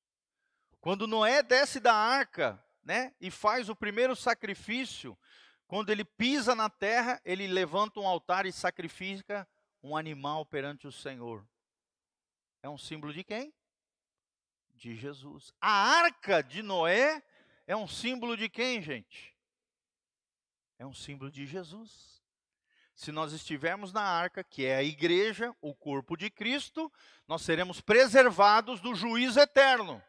Quando 0.80 1.06
Noé 1.06 1.44
desce 1.44 1.82
da 1.82 1.94
arca 1.94 2.64
né, 2.88 3.14
e 3.20 3.30
faz 3.30 3.68
o 3.68 3.76
primeiro 3.76 4.16
sacrifício, 4.16 5.18
quando 5.68 5.90
ele 5.90 6.06
pisa 6.06 6.56
na 6.56 6.70
terra, 6.70 7.22
ele 7.26 7.46
levanta 7.46 8.00
um 8.00 8.08
altar 8.08 8.46
e 8.46 8.52
sacrifica 8.54 9.46
um 9.84 9.98
animal 9.98 10.46
perante 10.46 10.88
o 10.88 10.92
Senhor. 10.92 11.46
É 12.64 12.70
um 12.70 12.78
símbolo 12.78 13.12
de 13.12 13.26
quem? 13.26 13.54
De 14.74 14.96
Jesus. 14.96 15.54
A 15.60 15.70
arca 15.70 16.42
de 16.42 16.64
Noé 16.64 17.22
é 17.68 17.76
um 17.76 17.90
símbolo 17.90 18.38
de 18.38 18.48
quem, 18.48 18.82
gente? 18.82 19.36
É 20.80 20.86
um 20.86 20.94
símbolo 20.94 21.30
de 21.30 21.46
Jesus. 21.46 22.24
Se 22.96 23.12
nós 23.12 23.34
estivermos 23.34 23.92
na 23.92 24.02
arca, 24.02 24.46
que 24.46 24.66
é 24.66 24.78
a 24.78 24.84
igreja, 24.84 25.54
o 25.60 25.76
corpo 25.76 26.16
de 26.16 26.30
Cristo, 26.30 26.90
nós 27.28 27.42
seremos 27.42 27.82
preservados 27.82 28.80
do 28.80 28.96
juízo 28.96 29.42
eterno 29.42 30.02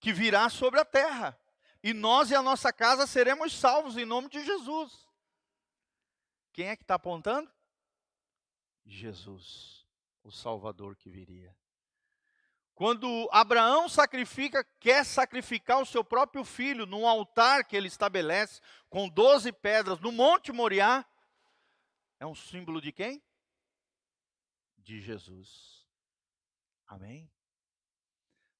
que 0.00 0.12
virá 0.12 0.48
sobre 0.48 0.80
a 0.80 0.84
terra. 0.84 1.38
E 1.82 1.94
nós 1.94 2.30
e 2.30 2.34
a 2.34 2.42
nossa 2.42 2.72
casa 2.72 3.06
seremos 3.06 3.52
salvos 3.52 3.96
em 3.96 4.04
nome 4.04 4.28
de 4.28 4.44
Jesus. 4.44 5.06
Quem 6.52 6.68
é 6.68 6.76
que 6.76 6.82
está 6.82 6.94
apontando? 6.96 7.50
Jesus, 8.84 9.86
o 10.22 10.30
Salvador 10.30 10.96
que 10.96 11.08
viria. 11.08 11.56
Quando 12.74 13.28
Abraão 13.30 13.88
sacrifica, 13.88 14.64
quer 14.78 15.04
sacrificar 15.04 15.80
o 15.80 15.86
seu 15.86 16.02
próprio 16.02 16.44
filho 16.44 16.86
num 16.86 17.06
altar 17.06 17.64
que 17.64 17.76
ele 17.76 17.88
estabelece 17.88 18.60
com 18.88 19.08
doze 19.08 19.52
pedras 19.52 20.00
no 20.00 20.10
Monte 20.10 20.50
Moriá, 20.50 21.04
é 22.18 22.26
um 22.26 22.34
símbolo 22.34 22.80
de 22.80 22.90
quem? 22.90 23.22
De 24.78 25.00
Jesus. 25.00 25.86
Amém? 26.86 27.30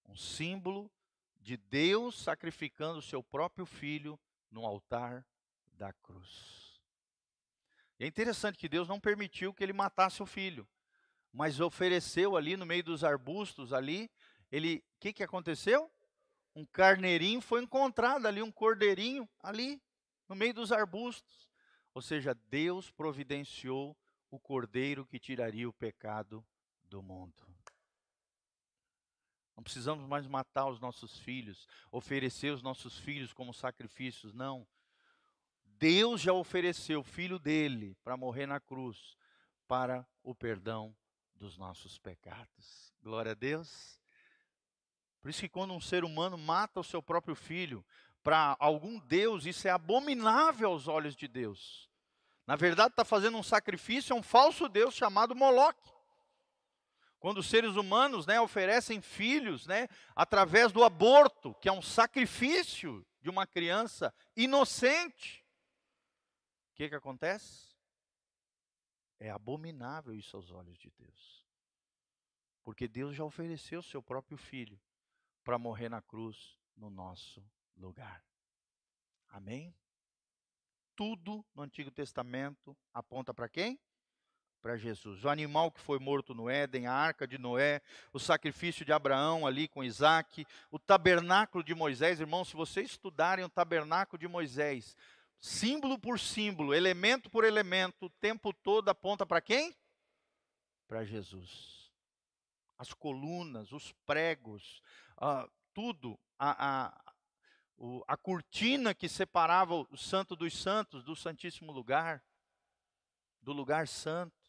Um 0.07 0.17
símbolo 0.17 0.91
de 1.41 1.57
Deus 1.57 2.21
sacrificando 2.21 2.99
o 2.99 3.03
seu 3.03 3.23
próprio 3.23 3.65
filho 3.67 4.19
no 4.51 4.65
altar 4.67 5.27
da 5.73 5.93
cruz. 5.93 6.81
E 7.99 8.05
é 8.05 8.07
interessante 8.07 8.59
que 8.59 8.69
Deus 8.69 8.89
não 8.89 9.01
permitiu 9.01 9.53
que 9.53 9.63
ele 9.63 9.73
matasse 9.73 10.23
o 10.23 10.27
filho, 10.27 10.69
mas 11.33 11.61
ofereceu 11.61 12.37
ali 12.37 12.57
no 12.57 12.67
meio 12.67 12.83
dos 12.83 13.05
arbustos 13.05 13.73
ali, 13.73 14.11
ele, 14.51 14.85
o 14.97 15.01
que 15.01 15.13
que 15.13 15.23
aconteceu? 15.23 15.91
Um 16.55 16.67
carneirinho 16.67 17.41
foi 17.41 17.63
encontrado 17.63 18.27
ali, 18.27 18.43
um 18.43 18.51
cordeirinho 18.51 19.29
ali 19.43 19.81
no 20.29 20.35
meio 20.35 20.53
dos 20.53 20.73
arbustos. 20.73 21.49
Ou 21.95 22.03
seja, 22.03 22.35
Deus 22.49 22.91
providenciou 22.91 23.97
o 24.31 24.39
cordeiro 24.39 25.07
que 25.07 25.19
tiraria 25.19 25.69
o 25.69 25.73
pecado 25.73 26.45
do 26.85 27.03
mundo. 27.03 27.47
Não 29.61 29.65
precisamos 29.65 30.09
mais 30.09 30.27
matar 30.27 30.69
os 30.69 30.81
nossos 30.81 31.19
filhos, 31.19 31.69
oferecer 31.93 32.51
os 32.51 32.63
nossos 32.63 32.97
filhos 32.97 33.35
como 33.35 33.53
sacrifícios, 33.53 34.33
não. 34.33 34.67
Deus 35.79 36.23
já 36.23 36.33
ofereceu 36.33 37.01
o 37.01 37.05
filho 37.05 37.39
dele 37.39 37.95
para 38.03 38.17
morrer 38.17 38.47
na 38.47 38.59
cruz 38.59 39.19
para 39.69 40.09
o 40.23 40.35
perdão 40.35 40.97
dos 41.35 41.59
nossos 41.59 41.99
pecados. 41.99 42.91
Glória 43.03 43.33
a 43.33 43.35
Deus. 43.35 44.01
Por 45.21 45.29
isso 45.29 45.43
que 45.43 45.49
quando 45.51 45.75
um 45.75 45.81
ser 45.81 46.05
humano 46.05 46.39
mata 46.39 46.81
o 46.81 46.85
seu 46.85 47.03
próprio 47.03 47.35
filho, 47.35 47.85
para 48.23 48.57
algum 48.59 48.99
Deus, 48.99 49.45
isso 49.45 49.69
é 49.69 49.71
abominável 49.71 50.71
aos 50.71 50.89
olhos 50.89 51.15
de 51.15 51.29
Deus. 51.29 51.87
Na 52.47 52.57
verdade, 52.57 52.93
está 52.93 53.05
fazendo 53.05 53.37
um 53.37 53.43
sacrifício 53.43 54.17
a 54.17 54.19
um 54.19 54.23
falso 54.23 54.71
Deus 54.71 54.95
chamado 54.95 55.37
Moloque. 55.37 56.00
Quando 57.21 57.39
os 57.39 57.51
seres 57.51 57.77
humanos 57.77 58.27
né, 58.27 58.41
oferecem 58.41 59.03
filhos 59.03 59.67
né, 59.67 59.89
através 60.17 60.73
do 60.73 60.83
aborto, 60.83 61.55
que 61.57 61.69
é 61.69 61.73
um 61.73 61.83
sacrifício 61.83 63.07
de 63.21 63.29
uma 63.29 63.47
criança 63.47 64.13
inocente, 64.35 65.45
o 66.73 66.75
que, 66.77 66.89
que 66.89 66.95
acontece? 66.95 67.77
É 69.19 69.31
abominável 69.31 70.15
isso 70.15 70.35
aos 70.35 70.51
olhos 70.51 70.79
de 70.79 70.91
Deus. 70.93 71.45
Porque 72.65 72.89
Deus 72.89 73.15
já 73.15 73.23
ofereceu 73.23 73.83
seu 73.83 74.03
próprio 74.03 74.39
filho 74.39 74.81
para 75.45 75.59
morrer 75.59 75.91
na 75.91 76.01
cruz 76.01 76.59
no 76.75 76.89
nosso 76.89 77.45
lugar. 77.77 78.25
Amém? 79.29 79.77
Tudo 80.97 81.45
no 81.55 81.63
Antigo 81.63 81.91
Testamento 81.91 82.75
aponta 82.95 83.35
para 83.35 83.49
quem? 83.49 83.79
Para 84.61 84.77
Jesus. 84.77 85.25
O 85.25 85.29
animal 85.29 85.71
que 85.71 85.81
foi 85.81 85.99
morto 85.99 86.35
no 86.35 86.49
Éden, 86.49 86.87
a 86.87 86.93
arca 86.93 87.27
de 87.27 87.39
Noé, 87.39 87.81
o 88.13 88.19
sacrifício 88.19 88.85
de 88.85 88.93
Abraão 88.93 89.47
ali 89.47 89.67
com 89.67 89.83
Isaac, 89.83 90.47
o 90.71 90.79
tabernáculo 90.79 91.65
de 91.65 91.75
Moisés. 91.75 92.21
Irmãos, 92.21 92.49
se 92.49 92.57
vocês 92.57 92.91
estudarem 92.91 93.45
o 93.45 93.49
tabernáculo 93.49 94.19
de 94.19 94.29
Moisés, 94.29 94.97
símbolo 95.41 95.99
por 95.99 96.19
símbolo, 96.19 96.75
elemento 96.75 97.31
por 97.31 97.45
elemento, 97.45 98.07
o 98.07 98.11
tempo 98.11 98.53
todo 98.53 98.89
aponta 98.89 99.25
para 99.25 99.41
quem? 99.41 99.75
Para 100.87 101.05
Jesus. 101.05 101.91
As 102.77 102.93
colunas, 102.93 103.73
os 103.73 103.93
pregos, 104.07 104.83
uh, 105.19 105.51
tudo, 105.73 106.19
a, 106.39 106.87
a, 106.87 107.15
a 108.07 108.17
cortina 108.17 108.95
que 108.95 109.09
separava 109.09 109.75
o 109.75 109.97
santo 109.97 110.37
dos 110.37 110.57
santos 110.57 111.03
do 111.05 111.17
santíssimo 111.17 111.73
lugar, 111.73 112.23
do 113.43 113.53
lugar 113.53 113.89
santo 113.89 114.40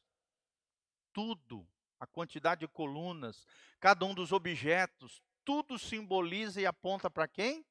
tudo, 1.13 1.67
a 1.99 2.07
quantidade 2.07 2.61
de 2.61 2.67
colunas, 2.67 3.45
cada 3.79 4.05
um 4.05 4.13
dos 4.13 4.31
objetos, 4.31 5.21
tudo 5.43 5.77
simboliza 5.77 6.61
e 6.61 6.65
aponta 6.65 7.09
para 7.09 7.27
quem? 7.27 7.65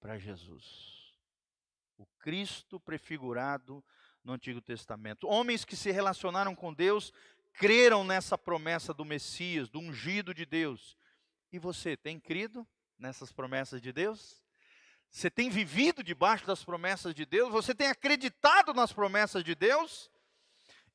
Para 0.00 0.18
Jesus. 0.18 1.16
O 1.96 2.06
Cristo 2.18 2.78
prefigurado 2.78 3.84
no 4.22 4.32
Antigo 4.32 4.60
Testamento. 4.60 5.26
Homens 5.26 5.64
que 5.64 5.76
se 5.76 5.90
relacionaram 5.90 6.54
com 6.54 6.72
Deus 6.72 7.12
creram 7.54 8.04
nessa 8.04 8.38
promessa 8.38 8.94
do 8.94 9.04
Messias, 9.04 9.68
do 9.68 9.80
ungido 9.80 10.32
de 10.32 10.46
Deus. 10.46 10.96
E 11.50 11.58
você 11.58 11.96
tem 11.96 12.20
crido 12.20 12.66
nessas 12.98 13.32
promessas 13.32 13.80
de 13.80 13.92
Deus? 13.92 14.44
Você 15.10 15.30
tem 15.30 15.48
vivido 15.48 16.02
debaixo 16.02 16.46
das 16.46 16.62
promessas 16.62 17.14
de 17.14 17.24
Deus? 17.24 17.50
Você 17.50 17.74
tem 17.74 17.88
acreditado 17.88 18.74
nas 18.74 18.92
promessas 18.92 19.42
de 19.42 19.54
Deus? 19.54 20.10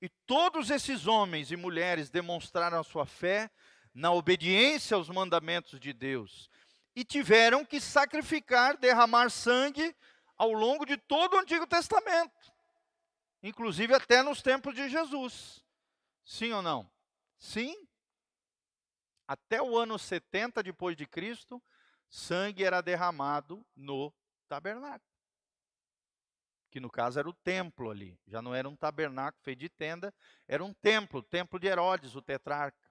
E 0.03 0.09
todos 0.27 0.69
esses 0.69 1.07
homens 1.07 1.49
e 1.49 1.55
mulheres 1.55 2.09
demonstraram 2.09 2.77
a 2.77 2.83
sua 2.83 3.05
fé 3.05 3.49
na 3.93 4.11
obediência 4.11 4.97
aos 4.97 5.07
mandamentos 5.07 5.79
de 5.79 5.93
Deus 5.93 6.49
e 6.93 7.05
tiveram 7.05 7.63
que 7.63 7.79
sacrificar, 7.79 8.75
derramar 8.75 9.29
sangue 9.29 9.95
ao 10.37 10.51
longo 10.51 10.85
de 10.85 10.97
todo 10.97 11.35
o 11.35 11.39
Antigo 11.39 11.65
Testamento, 11.65 12.51
inclusive 13.41 13.95
até 13.95 14.21
nos 14.21 14.41
tempos 14.41 14.75
de 14.75 14.89
Jesus. 14.89 15.63
Sim 16.25 16.51
ou 16.51 16.61
não? 16.61 16.91
Sim. 17.39 17.73
Até 19.25 19.61
o 19.61 19.77
ano 19.77 19.97
70 19.97 20.61
depois 20.63 20.97
de 20.97 21.05
Cristo, 21.05 21.63
sangue 22.09 22.65
era 22.65 22.81
derramado 22.81 23.65
no 23.73 24.13
tabernáculo 24.49 25.12
que 26.73 26.79
no 26.79 26.89
caso 26.89 27.19
era 27.19 27.29
o 27.29 27.33
templo 27.33 27.91
ali, 27.91 28.19
já 28.25 28.41
não 28.41 28.55
era 28.55 28.67
um 28.67 28.75
tabernáculo 28.75 29.43
feito 29.43 29.59
de 29.59 29.69
tenda, 29.69 30.11
era 30.47 30.63
um 30.63 30.73
templo, 30.73 31.19
o 31.19 31.23
templo 31.23 31.59
de 31.59 31.67
Herodes, 31.67 32.15
o 32.15 32.21
tetrarca. 32.21 32.89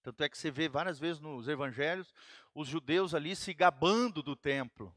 Tanto 0.00 0.22
é 0.22 0.28
que 0.28 0.38
você 0.38 0.48
vê 0.48 0.68
várias 0.68 0.96
vezes 0.96 1.20
nos 1.20 1.48
evangelhos 1.48 2.14
os 2.54 2.68
judeus 2.68 3.14
ali 3.14 3.34
se 3.34 3.52
gabando 3.52 4.22
do 4.22 4.36
templo. 4.36 4.94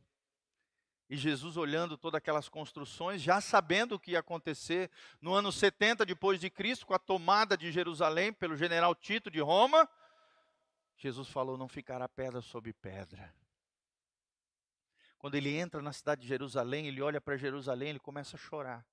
E 1.10 1.18
Jesus 1.18 1.58
olhando 1.58 1.98
todas 1.98 2.20
aquelas 2.20 2.48
construções, 2.48 3.20
já 3.20 3.42
sabendo 3.42 3.96
o 3.96 4.00
que 4.00 4.12
ia 4.12 4.20
acontecer 4.20 4.92
no 5.20 5.34
ano 5.34 5.52
70 5.52 6.06
depois 6.06 6.40
de 6.40 6.52
Cristo, 6.52 6.86
com 6.86 6.94
a 6.94 7.00
tomada 7.00 7.58
de 7.58 7.72
Jerusalém 7.72 8.32
pelo 8.32 8.56
general 8.56 8.94
Tito 8.94 9.32
de 9.32 9.40
Roma, 9.40 9.90
Jesus 10.98 11.30
falou: 11.30 11.58
não 11.58 11.68
ficará 11.68 12.08
pedra 12.08 12.42
sobre 12.42 12.74
pedra 12.74 13.34
quando 15.18 15.36
ele 15.36 15.56
entra 15.56 15.82
na 15.82 15.92
cidade 15.92 16.22
de 16.22 16.28
Jerusalém, 16.28 16.88
ele 16.88 17.02
olha 17.02 17.20
para 17.20 17.38
Jerusalém, 17.38 17.90
ele 17.90 18.00
começa 18.00 18.36
a 18.36 18.40
chorar. 18.40 18.86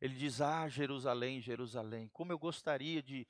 Ele 0.00 0.14
diz: 0.14 0.40
Ah, 0.40 0.68
Jerusalém, 0.68 1.40
Jerusalém, 1.40 2.08
como 2.12 2.32
eu 2.32 2.38
gostaria 2.38 3.02
de 3.02 3.26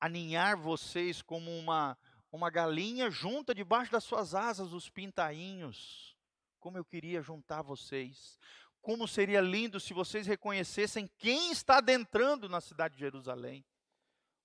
aninhar 0.00 0.56
vocês 0.56 1.22
como 1.22 1.50
uma, 1.50 1.96
uma 2.30 2.50
galinha 2.50 3.10
junta 3.10 3.54
debaixo 3.54 3.92
das 3.92 4.04
suas 4.04 4.34
asas 4.34 4.72
os 4.72 4.88
pintainhos. 4.88 6.16
Como 6.60 6.76
eu 6.76 6.84
queria 6.84 7.22
juntar 7.22 7.62
vocês. 7.62 8.38
Como 8.80 9.06
seria 9.06 9.40
lindo 9.40 9.78
se 9.78 9.92
vocês 9.92 10.26
reconhecessem 10.26 11.10
quem 11.18 11.50
está 11.52 11.78
adentrando 11.78 12.48
na 12.48 12.60
cidade 12.60 12.94
de 12.94 13.00
Jerusalém: 13.00 13.64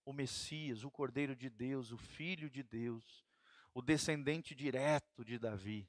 o 0.05 0.13
Messias, 0.13 0.83
o 0.83 0.91
Cordeiro 0.91 1.35
de 1.35 1.49
Deus, 1.49 1.91
o 1.91 1.97
Filho 1.97 2.49
de 2.49 2.61
Deus, 2.61 3.25
o 3.73 3.81
descendente 3.81 4.53
direto 4.53 5.23
de 5.23 5.39
Davi. 5.39 5.87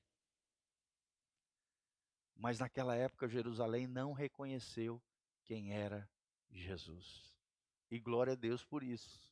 Mas 2.37 2.59
naquela 2.59 2.97
época 2.97 3.28
Jerusalém 3.28 3.87
não 3.87 4.12
reconheceu 4.12 5.01
quem 5.45 5.72
era 5.72 6.09
Jesus. 6.51 7.37
E 7.91 7.99
glória 7.99 8.32
a 8.32 8.37
Deus 8.37 8.64
por 8.64 8.82
isso. 8.82 9.30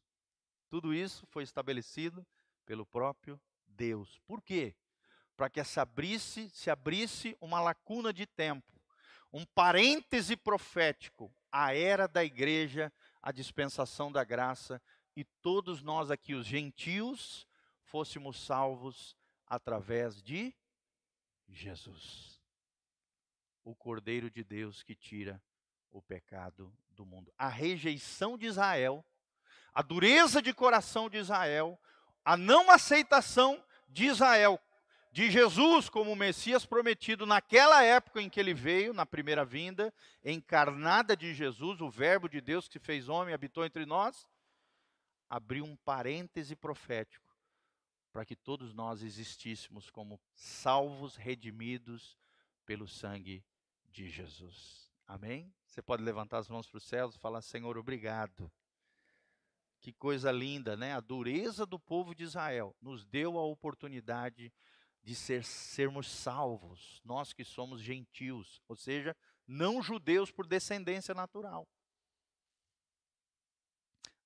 Tudo 0.68 0.94
isso 0.94 1.26
foi 1.26 1.42
estabelecido 1.42 2.26
pelo 2.64 2.86
próprio 2.86 3.40
Deus. 3.66 4.18
Por 4.26 4.40
quê? 4.40 4.74
Para 5.36 5.50
que 5.50 5.62
se 5.64 5.80
abrisse, 5.80 6.48
se 6.50 6.70
abrisse 6.70 7.36
uma 7.40 7.60
lacuna 7.60 8.12
de 8.12 8.26
tempo, 8.26 8.80
um 9.32 9.44
parêntese 9.44 10.36
profético, 10.36 11.34
a 11.50 11.74
era 11.74 12.06
da 12.06 12.24
igreja, 12.24 12.92
a 13.20 13.32
dispensação 13.32 14.12
da 14.12 14.22
graça, 14.22 14.80
e 15.16 15.24
todos 15.24 15.82
nós 15.82 16.10
aqui, 16.10 16.34
os 16.34 16.46
gentios, 16.46 17.46
fôssemos 17.82 18.38
salvos 18.38 19.16
através 19.46 20.22
de 20.22 20.54
Jesus 21.48 22.31
o 23.64 23.74
Cordeiro 23.74 24.30
de 24.30 24.42
Deus 24.42 24.82
que 24.82 24.94
tira 24.94 25.42
o 25.90 26.00
pecado 26.00 26.72
do 26.90 27.04
mundo. 27.04 27.32
A 27.36 27.48
rejeição 27.48 28.36
de 28.36 28.46
Israel, 28.46 29.04
a 29.72 29.82
dureza 29.82 30.42
de 30.42 30.52
coração 30.52 31.08
de 31.08 31.18
Israel, 31.18 31.78
a 32.24 32.36
não 32.36 32.70
aceitação 32.70 33.62
de 33.88 34.06
Israel 34.06 34.60
de 35.12 35.30
Jesus 35.30 35.90
como 35.90 36.16
Messias 36.16 36.64
prometido 36.64 37.26
naquela 37.26 37.84
época 37.84 38.22
em 38.22 38.30
que 38.30 38.40
ele 38.40 38.54
veio, 38.54 38.94
na 38.94 39.04
primeira 39.04 39.44
vinda, 39.44 39.92
encarnada 40.24 41.14
de 41.14 41.34
Jesus, 41.34 41.82
o 41.82 41.90
Verbo 41.90 42.30
de 42.30 42.40
Deus 42.40 42.66
que 42.66 42.78
fez 42.78 43.10
homem, 43.10 43.34
habitou 43.34 43.64
entre 43.64 43.84
nós. 43.84 44.26
abriu 45.28 45.64
um 45.64 45.76
parêntese 45.76 46.56
profético 46.56 47.26
para 48.10 48.24
que 48.24 48.36
todos 48.36 48.74
nós 48.74 49.02
existíssemos 49.02 49.88
como 49.88 50.20
salvos, 50.34 51.16
redimidos 51.16 52.18
pelo 52.66 52.86
sangue 52.86 53.42
de 53.92 54.08
Jesus. 54.08 54.90
Amém? 55.06 55.54
Você 55.66 55.82
pode 55.82 56.02
levantar 56.02 56.38
as 56.38 56.48
mãos 56.48 56.68
para 56.68 56.78
os 56.78 56.84
céus 56.84 57.14
e 57.14 57.18
falar: 57.18 57.42
Senhor, 57.42 57.76
obrigado. 57.76 58.50
Que 59.80 59.92
coisa 59.92 60.30
linda, 60.30 60.76
né? 60.76 60.94
A 60.94 61.00
dureza 61.00 61.66
do 61.66 61.78
povo 61.78 62.14
de 62.14 62.24
Israel 62.24 62.74
nos 62.80 63.04
deu 63.04 63.36
a 63.36 63.44
oportunidade 63.44 64.52
de 65.02 65.14
ser, 65.14 65.44
sermos 65.44 66.08
salvos, 66.08 67.00
nós 67.04 67.32
que 67.32 67.44
somos 67.44 67.80
gentios, 67.82 68.62
ou 68.68 68.76
seja, 68.76 69.16
não 69.46 69.82
judeus 69.82 70.30
por 70.30 70.46
descendência 70.46 71.12
natural. 71.12 71.68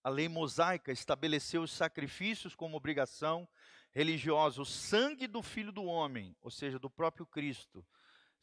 A 0.04 0.10
lei 0.10 0.28
mosaica 0.28 0.92
estabeleceu 0.92 1.62
os 1.62 1.72
sacrifícios 1.72 2.54
como 2.54 2.76
obrigação 2.76 3.48
religiosa. 3.90 4.60
O 4.60 4.66
sangue 4.66 5.26
do 5.26 5.42
Filho 5.42 5.72
do 5.72 5.84
Homem, 5.84 6.36
ou 6.42 6.50
seja, 6.50 6.78
do 6.78 6.90
próprio 6.90 7.26
Cristo, 7.26 7.84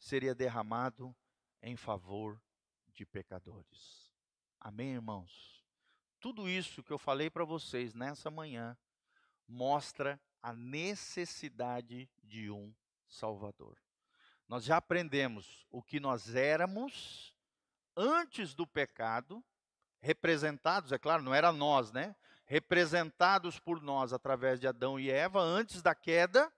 seria 0.04 0.34
derramado 0.34 1.16
em 1.62 1.76
favor 1.76 2.38
de 2.92 3.06
pecadores. 3.06 4.12
Amém, 4.60 4.92
irmãos? 4.92 5.64
Tudo 6.20 6.46
isso 6.46 6.82
que 6.82 6.92
eu 6.92 6.98
falei 6.98 7.30
para 7.30 7.44
vocês 7.44 7.94
nessa 7.94 8.30
manhã 8.30 8.76
mostra 9.48 10.20
a 10.42 10.52
necessidade 10.52 12.06
de 12.22 12.50
um 12.50 12.74
Salvador. 13.08 13.78
Nós 14.46 14.64
já 14.64 14.76
aprendemos 14.76 15.66
o 15.70 15.82
que 15.82 15.98
nós 15.98 16.34
éramos 16.34 17.34
antes 17.96 18.54
do 18.54 18.66
pecado, 18.66 19.42
representados, 20.00 20.92
é 20.92 20.98
claro, 20.98 21.22
não 21.22 21.34
era 21.34 21.50
nós, 21.50 21.90
né? 21.90 22.14
Representados 22.44 23.58
por 23.58 23.80
nós 23.80 24.12
através 24.12 24.60
de 24.60 24.66
Adão 24.66 25.00
e 25.00 25.10
Eva 25.10 25.40
antes 25.40 25.80
da 25.80 25.94
queda, 25.94 26.52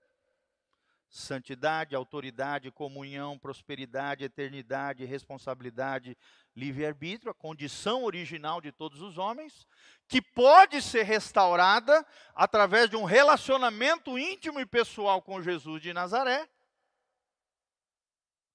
santidade, 1.09 1.95
autoridade, 1.95 2.71
comunhão, 2.71 3.39
prosperidade, 3.39 4.25
eternidade, 4.25 5.05
responsabilidade, 5.05 6.17
livre-arbítrio, 6.55 7.31
a 7.31 7.35
condição 7.35 8.05
original 8.05 8.61
de 8.61 8.73
todos 8.73 9.01
os 9.01 9.17
homens, 9.19 9.67
que 10.09 10.21
pode 10.21 10.83
ser 10.83 11.05
restaurada 11.05 12.05
através 12.35 12.91
de 12.91 12.97
um 12.97 13.05
relacionamento 13.05 14.19
íntimo 14.19 14.61
e 14.61 14.67
pessoal 14.67 15.23
com 15.23 15.43
Jesus 15.43 15.81
de 15.83 15.93
Nazaré. 15.93 16.49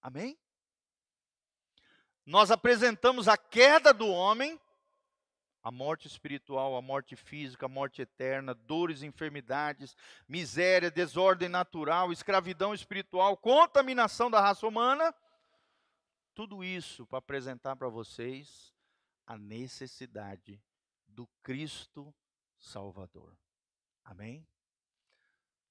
Amém? 0.01 0.37
Nós 2.25 2.51
apresentamos 2.51 3.27
a 3.27 3.37
queda 3.37 3.93
do 3.93 4.07
homem 4.07 4.59
a 5.63 5.71
morte 5.71 6.07
espiritual, 6.07 6.75
a 6.75 6.81
morte 6.81 7.15
física, 7.15 7.65
a 7.65 7.69
morte 7.69 8.01
eterna, 8.01 8.53
dores, 8.53 9.03
enfermidades, 9.03 9.95
miséria, 10.27 10.89
desordem 10.89 11.47
natural, 11.47 12.11
escravidão 12.11 12.73
espiritual, 12.73 13.37
contaminação 13.37 14.29
da 14.29 14.41
raça 14.41 14.65
humana. 14.65 15.13
Tudo 16.33 16.63
isso 16.63 17.05
para 17.05 17.19
apresentar 17.19 17.75
para 17.75 17.89
vocês 17.89 18.73
a 19.27 19.37
necessidade 19.37 20.61
do 21.07 21.27
Cristo 21.43 22.13
Salvador. 22.57 23.37
Amém? 24.03 24.47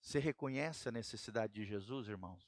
Você 0.00 0.18
reconhece 0.18 0.88
a 0.88 0.92
necessidade 0.92 1.52
de 1.54 1.64
Jesus, 1.64 2.08
irmãos? 2.08 2.44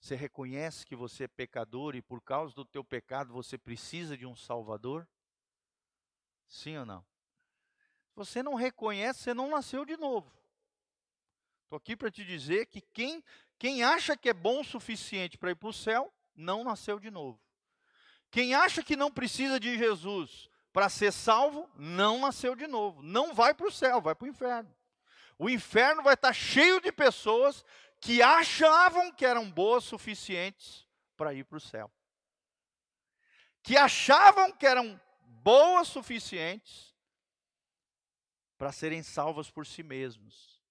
Você 0.00 0.14
reconhece 0.16 0.84
que 0.86 0.96
você 0.96 1.24
é 1.24 1.28
pecador 1.28 1.94
e 1.94 2.02
por 2.02 2.22
causa 2.22 2.54
do 2.54 2.64
teu 2.64 2.82
pecado 2.82 3.32
você 3.32 3.58
precisa 3.58 4.16
de 4.16 4.26
um 4.26 4.34
Salvador? 4.34 5.06
Sim 6.52 6.76
ou 6.76 6.84
não? 6.84 7.00
Se 8.08 8.14
você 8.14 8.42
não 8.42 8.54
reconhece, 8.54 9.20
você 9.20 9.32
não 9.32 9.48
nasceu 9.48 9.86
de 9.86 9.96
novo. 9.96 10.30
Estou 11.64 11.78
aqui 11.78 11.96
para 11.96 12.10
te 12.10 12.22
dizer 12.22 12.66
que 12.66 12.82
quem, 12.82 13.24
quem 13.58 13.82
acha 13.82 14.14
que 14.18 14.28
é 14.28 14.34
bom 14.34 14.60
o 14.60 14.64
suficiente 14.64 15.38
para 15.38 15.50
ir 15.50 15.54
para 15.54 15.70
o 15.70 15.72
céu, 15.72 16.12
não 16.36 16.62
nasceu 16.62 17.00
de 17.00 17.10
novo. 17.10 17.40
Quem 18.30 18.54
acha 18.54 18.82
que 18.82 18.96
não 18.96 19.10
precisa 19.10 19.58
de 19.58 19.78
Jesus 19.78 20.50
para 20.74 20.90
ser 20.90 21.10
salvo, 21.10 21.70
não 21.74 22.20
nasceu 22.20 22.54
de 22.54 22.66
novo. 22.66 23.02
Não 23.02 23.32
vai 23.32 23.54
para 23.54 23.66
o 23.66 23.72
céu, 23.72 24.02
vai 24.02 24.14
para 24.14 24.26
o 24.26 24.28
inferno. 24.28 24.76
O 25.38 25.48
inferno 25.48 26.02
vai 26.02 26.12
estar 26.12 26.34
cheio 26.34 26.82
de 26.82 26.92
pessoas 26.92 27.64
que 27.98 28.20
achavam 28.20 29.10
que 29.10 29.24
eram 29.24 29.50
boas 29.50 29.84
suficientes 29.84 30.86
para 31.16 31.32
ir 31.32 31.44
para 31.44 31.56
o 31.56 31.60
céu. 31.60 31.90
Que 33.62 33.74
achavam 33.74 34.52
que 34.52 34.66
eram 34.66 35.00
boas 35.42 35.88
suficientes 35.88 36.94
para 38.56 38.70
serem 38.70 39.02
salvas 39.02 39.50
por 39.50 39.66
si 39.66 39.82
mesmos, 39.82 40.62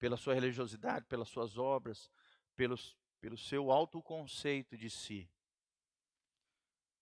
pela 0.00 0.16
sua 0.16 0.34
religiosidade, 0.34 1.06
pelas 1.06 1.28
suas 1.28 1.56
obras, 1.56 2.10
pelos, 2.56 2.96
pelo 3.20 3.38
seu 3.38 3.70
autoconceito 3.70 4.76
de 4.76 4.90
si. 4.90 5.30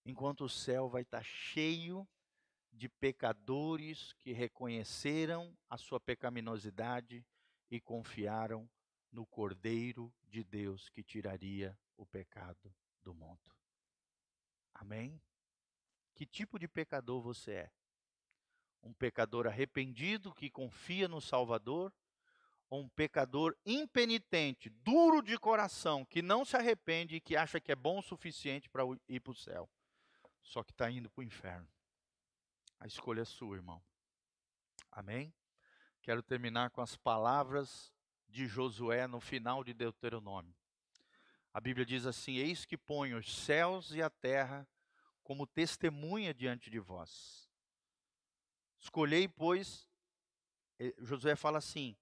Enquanto 0.05 0.45
o 0.45 0.49
céu 0.49 0.87
vai 0.87 1.01
estar 1.01 1.23
cheio 1.23 2.07
de 2.71 2.87
pecadores 2.87 4.13
que 4.13 4.31
reconheceram 4.31 5.55
a 5.69 5.77
sua 5.77 5.99
pecaminosidade 5.99 7.25
e 7.71 7.81
confiaram 7.81 8.69
no 9.11 9.25
Cordeiro 9.25 10.13
de 10.27 10.43
Deus 10.43 10.89
que 10.89 11.03
tiraria 11.03 11.77
o 11.97 12.05
pecado 12.05 12.73
do 13.01 13.13
mundo. 13.13 13.55
Amém? 14.73 15.21
Que 16.23 16.25
tipo 16.25 16.57
de 16.57 16.69
pecador 16.69 17.21
você 17.21 17.51
é. 17.51 17.71
Um 18.81 18.93
pecador 18.93 19.45
arrependido 19.45 20.33
que 20.33 20.49
confia 20.49 21.05
no 21.05 21.19
Salvador, 21.19 21.93
ou 22.69 22.83
um 22.83 22.89
pecador 22.89 23.55
impenitente, 23.65 24.69
duro 24.69 25.21
de 25.21 25.37
coração, 25.37 26.05
que 26.05 26.21
não 26.21 26.45
se 26.45 26.55
arrepende 26.55 27.17
e 27.17 27.21
que 27.21 27.35
acha 27.35 27.59
que 27.59 27.73
é 27.73 27.75
bom 27.75 27.99
o 27.99 28.01
suficiente 28.01 28.69
para 28.69 28.83
ir 29.07 29.19
para 29.19 29.31
o 29.31 29.35
céu, 29.35 29.69
só 30.41 30.63
que 30.63 30.71
está 30.71 30.89
indo 30.89 31.09
para 31.09 31.21
o 31.21 31.25
inferno. 31.25 31.67
A 32.79 32.87
escolha 32.87 33.21
é 33.21 33.25
sua, 33.25 33.57
irmão. 33.57 33.83
Amém? 34.91 35.33
Quero 36.01 36.23
terminar 36.23 36.69
com 36.71 36.81
as 36.81 36.95
palavras 36.95 37.93
de 38.29 38.47
Josué 38.47 39.07
no 39.07 39.19
final 39.19 39.61
de 39.61 39.73
Deuteronômio. 39.73 40.55
A 41.53 41.59
Bíblia 41.59 41.85
diz 41.85 42.05
assim: 42.05 42.35
Eis 42.37 42.65
que 42.65 42.77
ponho 42.77 43.17
os 43.17 43.43
céus 43.43 43.93
e 43.93 44.01
a 44.01 44.09
terra 44.09 44.67
como 45.23 45.47
testemunha 45.47 46.33
diante 46.33 46.69
de 46.69 46.79
vós. 46.79 47.49
Escolhei, 48.79 49.27
pois, 49.27 49.87
eh, 50.79 50.93
Josué 50.99 51.35
fala 51.35 51.57
assim: 51.57 51.95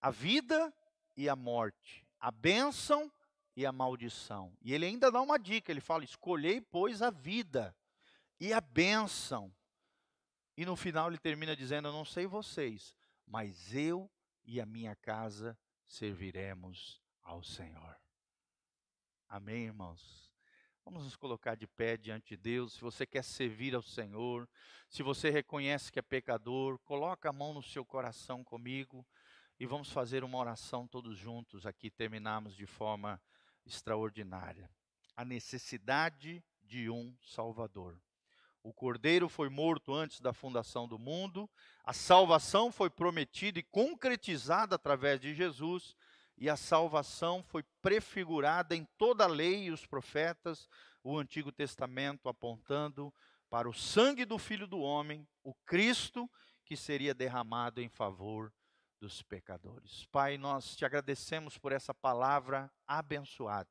a 0.00 0.10
vida 0.10 0.74
e 1.16 1.28
a 1.28 1.36
morte, 1.36 2.06
a 2.18 2.30
bênção 2.30 3.10
e 3.56 3.64
a 3.64 3.72
maldição. 3.72 4.56
E 4.60 4.74
ele 4.74 4.84
ainda 4.84 5.10
dá 5.10 5.20
uma 5.20 5.38
dica: 5.38 5.70
ele 5.70 5.80
fala, 5.80 6.04
escolhei, 6.04 6.60
pois, 6.60 7.02
a 7.02 7.10
vida 7.10 7.74
e 8.40 8.52
a 8.52 8.60
bênção. 8.60 9.54
E 10.56 10.64
no 10.64 10.76
final 10.76 11.08
ele 11.08 11.18
termina 11.18 11.56
dizendo: 11.56 11.88
Eu 11.88 11.92
não 11.92 12.04
sei 12.04 12.26
vocês, 12.26 12.94
mas 13.26 13.74
eu 13.74 14.10
e 14.44 14.60
a 14.60 14.66
minha 14.66 14.94
casa 14.96 15.58
serviremos 15.86 17.00
ao 17.22 17.42
Senhor. 17.42 17.96
Amém, 19.28 19.64
irmãos? 19.64 20.33
Vamos 20.84 21.04
nos 21.04 21.16
colocar 21.16 21.54
de 21.54 21.66
pé 21.66 21.96
diante 21.96 22.36
de 22.36 22.36
Deus. 22.36 22.74
Se 22.74 22.82
você 22.82 23.06
quer 23.06 23.24
servir 23.24 23.74
ao 23.74 23.80
Senhor, 23.80 24.46
se 24.90 25.02
você 25.02 25.30
reconhece 25.30 25.90
que 25.90 25.98
é 25.98 26.02
pecador, 26.02 26.78
coloca 26.80 27.30
a 27.30 27.32
mão 27.32 27.54
no 27.54 27.62
seu 27.62 27.86
coração 27.86 28.44
comigo 28.44 29.04
e 29.58 29.64
vamos 29.64 29.90
fazer 29.90 30.22
uma 30.22 30.36
oração 30.36 30.86
todos 30.86 31.16
juntos 31.16 31.64
aqui. 31.64 31.90
Terminamos 31.90 32.54
de 32.54 32.66
forma 32.66 33.18
extraordinária. 33.64 34.70
A 35.16 35.24
necessidade 35.24 36.44
de 36.62 36.90
um 36.90 37.16
Salvador. 37.22 37.98
O 38.62 38.70
Cordeiro 38.70 39.26
foi 39.26 39.48
morto 39.48 39.94
antes 39.94 40.20
da 40.20 40.34
fundação 40.34 40.86
do 40.86 40.98
mundo, 40.98 41.48
a 41.82 41.94
salvação 41.94 42.70
foi 42.70 42.90
prometida 42.90 43.58
e 43.58 43.62
concretizada 43.62 44.76
através 44.76 45.18
de 45.18 45.34
Jesus 45.34 45.96
e 46.36 46.50
a 46.50 46.56
salvação 46.56 47.42
foi 47.42 47.62
prefigurada 47.80 48.74
em 48.74 48.84
toda 48.98 49.24
a 49.24 49.28
lei 49.28 49.64
e 49.64 49.70
os 49.70 49.86
profetas, 49.86 50.68
o 51.02 51.18
Antigo 51.18 51.52
Testamento 51.52 52.28
apontando 52.28 53.12
para 53.48 53.68
o 53.68 53.74
sangue 53.74 54.24
do 54.24 54.38
Filho 54.38 54.66
do 54.66 54.80
Homem, 54.80 55.26
o 55.42 55.54
Cristo, 55.66 56.28
que 56.64 56.76
seria 56.76 57.14
derramado 57.14 57.80
em 57.80 57.88
favor 57.88 58.52
dos 59.00 59.22
pecadores. 59.22 60.06
Pai, 60.06 60.38
nós 60.38 60.74
te 60.74 60.84
agradecemos 60.84 61.58
por 61.58 61.72
essa 61.72 61.94
palavra 61.94 62.72
abençoada. 62.86 63.68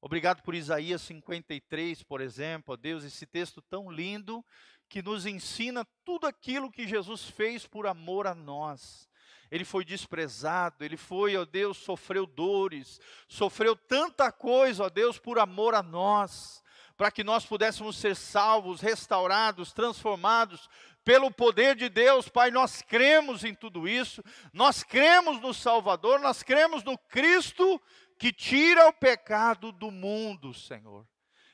Obrigado 0.00 0.42
por 0.42 0.54
Isaías 0.54 1.02
53, 1.02 2.02
por 2.02 2.20
exemplo, 2.20 2.74
ó 2.74 2.76
Deus, 2.76 3.04
esse 3.04 3.26
texto 3.26 3.60
tão 3.62 3.90
lindo 3.90 4.44
que 4.88 5.02
nos 5.02 5.26
ensina 5.26 5.86
tudo 6.04 6.26
aquilo 6.26 6.70
que 6.70 6.86
Jesus 6.86 7.28
fez 7.28 7.66
por 7.66 7.86
amor 7.86 8.26
a 8.26 8.34
nós 8.34 9.08
ele 9.50 9.64
foi 9.64 9.84
desprezado, 9.84 10.84
ele 10.84 10.96
foi, 10.96 11.36
ó 11.36 11.44
Deus, 11.44 11.76
sofreu 11.76 12.26
dores, 12.26 13.00
sofreu 13.28 13.76
tanta 13.76 14.32
coisa, 14.32 14.84
ó 14.84 14.88
Deus, 14.88 15.18
por 15.18 15.38
amor 15.38 15.74
a 15.74 15.82
nós. 15.82 16.64
para 16.96 17.10
que 17.10 17.22
nós 17.22 17.44
pudéssemos 17.44 17.98
ser 17.98 18.16
salvos, 18.16 18.80
restaurados, 18.80 19.70
transformados 19.70 20.66
pelo 21.04 21.30
poder 21.30 21.76
de 21.76 21.88
Deus, 21.88 22.28
Pai. 22.28 22.50
Nós 22.50 22.80
cremos 22.80 23.44
em 23.44 23.54
tudo 23.54 23.86
isso, 23.86 24.24
nós 24.52 24.82
cremos 24.82 25.40
no 25.40 25.52
Salvador, 25.52 26.18
nós 26.18 26.42
cremos 26.42 26.82
no 26.82 26.96
Cristo 26.96 27.80
que 28.18 28.32
tira 28.32 28.88
o 28.88 28.92
pecado 28.92 29.70
do 29.72 29.90
mundo, 29.90 30.54
Senhor. 30.54 31.06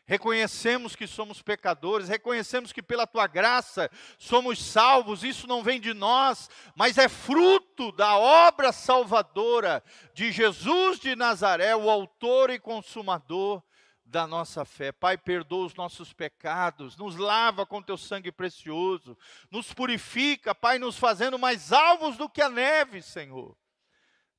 Reconhecemos 0.05 0.97
que 0.97 1.07
somos 1.07 1.43
pecadores, 1.43 2.09
reconhecemos 2.09 2.73
que 2.73 2.83
pela 2.83 3.07
tua 3.07 3.27
graça 3.27 3.89
somos 4.19 4.63
salvos, 4.63 5.23
isso 5.23 5.47
não 5.47 5.63
vem 5.63 5.81
de 5.81 5.95
nós, 5.95 6.51
mas 6.75 6.99
é 6.99 7.09
fruto 7.09 7.93
da 7.93 8.17
obra 8.17 8.73
salvadora 8.73 9.83
de 10.13 10.33
Jesus 10.33 10.99
de 10.99 11.15
Nazaré, 11.15 11.75
o 11.77 11.89
autor 11.89 12.51
e 12.51 12.59
consumador 12.59 13.63
da 14.05 14.27
nossa 14.27 14.65
fé. 14.65 14.91
Pai, 14.91 15.17
perdoa 15.17 15.67
os 15.67 15.75
nossos 15.75 16.13
pecados, 16.13 16.97
nos 16.97 17.17
lava 17.17 17.65
com 17.65 17.81
teu 17.81 17.97
sangue 17.97 18.33
precioso, 18.33 19.17
nos 19.51 19.73
purifica, 19.73 20.55
Pai, 20.55 20.79
nos 20.79 20.99
fazendo 20.99 21.39
mais 21.39 21.73
alvos 21.73 22.17
do 22.17 22.29
que 22.29 22.43
a 22.43 22.51
neve, 22.51 23.01
Senhor. 23.01 23.57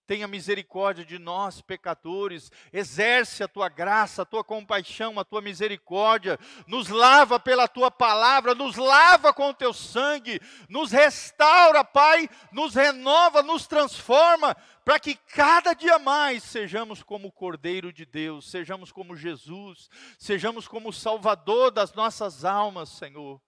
Tenha 0.05 0.27
misericórdia 0.27 1.05
de 1.05 1.17
nós, 1.17 1.61
pecadores, 1.61 2.51
exerce 2.73 3.41
a 3.41 3.47
tua 3.47 3.69
graça, 3.69 4.23
a 4.23 4.25
tua 4.25 4.43
compaixão, 4.43 5.17
a 5.17 5.23
tua 5.23 5.41
misericórdia, 5.41 6.37
nos 6.67 6.89
lava 6.89 7.39
pela 7.39 7.69
tua 7.69 7.89
palavra, 7.89 8.53
nos 8.53 8.75
lava 8.75 9.33
com 9.33 9.49
o 9.49 9.53
teu 9.53 9.73
sangue, 9.73 10.41
nos 10.67 10.91
restaura, 10.91 11.85
Pai, 11.85 12.29
nos 12.51 12.75
renova, 12.75 13.41
nos 13.41 13.65
transforma, 13.65 14.55
para 14.83 14.99
que 14.99 15.15
cada 15.15 15.73
dia 15.73 15.97
mais 15.97 16.43
sejamos 16.43 17.01
como 17.01 17.29
o 17.29 17.31
Cordeiro 17.31 17.93
de 17.93 18.05
Deus, 18.05 18.51
sejamos 18.51 18.91
como 18.91 19.15
Jesus, 19.15 19.89
sejamos 20.19 20.67
como 20.67 20.89
o 20.89 20.93
Salvador 20.93 21.71
das 21.71 21.93
nossas 21.93 22.43
almas, 22.43 22.89
Senhor 22.89 23.41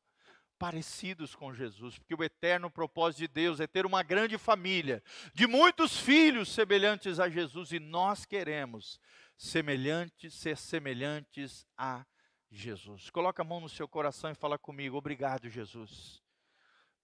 parecidos 0.66 1.36
com 1.36 1.53
Jesus, 1.53 1.99
porque 1.99 2.16
o 2.16 2.24
eterno 2.24 2.72
propósito 2.72 3.20
de 3.20 3.28
Deus 3.28 3.59
é 3.59 3.68
ter 3.68 3.86
uma 3.86 4.01
grande 4.01 4.36
família, 4.36 5.03
de 5.32 5.45
muitos 5.45 5.95
filhos 5.95 6.49
semelhantes 6.49 7.20
a 7.20 7.30
Jesus, 7.30 7.72
e 7.72 7.80
nós 7.80 8.26
queremos 8.26 8.99
semelhantes, 9.38 10.34
ser 10.34 10.57
semelhantes 10.57 11.68
a 11.78 12.03
Jesus. 12.49 13.11
Coloca 13.11 13.43
a 13.43 13.45
mão 13.45 13.59
no 13.59 13.70
seu 13.70 13.88
coração 13.88 14.32
e 14.32 14.36
fala 14.36 14.57
comigo: 14.57 14.97
Obrigado, 14.97 15.51
Jesus, 15.51 16.20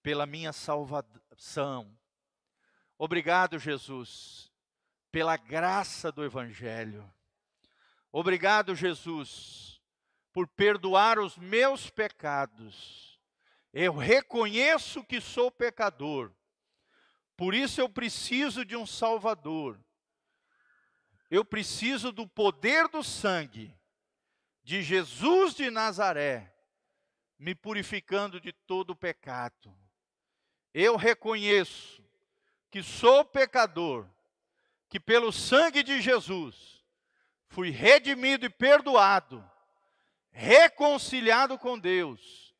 pela 0.02 0.26
minha 0.26 0.52
salvação. 0.52 1.96
Obrigado, 2.98 3.60
Jesus, 3.60 4.50
pela 5.12 5.36
graça 5.36 6.10
do 6.10 6.24
Evangelho. 6.24 7.08
Obrigado, 8.10 8.74
Jesus, 8.74 9.80
por 10.32 10.48
perdoar 10.48 11.20
os 11.20 11.38
meus 11.38 11.88
pecados 11.88 13.11
eu 13.72 13.96
reconheço 13.96 15.02
que 15.02 15.20
sou 15.20 15.50
pecador. 15.50 16.30
Por 17.36 17.54
isso 17.54 17.80
eu 17.80 17.88
preciso 17.88 18.64
de 18.64 18.76
um 18.76 18.86
Salvador. 18.86 19.80
Eu 21.30 21.44
preciso 21.44 22.12
do 22.12 22.28
poder 22.28 22.88
do 22.88 23.02
sangue 23.02 23.74
de 24.62 24.82
Jesus 24.82 25.54
de 25.54 25.70
Nazaré, 25.70 26.54
me 27.38 27.54
purificando 27.54 28.38
de 28.38 28.52
todo 28.52 28.90
o 28.90 28.96
pecado. 28.96 29.74
Eu 30.74 30.96
reconheço 30.96 32.04
que 32.70 32.82
sou 32.82 33.24
pecador, 33.24 34.06
que 34.88 35.00
pelo 35.00 35.32
sangue 35.32 35.82
de 35.82 36.00
Jesus 36.00 36.84
fui 37.48 37.70
redimido 37.70 38.44
e 38.44 38.50
perdoado, 38.50 39.42
reconciliado 40.30 41.58
com 41.58 41.78
Deus 41.78 42.51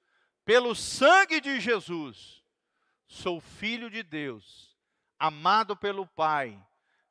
pelo 0.45 0.75
sangue 0.75 1.41
de 1.41 1.61
Jesus, 1.61 2.43
sou 3.07 3.41
filho 3.41 3.89
de 3.89 4.03
Deus, 4.03 4.77
amado 5.19 5.77
pelo 5.77 6.07
Pai, 6.07 6.61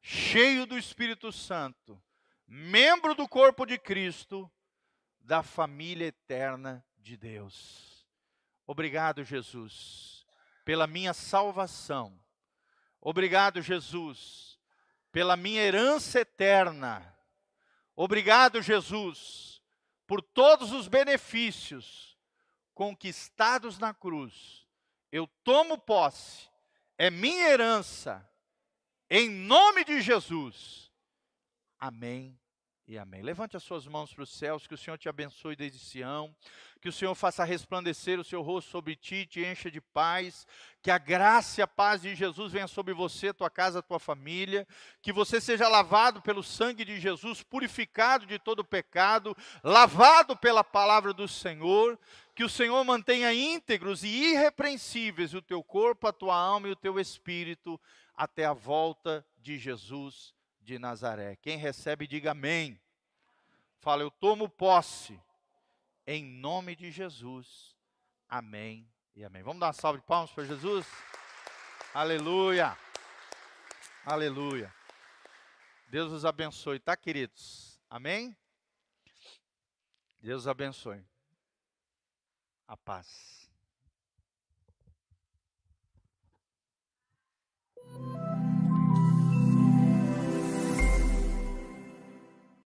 cheio 0.01 0.65
do 0.65 0.77
Espírito 0.77 1.31
Santo, 1.31 2.01
membro 2.45 3.15
do 3.15 3.27
corpo 3.27 3.65
de 3.65 3.77
Cristo, 3.77 4.51
da 5.19 5.41
família 5.41 6.07
eterna 6.07 6.85
de 6.97 7.15
Deus. 7.15 8.05
Obrigado, 8.67 9.23
Jesus, 9.23 10.25
pela 10.65 10.85
minha 10.85 11.13
salvação. 11.13 12.19
Obrigado, 12.99 13.61
Jesus, 13.61 14.59
pela 15.11 15.37
minha 15.37 15.61
herança 15.61 16.19
eterna. 16.19 17.15
Obrigado, 17.95 18.61
Jesus, 18.61 19.61
por 20.05 20.21
todos 20.21 20.71
os 20.71 20.87
benefícios 20.87 22.10
conquistados 22.73 23.77
na 23.77 23.93
cruz, 23.93 24.65
eu 25.11 25.27
tomo 25.43 25.77
posse, 25.77 26.49
é 26.97 27.09
minha 27.09 27.49
herança, 27.49 28.27
em 29.09 29.29
nome 29.29 29.83
de 29.83 30.01
Jesus. 30.01 30.91
Amém 31.77 32.40
e 32.91 32.97
amém. 32.97 33.21
Levante 33.21 33.55
as 33.55 33.63
suas 33.63 33.87
mãos 33.87 34.13
para 34.13 34.23
os 34.23 34.29
céus, 34.29 34.67
que 34.67 34.73
o 34.73 34.77
Senhor 34.77 34.97
te 34.97 35.07
abençoe 35.07 35.55
desde 35.55 35.79
Sião, 35.79 36.35
que 36.81 36.89
o 36.89 36.91
Senhor 36.91 37.15
faça 37.15 37.45
resplandecer 37.45 38.19
o 38.19 38.23
seu 38.23 38.41
rosto 38.41 38.69
sobre 38.69 38.97
ti, 38.97 39.25
te 39.25 39.39
encha 39.45 39.71
de 39.71 39.79
paz, 39.79 40.45
que 40.81 40.91
a 40.91 40.97
graça 40.97 41.61
e 41.61 41.63
a 41.63 41.67
paz 41.67 42.01
de 42.01 42.13
Jesus 42.13 42.51
venha 42.51 42.67
sobre 42.67 42.93
você, 42.93 43.31
tua 43.31 43.49
casa, 43.49 43.81
tua 43.81 43.97
família, 43.97 44.67
que 45.01 45.13
você 45.13 45.39
seja 45.39 45.69
lavado 45.69 46.21
pelo 46.21 46.43
sangue 46.43 46.83
de 46.83 46.99
Jesus, 46.99 47.41
purificado 47.41 48.25
de 48.25 48.37
todo 48.37 48.61
pecado, 48.61 49.37
lavado 49.63 50.35
pela 50.35 50.61
palavra 50.61 51.13
do 51.13 51.29
Senhor, 51.29 51.97
que 52.35 52.43
o 52.43 52.49
Senhor 52.49 52.83
mantenha 52.83 53.33
íntegros 53.33 54.03
e 54.03 54.33
irrepreensíveis 54.33 55.33
o 55.33 55.41
teu 55.41 55.63
corpo, 55.63 56.07
a 56.07 56.11
tua 56.11 56.35
alma 56.35 56.67
e 56.67 56.71
o 56.71 56.75
teu 56.75 56.99
espírito 56.99 57.79
até 58.13 58.43
a 58.43 58.51
volta 58.51 59.25
de 59.37 59.57
Jesus 59.57 60.33
de 60.61 60.77
Nazaré. 60.79 61.35
Quem 61.37 61.57
recebe, 61.57 62.07
diga 62.07 62.31
amém. 62.31 62.79
Fala, 63.79 64.03
eu 64.03 64.11
tomo 64.11 64.47
posse 64.47 65.19
em 66.05 66.23
nome 66.23 66.75
de 66.75 66.91
Jesus. 66.91 67.75
Amém 68.29 68.89
e 69.15 69.23
amém. 69.23 69.43
Vamos 69.43 69.59
dar 69.59 69.67
uma 69.67 69.73
salva 69.73 69.99
de 69.99 70.05
palmas 70.05 70.31
para 70.31 70.45
Jesus? 70.45 70.85
Aleluia! 71.93 72.77
Aleluia! 74.05 74.73
Deus 75.89 76.11
os 76.11 76.25
abençoe, 76.25 76.79
tá, 76.79 76.95
queridos? 76.95 77.79
Amém? 77.89 78.35
Deus 80.21 80.43
os 80.43 80.47
abençoe. 80.47 81.03
A 82.67 82.77
paz. 82.77 83.51